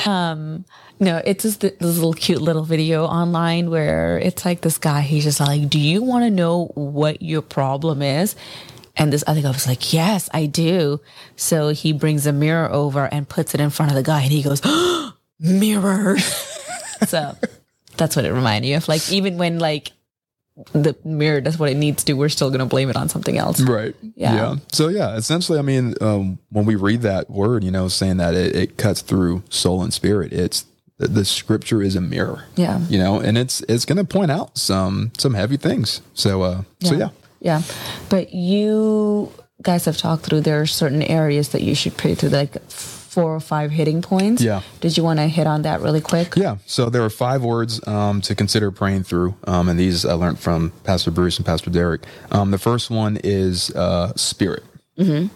um, 0.05 0.65
no, 0.99 1.21
it's 1.23 1.43
just 1.43 1.61
this 1.61 1.79
little 1.79 2.13
cute 2.13 2.41
little 2.41 2.65
video 2.65 3.05
online 3.05 3.69
where 3.69 4.19
it's 4.19 4.43
like 4.43 4.61
this 4.61 4.77
guy. 4.77 5.01
He's 5.01 5.23
just 5.23 5.39
like, 5.39 5.69
"Do 5.69 5.79
you 5.79 6.03
want 6.03 6.25
to 6.25 6.29
know 6.29 6.65
what 6.75 7.21
your 7.21 7.41
problem 7.41 8.01
is?" 8.01 8.35
And 8.97 9.13
this 9.13 9.23
other 9.25 9.41
guy 9.41 9.51
was 9.51 9.67
like, 9.67 9.93
"Yes, 9.93 10.29
I 10.33 10.45
do." 10.45 10.99
So 11.37 11.69
he 11.69 11.93
brings 11.93 12.25
a 12.27 12.33
mirror 12.33 12.69
over 12.69 13.05
and 13.05 13.29
puts 13.29 13.53
it 13.53 13.61
in 13.61 13.69
front 13.69 13.91
of 13.91 13.95
the 13.95 14.03
guy, 14.03 14.23
and 14.23 14.31
he 14.31 14.43
goes, 14.43 14.61
"Mirror." 15.39 16.17
so 17.07 17.37
that's 17.99 18.15
what 18.15 18.25
it 18.25 18.33
reminded 18.33 18.67
you 18.67 18.77
of. 18.77 18.87
Like 18.87 19.11
even 19.11 19.37
when 19.37 19.59
like 19.59 19.91
the 20.73 20.95
mirror 21.03 21.41
does 21.41 21.57
what 21.57 21.69
it 21.69 21.77
needs 21.77 22.03
to, 22.05 22.13
we're 22.13 22.29
still 22.29 22.49
going 22.49 22.59
to 22.59 22.65
blame 22.65 22.89
it 22.89 22.95
on 22.95 23.09
something 23.09 23.37
else. 23.37 23.61
Right. 23.61 23.95
Yeah. 24.15 24.35
yeah. 24.35 24.55
So 24.71 24.87
yeah, 24.87 25.15
essentially, 25.15 25.59
I 25.59 25.61
mean, 25.61 25.93
um, 26.01 26.39
when 26.49 26.65
we 26.65 26.75
read 26.75 27.01
that 27.03 27.29
word, 27.29 27.63
you 27.63 27.71
know, 27.71 27.87
saying 27.87 28.17
that 28.17 28.33
it, 28.33 28.55
it 28.55 28.77
cuts 28.77 29.01
through 29.01 29.43
soul 29.49 29.83
and 29.83 29.93
spirit, 29.93 30.33
it's 30.33 30.65
the, 30.97 31.23
scripture 31.23 31.81
is 31.81 31.95
a 31.95 32.01
mirror. 32.01 32.45
Yeah. 32.55 32.79
You 32.89 32.99
know, 32.99 33.19
and 33.19 33.37
it's 33.37 33.61
it's 33.61 33.85
going 33.85 33.97
to 33.97 34.03
point 34.03 34.31
out 34.31 34.57
some 34.57 35.11
some 35.17 35.33
heavy 35.33 35.57
things. 35.57 36.01
So 36.13 36.41
uh, 36.41 36.63
so 36.81 36.95
yeah. 36.95 37.09
Yeah. 37.39 37.61
But 38.09 38.33
you 38.33 39.31
guys 39.61 39.85
have 39.85 39.97
talked 39.97 40.25
through 40.25 40.41
there 40.41 40.61
are 40.61 40.65
certain 40.65 41.01
areas 41.03 41.49
that 41.49 41.61
you 41.61 41.73
should 41.75 41.95
pray 41.95 42.15
through, 42.15 42.29
like 42.29 42.57
four 43.09 43.33
or 43.35 43.39
five 43.39 43.71
hitting 43.71 44.01
points. 44.01 44.41
Yeah. 44.41 44.61
Did 44.81 44.95
you 44.95 45.03
want 45.03 45.19
to 45.19 45.27
hit 45.27 45.47
on 45.47 45.63
that 45.63 45.81
really 45.81 46.01
quick? 46.01 46.35
Yeah. 46.35 46.57
So 46.65 46.89
there 46.89 47.03
are 47.03 47.09
five 47.09 47.43
words 47.43 47.85
um, 47.87 48.21
to 48.21 48.35
consider 48.35 48.71
praying 48.71 49.03
through, 49.03 49.35
um, 49.45 49.67
and 49.67 49.79
these 49.79 50.05
I 50.05 50.13
learned 50.13 50.39
from 50.39 50.71
Pastor 50.83 51.11
Bruce 51.11 51.37
and 51.37 51.45
Pastor 51.45 51.69
Derek. 51.69 52.03
Um, 52.31 52.51
the 52.51 52.57
first 52.59 52.89
one 52.89 53.17
is 53.23 53.71
uh, 53.75 54.13
spirit, 54.15 54.63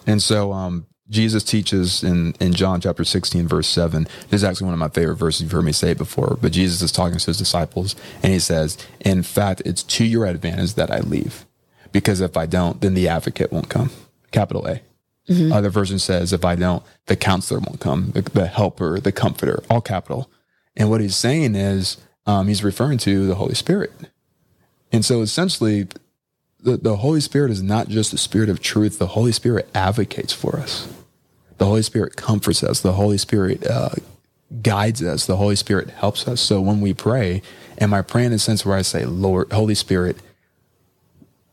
and 0.06 0.22
so 0.22 0.54
um, 0.54 0.86
Jesus 1.10 1.44
teaches 1.44 2.04
in, 2.04 2.34
in 2.40 2.54
John 2.54 2.82
chapter 2.82 3.04
16, 3.04 3.48
verse 3.48 3.68
7. 3.68 4.08
This 4.30 4.42
is 4.42 4.44
actually 4.44 4.66
one 4.66 4.74
of 4.74 4.80
my 4.80 4.90
favorite 4.90 5.16
verses. 5.16 5.42
You've 5.42 5.52
heard 5.52 5.66
me 5.66 5.72
say 5.72 5.92
it 5.92 5.98
before, 5.98 6.38
but 6.42 6.52
Jesus 6.52 6.82
is 6.82 6.92
talking 6.92 7.18
to 7.18 7.26
his 7.26 7.38
disciples 7.38 7.96
and 8.24 8.34
he 8.34 8.40
says, 8.40 8.78
In 9.02 9.22
fact, 9.22 9.62
it's 9.66 9.84
to 9.84 10.06
your 10.06 10.26
advantage 10.26 10.74
that 10.74 10.92
I 10.92 11.00
leave. 11.00 11.46
Because 11.92 12.22
if 12.22 12.36
I 12.36 12.46
don't, 12.48 12.82
then 12.82 12.96
the 12.96 13.08
advocate 13.08 13.52
won't 13.52 13.70
come. 13.70 13.92
Capital 14.32 14.68
A. 14.68 14.82
Mm-hmm. 15.30 15.54
Other 15.54 15.70
version 15.70 16.00
says, 16.00 16.34
if 16.34 16.44
I 16.44 16.56
don't, 16.56 16.84
the 17.06 17.16
counselor 17.16 17.60
won't 17.62 17.80
come, 17.80 18.12
the, 18.12 18.22
the 18.22 18.48
helper, 18.48 19.00
the 19.00 19.12
comforter, 19.12 19.64
all 19.70 19.82
capital. 19.82 20.30
And 20.76 20.90
what 20.90 21.02
he's 21.02 21.16
saying 21.16 21.56
is, 21.56 21.98
um, 22.26 22.48
he's 22.48 22.64
referring 22.64 22.98
to 23.00 23.28
the 23.28 23.36
Holy 23.36 23.56
Spirit. 23.56 23.92
And 24.92 25.04
so 25.04 25.22
essentially, 25.22 25.88
the, 26.60 26.78
the 26.78 26.98
Holy 26.98 27.22
Spirit 27.22 27.52
is 27.52 27.62
not 27.62 27.88
just 27.90 28.12
the 28.12 28.18
spirit 28.18 28.50
of 28.50 28.62
truth. 28.62 29.00
The 29.00 29.08
Holy 29.08 29.32
Spirit 29.32 29.70
advocates 29.74 30.34
for 30.34 30.58
us. 30.58 30.88
The 31.58 31.66
Holy 31.66 31.84
Spirit 31.84 32.16
comforts 32.16 32.64
us. 32.64 32.82
The 32.82 32.94
Holy 32.94 33.18
Spirit 33.18 33.66
uh, 33.66 33.92
guides 34.62 35.02
us. 35.04 35.26
The 35.26 35.38
Holy 35.38 35.56
Spirit 35.56 35.90
helps 35.90 36.28
us. 36.28 36.42
So 36.42 36.62
when 36.62 36.82
we 36.82 36.94
pray, 36.94 37.42
am 37.80 37.94
I 37.94 38.02
praying 38.02 38.28
in 38.28 38.34
a 38.34 38.40
sense 38.40 38.66
where 38.66 38.78
I 38.78 38.82
say, 38.82 39.06
Lord, 39.06 39.52
Holy 39.52 39.76
Spirit, 39.76 40.18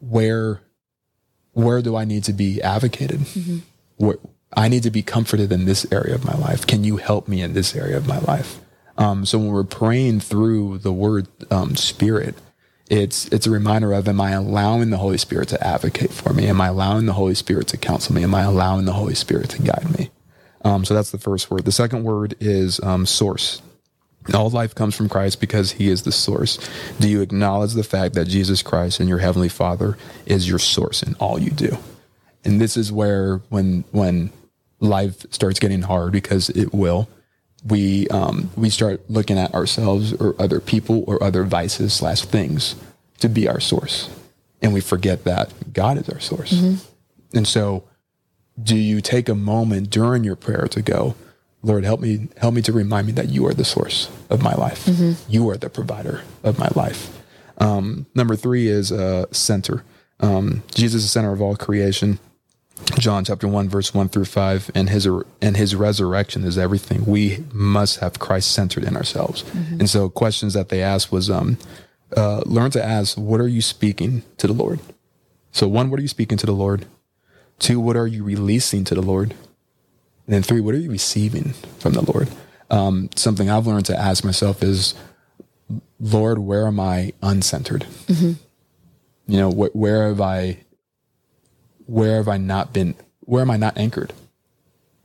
where 0.00 0.60
where 1.53 1.82
do 1.82 1.96
I 1.96 2.05
need 2.05 2.24
to 2.24 2.32
be 2.32 2.62
advocated? 2.62 3.20
Mm-hmm. 3.20 3.59
Where 3.96 4.16
I 4.53 4.68
need 4.68 4.82
to 4.82 4.90
be 4.90 5.03
comforted 5.03 5.53
in 5.53 5.64
this 5.64 5.90
area 5.92 6.14
of 6.14 6.24
my 6.24 6.36
life. 6.36 6.66
Can 6.66 6.82
you 6.82 6.96
help 6.96 7.28
me 7.28 7.40
in 7.40 7.53
this 7.53 7.74
area 7.74 7.96
of 7.96 8.07
my 8.07 8.18
life? 8.18 8.61
Um, 8.98 9.24
so 9.24 9.38
when 9.38 9.48
we're 9.48 9.64
praying 9.64 10.20
through 10.20 10.78
the 10.78 10.92
word 10.92 11.28
um, 11.51 11.76
Spirit, 11.76 12.34
it's 12.90 13.26
it's 13.28 13.46
a 13.46 13.51
reminder 13.51 13.92
of 13.92 14.09
am 14.09 14.20
I 14.20 14.32
allowing 14.32 14.90
the 14.90 14.98
Holy 14.98 15.18
Spirit 15.18 15.48
to 15.51 15.66
advocate 15.66 16.11
for 16.11 16.32
me? 16.32 16.48
Am 16.48 16.61
I 16.61 16.66
allowing 16.66 17.07
the 17.07 17.12
Holy 17.12 17.36
Spirit 17.36 17.68
to 17.68 17.76
counsel 17.76 18.14
me? 18.14 18.24
Am 18.24 18.34
I 18.34 18.42
allowing 18.42 18.84
the 18.84 18.92
Holy 18.92 19.14
Spirit 19.14 19.51
to 19.51 19.62
guide 19.62 19.96
me? 19.96 20.11
Um, 20.62 20.84
so 20.84 20.92
that's 20.92 21.11
the 21.11 21.18
first 21.18 21.51
word. 21.51 21.64
The 21.64 21.72
second 21.72 22.03
word 22.03 22.34
is 22.40 22.80
um, 22.80 23.07
source. 23.07 23.62
All 24.34 24.50
life 24.50 24.74
comes 24.74 24.96
from 24.96 25.08
Christ 25.08 25.40
because 25.40 25.72
he 25.72 25.88
is 25.88 26.02
the 26.02 26.12
source. 26.12 26.58
Do 26.98 27.08
you 27.08 27.20
acknowledge 27.20 27.74
the 27.74 27.82
fact 27.84 28.14
that 28.14 28.26
Jesus 28.28 28.62
Christ 28.62 29.00
and 29.00 29.08
your 29.08 29.18
heavenly 29.18 29.48
Father 29.48 29.96
is 30.26 30.48
your 30.48 30.58
source 30.58 31.02
in 31.02 31.14
all 31.14 31.38
you 31.38 31.50
do? 31.50 31.78
And 32.44 32.60
this 32.60 32.76
is 32.76 32.92
where 32.92 33.38
when 33.48 33.84
when 33.90 34.30
life 34.80 35.26
starts 35.30 35.58
getting 35.58 35.82
hard 35.82 36.12
because 36.12 36.48
it 36.50 36.72
will, 36.72 37.08
we 37.66 38.08
um, 38.08 38.50
we 38.56 38.70
start 38.70 39.02
looking 39.08 39.38
at 39.38 39.54
ourselves 39.54 40.12
or 40.14 40.34
other 40.38 40.60
people 40.60 41.04
or 41.06 41.22
other 41.22 41.44
vices 41.44 41.92
slash 41.92 42.22
things 42.22 42.74
to 43.18 43.28
be 43.28 43.48
our 43.48 43.60
source, 43.60 44.08
and 44.62 44.72
we 44.72 44.80
forget 44.80 45.24
that 45.24 45.52
God 45.72 45.98
is 45.98 46.08
our 46.08 46.20
source. 46.20 46.52
Mm-hmm. 46.52 47.36
And 47.36 47.46
so, 47.46 47.84
do 48.60 48.76
you 48.76 49.00
take 49.00 49.28
a 49.28 49.34
moment 49.34 49.90
during 49.90 50.24
your 50.24 50.36
prayer 50.36 50.66
to 50.68 50.82
go, 50.82 51.14
Lord, 51.62 51.84
help 51.84 52.00
me 52.00 52.28
help 52.38 52.54
me 52.54 52.62
to 52.62 52.72
remind 52.72 53.06
me 53.06 53.12
that 53.14 53.28
you 53.28 53.46
are 53.46 53.54
the 53.54 53.64
source 53.64 54.11
of 54.30 54.42
my 54.42 54.54
life. 54.54 54.86
Mm-hmm. 54.86 55.30
You 55.30 55.48
are 55.50 55.56
the 55.56 55.68
provider 55.68 56.22
of 56.42 56.58
my 56.58 56.68
life. 56.74 57.18
Um, 57.58 58.06
number 58.14 58.36
three 58.36 58.68
is 58.68 58.90
uh, 58.90 59.26
center. 59.30 59.84
Um, 60.20 60.62
Jesus 60.74 61.02
is 61.02 61.08
the 61.08 61.11
center 61.11 61.32
of 61.32 61.42
all 61.42 61.56
creation. 61.56 62.18
John 62.98 63.24
chapter 63.24 63.46
1 63.46 63.68
verse 63.68 63.92
1 63.92 64.08
through 64.08 64.24
5 64.24 64.70
and 64.74 64.88
his 64.88 65.06
and 65.42 65.56
his 65.56 65.74
resurrection 65.74 66.44
is 66.44 66.56
everything. 66.56 67.04
We 67.04 67.44
must 67.52 68.00
have 68.00 68.18
Christ 68.18 68.52
centered 68.52 68.84
in 68.84 68.96
ourselves. 68.96 69.42
Mm-hmm. 69.42 69.80
And 69.80 69.90
so 69.90 70.08
questions 70.08 70.54
that 70.54 70.70
they 70.70 70.82
asked 70.82 71.12
was 71.12 71.30
um 71.30 71.58
uh, 72.16 72.42
learn 72.46 72.70
to 72.72 72.84
ask 72.84 73.16
what 73.16 73.40
are 73.40 73.48
you 73.48 73.62
speaking 73.62 74.22
to 74.38 74.46
the 74.46 74.52
Lord? 74.52 74.80
So 75.52 75.68
one 75.68 75.90
what 75.90 75.98
are 75.98 76.02
you 76.02 76.08
speaking 76.08 76.38
to 76.38 76.46
the 76.46 76.52
Lord? 76.52 76.86
Two 77.58 77.80
what 77.80 77.96
are 77.96 78.06
you 78.06 78.24
releasing 78.24 78.84
to 78.84 78.94
the 78.94 79.02
Lord? 79.02 79.34
And 80.30 80.36
then 80.36 80.42
three 80.44 80.60
what 80.60 80.76
are 80.76 80.78
you 80.78 80.92
receiving 80.92 81.54
from 81.80 81.94
the 81.94 82.02
Lord? 82.02 82.28
Um, 82.70 83.10
something 83.16 83.50
I've 83.50 83.66
learned 83.66 83.86
to 83.86 83.98
ask 83.98 84.22
myself 84.22 84.62
is 84.62 84.94
Lord, 85.98 86.38
where 86.38 86.68
am 86.68 86.78
I 86.78 87.14
uncentered? 87.20 87.82
Mm-hmm. 88.06 88.32
You 89.26 89.36
know, 89.36 89.50
wh- 89.50 89.74
where 89.74 90.06
have 90.06 90.20
I 90.20 90.58
where 91.86 92.18
have 92.18 92.28
I 92.28 92.36
not 92.36 92.72
been? 92.72 92.94
Where 93.22 93.42
am 93.42 93.50
I 93.50 93.56
not 93.56 93.76
anchored? 93.76 94.12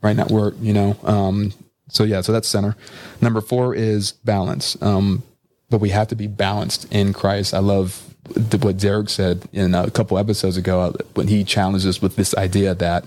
Right 0.00 0.14
now, 0.14 0.26
where 0.26 0.52
you 0.60 0.72
know. 0.72 0.96
Um, 1.02 1.52
so 1.88 2.04
yeah, 2.04 2.20
so 2.20 2.30
that's 2.30 2.46
center. 2.46 2.76
Number 3.20 3.40
four 3.40 3.74
is 3.74 4.12
balance. 4.12 4.80
Um, 4.80 5.24
but 5.70 5.80
we 5.80 5.88
have 5.88 6.06
to 6.06 6.14
be 6.14 6.28
balanced 6.28 6.86
in 6.92 7.12
Christ. 7.12 7.52
I 7.52 7.58
love 7.58 8.14
what 8.60 8.76
Derek 8.76 9.08
said 9.08 9.48
in 9.52 9.74
a 9.74 9.90
couple 9.90 10.18
episodes 10.18 10.56
ago 10.56 10.82
uh, 10.82 10.92
when 11.14 11.26
he 11.26 11.42
challenged 11.42 11.84
us 11.84 12.00
with 12.00 12.14
this 12.14 12.32
idea 12.36 12.76
that 12.76 13.04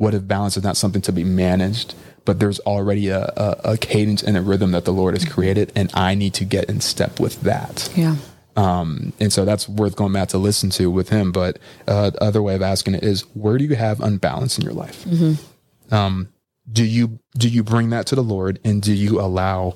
what 0.00 0.14
if 0.14 0.26
balance 0.26 0.56
is 0.56 0.64
not 0.64 0.78
something 0.78 1.02
to 1.02 1.12
be 1.12 1.24
managed, 1.24 1.94
but 2.24 2.40
there's 2.40 2.58
already 2.60 3.08
a, 3.08 3.20
a, 3.36 3.72
a 3.72 3.76
cadence 3.76 4.22
and 4.22 4.34
a 4.34 4.40
rhythm 4.40 4.72
that 4.72 4.86
the 4.86 4.94
Lord 4.94 5.12
has 5.12 5.26
created, 5.26 5.70
and 5.76 5.90
I 5.92 6.14
need 6.14 6.32
to 6.34 6.46
get 6.46 6.70
in 6.70 6.80
step 6.80 7.20
with 7.20 7.42
that. 7.42 7.92
Yeah. 7.94 8.16
Um, 8.56 9.12
and 9.20 9.30
so 9.30 9.44
that's 9.44 9.68
worth 9.68 9.96
going 9.96 10.14
back 10.14 10.28
to 10.28 10.38
listen 10.38 10.70
to 10.70 10.90
with 10.90 11.10
him. 11.10 11.32
But 11.32 11.58
uh, 11.86 12.12
other 12.18 12.40
way 12.40 12.54
of 12.54 12.62
asking 12.62 12.94
it 12.94 13.04
is, 13.04 13.26
where 13.34 13.58
do 13.58 13.64
you 13.64 13.76
have 13.76 14.00
unbalance 14.00 14.56
in 14.56 14.64
your 14.64 14.72
life? 14.72 15.04
Mm-hmm. 15.04 15.94
Um, 15.94 16.30
do 16.72 16.82
you 16.82 17.18
do 17.36 17.50
you 17.50 17.62
bring 17.62 17.90
that 17.90 18.06
to 18.06 18.14
the 18.14 18.22
Lord, 18.22 18.58
and 18.64 18.80
do 18.80 18.94
you 18.94 19.20
allow 19.20 19.74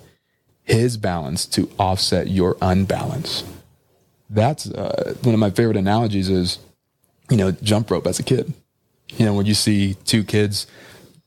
His 0.63 0.97
balance 0.97 1.45
to 1.49 1.69
offset 1.79 2.29
your 2.29 2.57
unbalance? 2.63 3.45
That's 4.31 4.71
uh, 4.71 5.17
one 5.23 5.35
of 5.35 5.41
my 5.41 5.51
favorite 5.51 5.77
analogies. 5.77 6.31
Is 6.31 6.61
you 7.31 7.37
know 7.37 7.51
jump 7.51 7.91
rope 7.91 8.07
as 8.07 8.19
a 8.19 8.23
kid. 8.23 8.55
You 9.19 9.27
know 9.27 9.35
when 9.35 9.47
you 9.47 9.55
see 9.55 9.95
two 10.05 10.25
kids 10.25 10.67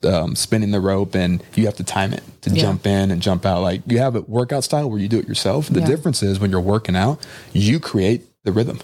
um, 0.04 0.36
spinning 0.36 0.72
the 0.72 0.80
rope 0.80 1.16
and 1.16 1.44
you 1.56 1.66
have 1.66 1.76
to 1.78 1.84
time 1.84 2.14
it 2.14 2.24
to 2.42 2.52
yeah. 2.52 2.62
jump 2.62 2.86
in 2.86 3.12
and 3.12 3.22
jump 3.22 3.46
out. 3.46 3.62
Like 3.62 3.82
you 3.88 4.00
have 4.00 4.16
a 4.16 4.22
workout 4.22 4.64
style 4.64 4.90
where 4.90 5.00
you 5.00 5.08
do 5.08 5.20
it 5.20 5.28
yourself. 5.28 5.68
The 5.68 5.80
yeah. 5.80 5.88
difference 5.88 6.22
is 6.22 6.40
when 6.40 6.52
you're 6.52 6.62
working 6.62 6.96
out, 6.96 7.26
you 7.54 7.80
create 7.80 8.24
the 8.44 8.52
rhythm, 8.52 8.80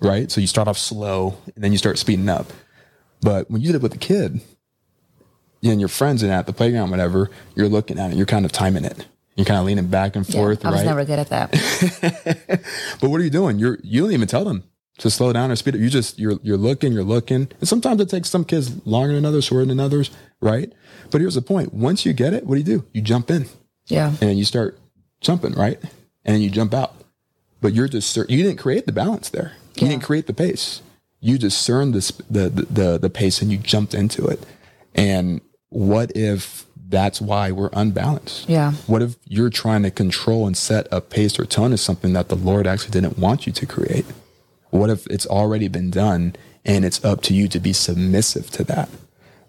right? 0.00 0.30
So 0.30 0.40
you 0.40 0.46
start 0.46 0.68
off 0.68 0.78
slow 0.78 1.38
and 1.54 1.62
then 1.62 1.72
you 1.72 1.78
start 1.78 1.98
speeding 1.98 2.28
up. 2.28 2.46
But 3.20 3.50
when 3.50 3.60
you 3.60 3.68
did 3.68 3.76
it 3.76 3.82
with 3.82 3.94
a 3.94 3.98
kid 3.98 4.40
and 5.62 5.80
your 5.80 5.88
friends 5.88 6.22
and 6.22 6.32
at 6.32 6.46
the 6.46 6.52
playground, 6.52 6.90
whatever, 6.90 7.30
you're 7.54 7.68
looking 7.68 7.98
at 7.98 8.10
it, 8.10 8.16
you're 8.16 8.26
kind 8.26 8.44
of 8.44 8.50
timing 8.50 8.84
it. 8.84 9.06
You're 9.36 9.46
kind 9.46 9.60
of 9.60 9.64
leaning 9.64 9.86
back 9.86 10.16
and 10.16 10.26
forth. 10.26 10.62
Yeah, 10.62 10.68
I 10.68 10.72
was 10.72 10.80
right? 10.80 10.86
never 10.86 11.04
good 11.04 11.18
at 11.18 11.28
that. 11.28 11.52
but 13.00 13.08
what 13.08 13.20
are 13.20 13.24
you 13.24 13.30
doing? 13.30 13.58
You're 13.58 13.78
you 13.82 14.02
don't 14.02 14.12
even 14.12 14.28
tell 14.28 14.44
them 14.44 14.64
to 15.02 15.10
slow 15.10 15.32
down 15.32 15.50
or 15.50 15.56
speed 15.56 15.74
up. 15.74 15.80
You 15.80 15.90
just 15.90 16.18
you're 16.18 16.38
you're 16.42 16.56
looking, 16.56 16.92
you're 16.92 17.02
looking, 17.02 17.48
and 17.58 17.68
sometimes 17.68 18.00
it 18.00 18.08
takes 18.08 18.30
some 18.30 18.44
kids 18.44 18.86
longer 18.86 19.14
than 19.14 19.24
others, 19.24 19.44
shorter 19.44 19.66
than 19.66 19.80
others, 19.80 20.10
right? 20.40 20.72
But 21.10 21.20
here's 21.20 21.34
the 21.34 21.42
point: 21.42 21.74
once 21.74 22.06
you 22.06 22.12
get 22.12 22.32
it, 22.32 22.46
what 22.46 22.54
do 22.54 22.60
you 22.60 22.78
do? 22.78 22.84
You 22.92 23.02
jump 23.02 23.30
in, 23.30 23.46
yeah, 23.86 24.14
and 24.20 24.38
you 24.38 24.44
start 24.44 24.78
jumping, 25.20 25.54
right? 25.54 25.80
And 26.24 26.40
you 26.40 26.50
jump 26.50 26.72
out. 26.72 26.94
But 27.60 27.74
you're 27.74 27.88
just 27.88 28.16
you 28.16 28.42
didn't 28.42 28.58
create 28.58 28.86
the 28.86 28.92
balance 28.92 29.28
there. 29.28 29.52
You 29.74 29.86
yeah. 29.86 29.88
didn't 29.88 30.04
create 30.04 30.28
the 30.28 30.34
pace. 30.34 30.82
You 31.20 31.36
discerned 31.36 31.94
the, 31.94 32.22
the 32.30 32.48
the 32.70 32.98
the 32.98 33.10
pace 33.10 33.42
and 33.42 33.50
you 33.50 33.58
jumped 33.58 33.94
into 33.94 34.26
it. 34.26 34.44
And 34.94 35.40
what 35.68 36.12
if 36.16 36.66
that's 36.88 37.20
why 37.20 37.50
we're 37.50 37.70
unbalanced? 37.72 38.48
Yeah. 38.48 38.72
What 38.86 39.02
if 39.02 39.16
you're 39.26 39.50
trying 39.50 39.82
to 39.82 39.90
control 39.90 40.46
and 40.46 40.56
set 40.56 40.86
a 40.92 41.00
pace 41.00 41.40
or 41.40 41.44
tone 41.44 41.72
of 41.72 41.80
something 41.80 42.12
that 42.12 42.28
the 42.28 42.36
Lord 42.36 42.68
actually 42.68 42.90
didn't 42.90 43.18
want 43.18 43.46
you 43.46 43.52
to 43.52 43.66
create? 43.66 44.04
What 44.72 44.88
if 44.88 45.06
it's 45.08 45.26
already 45.26 45.68
been 45.68 45.90
done 45.90 46.34
and 46.64 46.82
it's 46.84 47.04
up 47.04 47.20
to 47.22 47.34
you 47.34 47.46
to 47.48 47.60
be 47.60 47.74
submissive 47.74 48.50
to 48.52 48.64
that? 48.64 48.88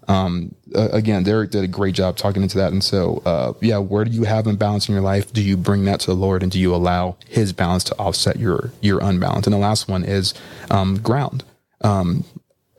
Um, 0.06 0.54
again, 0.74 1.22
Derek 1.22 1.50
did 1.50 1.64
a 1.64 1.66
great 1.66 1.94
job 1.94 2.18
talking 2.18 2.42
into 2.42 2.58
that. 2.58 2.72
And 2.72 2.84
so, 2.84 3.22
uh, 3.24 3.54
yeah, 3.62 3.78
where 3.78 4.04
do 4.04 4.10
you 4.10 4.24
have 4.24 4.46
imbalance 4.46 4.86
in 4.86 4.92
your 4.92 5.02
life? 5.02 5.32
Do 5.32 5.42
you 5.42 5.56
bring 5.56 5.86
that 5.86 6.00
to 6.00 6.08
the 6.08 6.14
Lord 6.14 6.42
and 6.42 6.52
do 6.52 6.60
you 6.60 6.74
allow 6.74 7.16
his 7.26 7.54
balance 7.54 7.84
to 7.84 7.96
offset 7.96 8.38
your, 8.38 8.70
your 8.82 9.02
unbalance? 9.02 9.46
And 9.46 9.54
the 9.54 9.58
last 9.58 9.88
one 9.88 10.04
is, 10.04 10.34
um, 10.70 10.98
ground. 10.98 11.42
Um, 11.80 12.24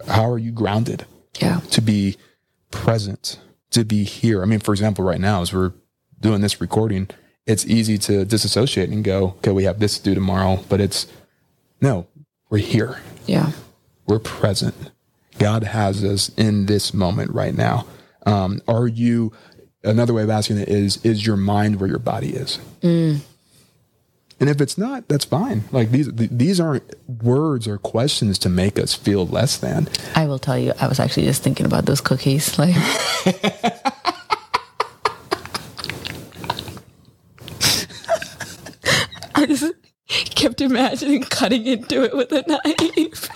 how 0.07 0.29
are 0.29 0.37
you 0.37 0.51
grounded? 0.51 1.05
Yeah. 1.41 1.61
To 1.71 1.81
be 1.81 2.15
present, 2.69 3.39
to 3.71 3.83
be 3.83 4.03
here. 4.03 4.43
I 4.43 4.45
mean, 4.45 4.59
for 4.59 4.71
example, 4.71 5.03
right 5.03 5.19
now, 5.19 5.41
as 5.41 5.51
we're 5.51 5.73
doing 6.19 6.41
this 6.41 6.61
recording, 6.61 7.09
it's 7.47 7.65
easy 7.65 7.97
to 7.97 8.23
disassociate 8.23 8.89
and 8.89 9.03
go, 9.03 9.29
okay, 9.37 9.51
we 9.51 9.63
have 9.63 9.79
this 9.79 9.97
to 9.97 10.03
do 10.03 10.13
tomorrow, 10.13 10.63
but 10.69 10.79
it's 10.79 11.07
no, 11.81 12.07
we're 12.55 12.61
here. 12.61 13.01
Yeah. 13.25 13.51
We're 14.07 14.19
present. 14.19 14.75
God 15.39 15.65
has 15.65 16.05
us 16.05 16.29
in 16.37 16.67
this 16.67 16.93
moment 16.93 17.33
right 17.33 17.53
now. 17.53 17.85
Um, 18.25 18.61
are 18.65 18.87
you, 18.87 19.33
another 19.83 20.13
way 20.13 20.23
of 20.23 20.29
asking 20.29 20.59
it 20.59 20.69
is, 20.69 21.03
is 21.03 21.27
your 21.27 21.35
mind 21.35 21.81
where 21.81 21.89
your 21.89 21.99
body 21.99 22.29
is? 22.29 22.59
Mm. 22.79 23.19
And 24.39 24.49
if 24.49 24.61
it's 24.61 24.77
not, 24.77 25.09
that's 25.09 25.25
fine. 25.25 25.65
Like 25.73 25.91
these, 25.91 26.09
these 26.13 26.61
aren't 26.61 26.93
words 27.21 27.67
or 27.67 27.77
questions 27.77 28.39
to 28.39 28.47
make 28.47 28.79
us 28.79 28.93
feel 28.93 29.27
less 29.27 29.57
than. 29.57 29.89
I 30.15 30.25
will 30.25 30.39
tell 30.39 30.57
you, 30.57 30.71
I 30.79 30.87
was 30.87 31.01
actually 31.01 31.25
just 31.25 31.43
thinking 31.43 31.65
about 31.65 31.85
those 31.85 31.99
cookies. 31.99 32.57
Like, 32.57 32.73
I 39.35 39.45
just, 39.45 39.73
kept 40.07 40.61
imagining 40.61 41.23
cutting 41.23 41.65
into 41.65 42.03
it 42.03 42.15
with 42.15 42.31
a 42.31 42.43
knife. 42.47 43.29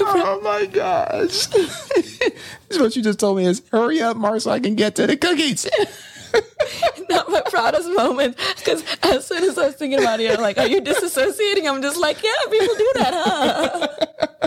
oh 0.00 0.40
my 0.42 0.66
gosh. 0.66 1.48
what 2.78 2.96
you 2.96 3.02
just 3.02 3.20
told 3.20 3.36
me 3.36 3.46
is 3.46 3.62
hurry 3.70 4.00
up, 4.00 4.16
Mark, 4.16 4.40
so 4.40 4.50
I 4.50 4.60
can 4.60 4.74
get 4.74 4.96
to 4.96 5.06
the 5.06 5.16
cookies. 5.16 5.68
Not 7.08 7.30
my 7.30 7.40
proudest 7.42 7.88
moment 7.90 8.36
because 8.56 8.84
as 9.02 9.26
soon 9.26 9.44
as 9.44 9.56
I 9.56 9.66
was 9.66 9.76
thinking 9.76 10.00
about 10.00 10.20
it, 10.20 10.36
I'm 10.36 10.42
like, 10.42 10.58
are 10.58 10.66
you 10.66 10.80
disassociating? 10.80 11.68
I'm 11.68 11.80
just 11.82 11.98
like, 11.98 12.22
yeah, 12.22 12.50
people 12.50 12.74
do 12.74 12.92
that, 12.96 13.14
huh? 13.14 13.88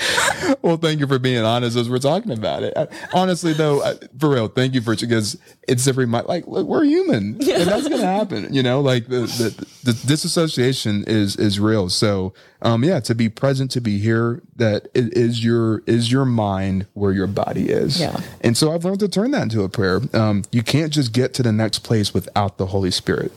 well, 0.62 0.76
thank 0.76 1.00
you 1.00 1.06
for 1.06 1.18
being 1.18 1.44
honest 1.44 1.76
as 1.76 1.88
we're 1.88 1.98
talking 1.98 2.32
about 2.32 2.62
it. 2.62 2.74
Honestly, 3.12 3.52
though, 3.52 3.96
for 4.18 4.30
real, 4.30 4.48
thank 4.48 4.74
you 4.74 4.80
for 4.80 4.96
because 4.96 5.38
it's 5.68 5.86
every 5.86 6.06
month. 6.06 6.28
Like, 6.28 6.46
look, 6.46 6.66
we're 6.66 6.84
human, 6.84 7.36
yeah. 7.40 7.56
and 7.60 7.68
that's 7.68 7.88
gonna 7.88 8.04
happen. 8.04 8.52
You 8.52 8.62
know, 8.62 8.80
like 8.80 9.08
the, 9.08 9.20
the, 9.20 9.66
the 9.84 10.06
disassociation 10.06 11.04
is 11.06 11.36
is 11.36 11.60
real. 11.60 11.88
So, 11.88 12.34
um, 12.62 12.84
yeah, 12.84 13.00
to 13.00 13.14
be 13.14 13.28
present, 13.28 13.70
to 13.72 13.80
be 13.80 13.98
here, 13.98 14.42
that 14.56 14.88
it 14.94 15.16
is 15.16 15.44
your 15.44 15.82
is 15.86 16.10
your 16.10 16.24
mind 16.24 16.86
where 16.94 17.12
your 17.12 17.26
body 17.26 17.68
is. 17.68 18.00
Yeah. 18.00 18.20
And 18.40 18.56
so 18.56 18.72
I've 18.72 18.84
learned 18.84 19.00
to 19.00 19.08
turn 19.08 19.30
that 19.32 19.42
into 19.42 19.62
a 19.62 19.68
prayer. 19.68 20.00
Um, 20.12 20.44
you 20.52 20.62
can't 20.62 20.92
just 20.92 21.12
get 21.12 21.34
to 21.34 21.42
the 21.42 21.52
next 21.52 21.80
place 21.80 22.14
without 22.14 22.58
the 22.58 22.66
Holy 22.66 22.90
Spirit. 22.90 23.32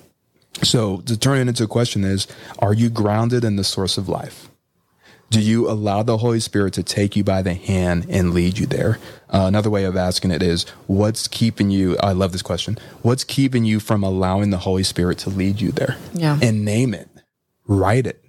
So 0.64 0.98
to 1.02 1.18
turn 1.18 1.40
it 1.40 1.48
into 1.48 1.64
a 1.64 1.68
question 1.68 2.04
is, 2.04 2.28
are 2.60 2.74
you 2.74 2.90
grounded 2.90 3.44
in 3.44 3.56
the 3.56 3.64
source 3.64 3.98
of 3.98 4.08
life? 4.08 4.50
Do 5.36 5.42
you 5.42 5.70
allow 5.70 6.02
the 6.02 6.20
Holy 6.20 6.40
Spirit 6.40 6.76
to 6.76 6.84
take 6.84 7.18
you 7.18 7.24
by 7.26 7.42
the 7.42 7.56
hand 7.56 8.06
and 8.10 8.34
lead 8.34 8.58
you 8.58 8.66
there? 8.66 9.00
Uh, 9.30 9.44
another 9.48 9.70
way 9.70 9.84
of 9.84 9.98
asking 9.98 10.32
it 10.32 10.42
is, 10.42 10.64
what's 10.88 11.28
keeping 11.28 11.70
you? 11.70 11.98
I 11.98 12.14
love 12.14 12.32
this 12.32 12.42
question. 12.42 12.78
What's 13.02 13.26
keeping 13.26 13.66
you 13.66 13.82
from 13.82 14.02
allowing 14.02 14.52
the 14.52 14.60
Holy 14.60 14.84
Spirit 14.84 15.18
to 15.20 15.30
lead 15.30 15.60
you 15.60 15.74
there? 15.74 15.98
Yeah. 16.14 16.40
And 16.42 16.64
name 16.64 16.94
it, 16.94 17.10
write 17.68 18.08
it. 18.08 18.24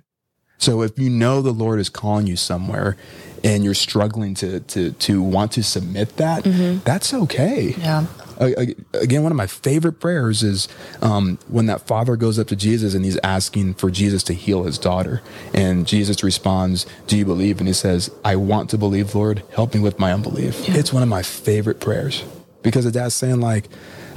So 0.59 0.83
if 0.83 0.99
you 0.99 1.09
know 1.09 1.43
the 1.43 1.53
Lord 1.53 1.79
is 1.79 1.89
calling 1.89 2.27
you 2.27 2.35
somewhere 2.35 2.97
and 3.45 3.63
you're 3.63 3.75
struggling 3.75 4.35
to 4.35 4.59
to 4.59 4.91
to 4.91 5.23
want 5.23 5.53
to 5.53 5.63
submit 5.63 6.17
that, 6.17 6.43
mm-hmm. 6.43 6.81
that's 6.83 7.15
okay. 7.15 7.77
Yeah 7.79 8.07
again, 8.39 9.23
one 9.23 9.33
of 9.33 9.37
my 9.37 9.47
favorite 9.47 10.01
prayers 10.01 10.43
is 10.43 10.69
um, 11.03 11.39
when 11.49 11.67
that 11.67 11.87
father 11.87 12.17
goes 12.17 12.39
up 12.39 12.49
to 12.49 12.57
Jesus 12.57 12.95
and 12.95 13.05
he's 13.05 13.19
asking 13.23 13.75
for 13.75 13.91
Jesus 13.91 14.23
to 14.25 14.35
heal 14.35 14.65
his 14.65 14.79
daughter. 14.79 15.23
And 15.55 15.87
Jesus 15.87 16.23
responds, 16.23 16.87
Do 17.07 17.17
you 17.17 17.25
believe? 17.25 17.59
And 17.59 17.69
he 17.69 17.75
says, 17.75 18.11
I 18.25 18.37
want 18.37 18.71
to 18.71 18.79
believe, 18.79 19.15
Lord. 19.15 19.43
Help 19.55 19.75
me 19.75 19.81
with 19.81 19.99
my 19.99 20.13
unbelief. 20.13 20.69
Yeah. 20.69 20.77
It's 20.77 20.93
one 20.93 21.03
of 21.03 21.09
my 21.09 21.23
favorite 21.23 21.81
prayers 21.81 22.25
because 22.63 22.85
the 22.85 22.93
dad's 22.93 23.15
saying, 23.15 23.41
like, 23.41 23.69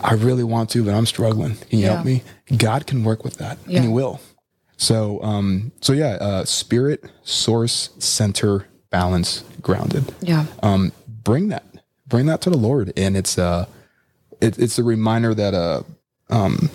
I 0.03 0.13
really 0.13 0.43
want 0.43 0.70
to, 0.72 0.84
but 0.84 0.93
I'm 0.93 1.05
struggling. 1.05 1.55
Can 1.55 1.80
you 1.80 1.86
yeah. 1.86 1.93
help 1.93 2.05
me? 2.05 2.24
God 2.57 2.88
can 2.88 3.03
work 3.03 3.24
with 3.24 3.36
that, 3.38 3.57
yeah. 3.67 3.78
and 3.78 3.86
He 3.86 3.91
will. 3.91 4.20
So, 4.78 5.22
um, 5.22 5.72
so 5.82 5.93
yeah, 5.93 6.11
uh, 6.22 6.45
spirit, 6.45 7.03
source, 7.24 7.89
center, 7.99 8.67
balance, 8.89 9.43
grounded. 9.61 10.13
Yeah. 10.22 10.45
Um, 10.63 10.93
bring 11.05 11.49
that, 11.49 11.65
bring 12.07 12.28
that 12.28 12.41
to 12.41 12.49
the 12.49 12.57
Lord, 12.57 12.93
and 12.95 13.17
it's 13.17 13.38
uh, 13.38 13.65
it, 14.41 14.57
it's 14.57 14.79
a 14.79 14.83
reminder 14.83 15.33
that 15.33 15.53
uh, 15.53 15.83
um, 16.29 16.69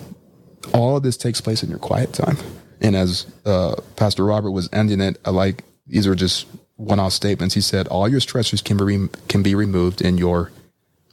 all 0.73 0.97
of 0.97 1.03
this 1.03 1.17
takes 1.17 1.41
place 1.41 1.63
in 1.63 1.69
your 1.69 1.79
quiet 1.79 2.13
time. 2.13 2.37
And 2.81 2.95
as 2.95 3.25
uh, 3.45 3.75
Pastor 3.95 4.25
Robert 4.25 4.51
was 4.51 4.69
ending 4.73 5.01
it, 5.01 5.17
I 5.25 5.31
like 5.31 5.63
these 5.87 6.07
are 6.07 6.15
just 6.15 6.47
one-off 6.75 7.13
statements. 7.13 7.55
He 7.55 7.61
said, 7.61 7.87
"All 7.87 8.07
your 8.07 8.19
stressors 8.19 8.63
can 8.63 8.77
be 8.77 8.83
re- 8.83 9.09
can 9.27 9.43
be 9.43 9.55
removed 9.55 10.01
in 10.01 10.17
your 10.17 10.51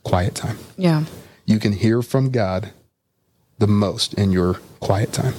quiet 0.02 0.34
time." 0.34 0.58
Yeah, 0.76 1.04
you 1.46 1.58
can 1.58 1.72
hear 1.72 2.02
from 2.02 2.30
God 2.30 2.72
the 3.58 3.68
most 3.68 4.14
in 4.14 4.32
your 4.32 4.54
quiet 4.80 5.12
time. 5.12 5.34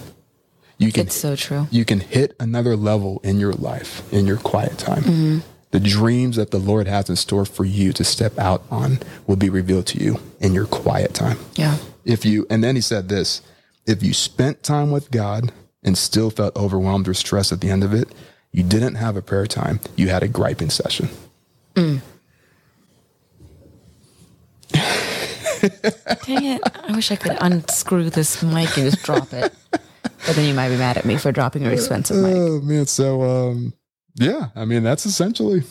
You 0.78 0.92
can. 0.92 1.08
It's 1.08 1.16
so 1.16 1.36
true. 1.36 1.68
You 1.72 1.84
can 1.84 2.00
hit 2.00 2.36
another 2.40 2.76
level 2.76 3.20
in 3.24 3.40
your 3.40 3.54
life 3.54 4.12
in 4.14 4.26
your 4.26 4.38
quiet 4.38 4.78
time. 4.78 5.04
Mm-hmm 5.04 5.40
the 5.74 5.80
dreams 5.80 6.36
that 6.36 6.52
the 6.52 6.60
Lord 6.60 6.86
has 6.86 7.10
in 7.10 7.16
store 7.16 7.46
for 7.46 7.66
you 7.66 7.94
to 7.94 8.04
step 8.04 8.38
out 8.38 8.62
on 8.70 9.00
will 9.26 9.38
be 9.38 9.50
revealed 9.50 9.88
to 9.88 9.98
you 9.98 10.20
in 10.40 10.54
your 10.54 10.68
quiet 10.68 11.16
time. 11.16 11.40
Yeah. 11.56 11.78
If 12.06 12.26
you, 12.26 12.46
and 12.48 12.64
then 12.64 12.76
he 12.76 12.82
said 12.82 13.10
this 13.10 13.42
if 13.88 14.04
you 14.04 14.14
spent 14.14 14.62
time 14.62 14.92
with 14.92 15.10
God 15.10 15.52
and 15.84 15.98
still 15.98 16.30
felt 16.30 16.56
overwhelmed 16.56 17.08
or 17.08 17.16
stressed 17.16 17.52
at 17.52 17.60
the 17.60 17.72
end 17.72 17.84
of 17.84 17.92
it, 17.92 18.08
you 18.52 18.62
didn't 18.62 18.96
have 18.96 19.18
a 19.18 19.22
prayer 19.24 19.48
time, 19.48 19.80
you 19.96 20.10
had 20.10 20.22
a 20.22 20.28
griping 20.28 20.70
session. 20.70 21.10
Mm. 21.74 22.02
Dang 26.28 26.46
it. 26.46 26.62
I 26.88 26.96
wish 26.96 27.12
I 27.12 27.16
could 27.16 27.36
unscrew 27.42 28.12
this 28.12 28.44
mic 28.44 28.78
and 28.78 28.92
just 28.92 29.04
drop 29.04 29.34
it. 29.34 29.52
But 29.72 30.36
then 30.36 30.48
you 30.48 30.54
might 30.54 30.70
be 30.70 30.78
mad 30.78 30.98
at 30.98 31.06
me 31.06 31.18
for 31.18 31.32
dropping 31.32 31.64
your 31.64 31.72
expensive 31.72 32.18
mic. 32.18 32.36
Oh, 32.36 32.62
man. 32.62 32.86
So, 32.86 33.24
um, 33.24 33.74
yeah, 34.16 34.50
I 34.56 34.66
mean 34.66 34.84
that's 34.84 35.06
essentially 35.06 35.64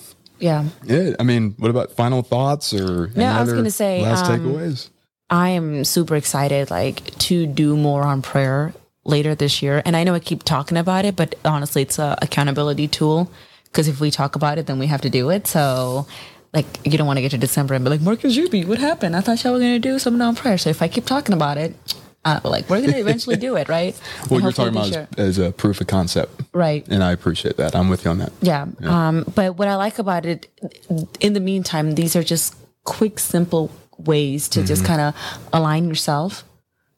yeah. 0.42 0.68
Yeah, 0.82 1.14
I 1.20 1.22
mean, 1.22 1.54
what 1.58 1.70
about 1.70 1.92
final 1.92 2.22
thoughts 2.22 2.74
or 2.74 3.12
yeah? 3.14 3.38
I 3.38 3.42
was 3.42 3.52
going 3.52 3.64
to 3.64 3.70
say 3.70 4.02
last 4.02 4.26
um, 4.26 4.40
takeaways. 4.40 4.90
I 5.30 5.50
am 5.50 5.84
super 5.84 6.16
excited, 6.16 6.68
like 6.68 7.16
to 7.18 7.46
do 7.46 7.76
more 7.76 8.02
on 8.02 8.22
prayer 8.22 8.74
later 9.04 9.36
this 9.36 9.62
year, 9.62 9.82
and 9.86 9.96
I 9.96 10.02
know 10.02 10.14
I 10.14 10.18
keep 10.18 10.42
talking 10.42 10.76
about 10.76 11.04
it, 11.04 11.14
but 11.14 11.36
honestly, 11.44 11.82
it's 11.82 11.98
a 11.98 12.18
accountability 12.20 12.88
tool 12.88 13.30
because 13.66 13.86
if 13.86 14.00
we 14.00 14.10
talk 14.10 14.34
about 14.34 14.58
it, 14.58 14.66
then 14.66 14.80
we 14.80 14.88
have 14.88 15.00
to 15.02 15.10
do 15.10 15.30
it. 15.30 15.46
So. 15.46 16.06
Like 16.54 16.66
you 16.84 16.98
don't 16.98 17.06
want 17.06 17.16
to 17.16 17.22
get 17.22 17.30
to 17.30 17.38
December 17.38 17.72
and 17.72 17.82
be 17.82 17.88
like 17.88 18.02
Marcus 18.02 18.36
Juby, 18.36 18.66
what 18.66 18.78
happened? 18.78 19.16
I 19.16 19.22
thought 19.22 19.42
y'all 19.42 19.54
were 19.54 19.58
gonna 19.58 19.78
do 19.78 19.98
something 19.98 20.20
on 20.20 20.36
prayer. 20.36 20.58
So 20.58 20.68
if 20.68 20.82
I 20.82 20.88
keep 20.88 21.06
talking 21.06 21.34
about 21.34 21.56
it, 21.56 21.74
uh, 22.24 22.40
like 22.44 22.68
we're 22.70 22.80
going 22.80 22.92
to 22.92 22.98
eventually 22.98 23.36
do 23.36 23.56
it, 23.56 23.68
right? 23.68 23.96
what 24.28 24.42
you're 24.42 24.52
talking 24.52 24.76
about 24.76 24.92
sure. 24.92 25.08
is, 25.18 25.38
is, 25.38 25.46
a 25.46 25.50
proof 25.52 25.80
of 25.80 25.88
concept, 25.88 26.42
right? 26.52 26.86
And 26.88 27.02
I 27.02 27.12
appreciate 27.12 27.56
that. 27.56 27.74
I'm 27.74 27.88
with 27.88 28.04
you 28.04 28.10
on 28.10 28.18
that. 28.18 28.32
Yeah. 28.40 28.66
yeah. 28.80 29.08
Um, 29.08 29.24
but 29.34 29.56
what 29.56 29.68
I 29.68 29.76
like 29.76 29.98
about 29.98 30.24
it, 30.24 30.48
in 31.20 31.32
the 31.32 31.40
meantime, 31.40 31.94
these 31.94 32.14
are 32.14 32.22
just 32.22 32.54
quick, 32.84 33.18
simple 33.18 33.70
ways 33.98 34.48
to 34.50 34.60
mm-hmm. 34.60 34.66
just 34.66 34.84
kind 34.84 35.00
of 35.00 35.14
align 35.52 35.88
yourself 35.88 36.44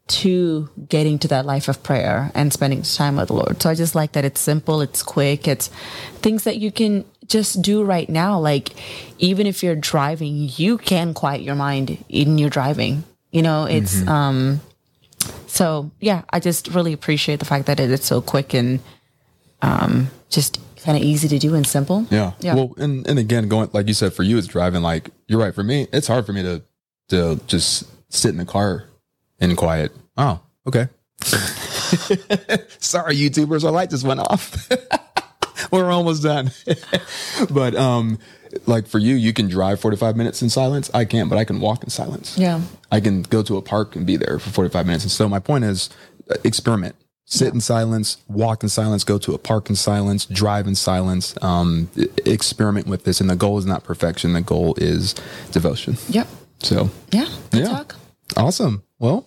to 0.07 0.69
getting 0.87 1.19
to 1.19 1.29
that 1.29 1.47
life 1.47 1.69
of 1.69 1.83
prayer 1.83 2.31
and 2.35 2.53
spending 2.53 2.83
time 2.83 3.17
with 3.17 3.29
the 3.29 3.35
Lord. 3.35 3.63
So 3.63 3.71
I 3.71 3.75
just 3.75 3.95
like 3.95 4.13
that 4.13 4.25
it's 4.25 4.41
simple, 4.41 4.83
it's 4.83 5.03
quick, 5.03 5.49
it's 5.49 5.69
things 6.21 6.45
that 6.45 6.59
you 6.59 6.71
can 6.71 7.07
just 7.27 7.63
do 7.63 7.83
right 7.83 8.09
now. 8.09 8.39
Like 8.39 8.75
even 9.19 9.47
if 9.47 9.63
you're 9.63 9.77
driving, 9.77 10.51
you 10.57 10.77
can 10.77 11.15
quiet 11.15 11.41
your 11.41 11.55
mind 11.55 12.05
in 12.11 12.37
your 12.37 12.51
driving. 12.51 13.05
You 13.31 13.43
know, 13.43 13.65
it's 13.65 13.97
mm-hmm. 13.97 14.09
um 14.09 14.61
so 15.55 15.93
yeah, 16.01 16.23
I 16.31 16.41
just 16.41 16.69
really 16.69 16.93
appreciate 16.93 17.39
the 17.39 17.45
fact 17.45 17.67
that 17.67 17.79
it, 17.79 17.91
it's 17.91 18.07
so 18.07 18.21
quick 18.21 18.55
and 18.55 18.81
um, 19.63 20.11
just 20.29 20.61
kind 20.79 20.99
of 20.99 21.05
easy 21.05 21.29
to 21.29 21.39
do 21.39 21.55
and 21.55 21.65
simple. 21.67 22.07
Yeah. 22.11 22.33
yeah. 22.41 22.55
Well, 22.55 22.75
and, 22.77 23.07
and 23.07 23.19
again, 23.19 23.49
going 23.49 23.71
like 23.73 23.87
you 23.87 23.95
said, 23.95 24.13
for 24.13 24.25
you, 24.25 24.37
it's 24.37 24.49
driving. 24.49 24.83
Like 24.83 25.11
you're 25.29 25.39
right. 25.39 25.55
For 25.55 25.63
me, 25.63 25.87
it's 25.93 26.09
hard 26.09 26.27
for 26.27 26.33
me 26.33 26.43
to 26.43 26.63
to 27.11 27.41
just 27.47 27.85
sit 28.13 28.31
in 28.31 28.37
the 28.37 28.45
car 28.45 28.85
in 29.39 29.55
quiet. 29.55 29.93
Oh, 30.17 30.41
okay. 30.67 30.89
Sorry, 31.23 33.17
YouTubers, 33.17 33.65
our 33.65 33.71
light 33.71 33.91
just 33.91 34.05
went 34.05 34.21
off. 34.21 34.69
We're 35.75 35.91
almost 35.91 36.23
done. 36.23 36.51
but 37.51 37.75
um, 37.75 38.19
like 38.67 38.87
for 38.87 38.99
you, 38.99 39.15
you 39.15 39.33
can 39.33 39.49
drive 39.49 39.81
45 39.81 40.17
minutes 40.17 40.43
in 40.43 40.51
silence. 40.51 40.91
I 40.95 41.05
can't, 41.05 41.29
but 41.29 41.37
I 41.39 41.45
can 41.45 41.61
walk 41.61 41.83
in 41.83 41.91
silence. 41.91 42.39
Yeah. 42.39 42.61
I 42.91 43.01
can 43.01 43.23
go 43.23 43.43
to 43.43 43.57
a 43.57 43.63
park 43.63 43.97
and 43.97 44.07
be 44.07 44.17
there 44.17 44.39
for 44.39 44.51
45 44.51 44.87
minutes. 44.87 45.05
And 45.05 45.11
so 45.11 45.29
my 45.29 45.39
point 45.39 45.65
is 45.65 45.91
uh, 46.31 46.37
experiment. 46.45 46.97
Sit 47.27 47.47
yeah. 47.47 47.55
in 47.55 47.61
silence, 47.61 48.19
walk 48.29 48.63
in 48.63 48.69
silence, 48.69 49.03
go 49.03 49.19
to 49.19 49.33
a 49.33 49.39
park 49.39 49.71
in 49.71 49.77
silence, 49.77 50.27
drive 50.27 50.67
in 50.67 50.75
silence, 50.75 51.35
um, 51.43 51.91
experiment 52.27 52.87
with 52.87 53.05
this. 53.05 53.21
And 53.21 53.31
the 53.31 53.37
goal 53.37 53.57
is 53.57 53.65
not 53.65 53.83
perfection. 53.83 54.35
The 54.35 54.43
goal 54.43 54.75
is 54.77 55.15
devotion. 55.51 55.97
Yep. 56.11 56.29
So, 56.61 56.91
yeah. 57.13 57.29
yeah. 57.53 57.65
Talk. 57.65 57.97
Awesome. 58.37 58.83
Well, 58.99 59.27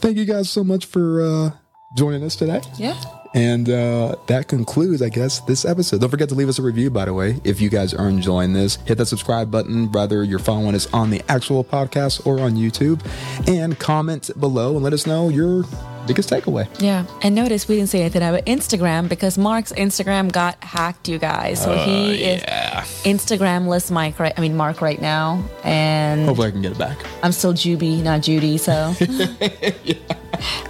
thank 0.00 0.16
you 0.16 0.24
guys 0.24 0.48
so 0.48 0.62
much 0.62 0.86
for 0.86 1.22
uh, 1.22 1.50
joining 1.96 2.22
us 2.22 2.36
today. 2.36 2.60
Yeah. 2.78 3.00
And 3.34 3.68
uh, 3.68 4.14
that 4.26 4.46
concludes, 4.46 5.02
I 5.02 5.08
guess, 5.08 5.40
this 5.40 5.64
episode. 5.64 6.00
Don't 6.00 6.10
forget 6.10 6.28
to 6.28 6.36
leave 6.36 6.48
us 6.48 6.60
a 6.60 6.62
review, 6.62 6.88
by 6.88 7.04
the 7.04 7.12
way, 7.12 7.40
if 7.42 7.60
you 7.60 7.68
guys 7.68 7.92
are 7.92 8.08
enjoying 8.08 8.52
this. 8.52 8.76
Hit 8.86 8.96
that 8.98 9.06
subscribe 9.06 9.50
button, 9.50 9.90
whether 9.90 10.22
you're 10.22 10.38
following 10.38 10.76
us 10.76 10.90
on 10.92 11.10
the 11.10 11.20
actual 11.28 11.64
podcast 11.64 12.24
or 12.26 12.40
on 12.40 12.52
YouTube, 12.52 13.04
and 13.48 13.78
comment 13.78 14.30
below 14.38 14.76
and 14.76 14.84
let 14.84 14.92
us 14.92 15.04
know 15.04 15.28
your 15.28 15.64
biggest 16.06 16.30
takeaway. 16.30 16.68
Yeah. 16.80 17.06
And 17.22 17.34
notice 17.34 17.66
we 17.66 17.76
didn't 17.76 17.88
say 17.88 18.02
anything 18.02 18.22
about 18.22 18.44
Instagram 18.44 19.08
because 19.08 19.36
Mark's 19.36 19.72
Instagram 19.72 20.30
got 20.30 20.62
hacked, 20.62 21.08
you 21.08 21.18
guys. 21.18 21.62
So 21.62 21.72
uh, 21.72 21.84
he 21.84 22.22
yeah. 22.22 22.82
is 22.82 22.88
Instagramless 23.04 23.90
Mike 23.90 24.18
right 24.18 24.32
I 24.36 24.40
mean 24.40 24.56
Mark 24.56 24.80
right 24.80 25.00
now. 25.00 25.42
And 25.64 26.26
hopefully 26.26 26.48
I 26.48 26.50
can 26.52 26.62
get 26.62 26.72
it 26.72 26.78
back. 26.78 26.98
I'm 27.22 27.32
still 27.32 27.54
Juby, 27.54 28.02
not 28.02 28.22
Judy, 28.22 28.58
so 28.58 28.94
yeah. 29.00 29.96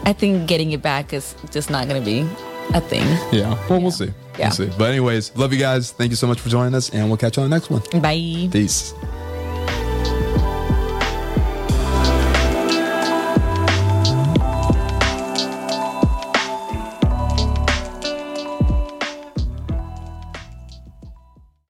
I 0.05 0.13
think 0.13 0.49
getting 0.49 0.73
it 0.73 0.83
back 0.83 1.13
is 1.13 1.35
just 1.51 1.69
not 1.69 1.89
gonna 1.89 2.01
be 2.01 2.29
a 2.73 2.81
thing. 2.81 3.07
Yeah. 3.33 3.55
Well, 3.69 3.79
yeah. 3.79 3.79
we'll 3.79 3.91
see. 3.91 4.13
Yeah. 4.39 4.49
We'll 4.49 4.51
see. 4.53 4.71
But 4.79 4.91
anyways, 4.91 5.37
love 5.37 5.53
you 5.53 5.59
guys. 5.59 5.93
Thank 5.93 6.11
you 6.11 6.17
so 6.17 6.27
much 6.27 6.41
for 6.41 6.49
joining 6.49 6.75
us, 6.75 6.91
and 6.91 7.09
we'll 7.09 7.17
catch 7.17 7.37
you 7.37 7.43
on 7.43 7.51
the 7.51 7.57
next 7.57 7.71
one. 7.71 7.83
Bye. 8.01 8.49
Peace. 8.51 8.95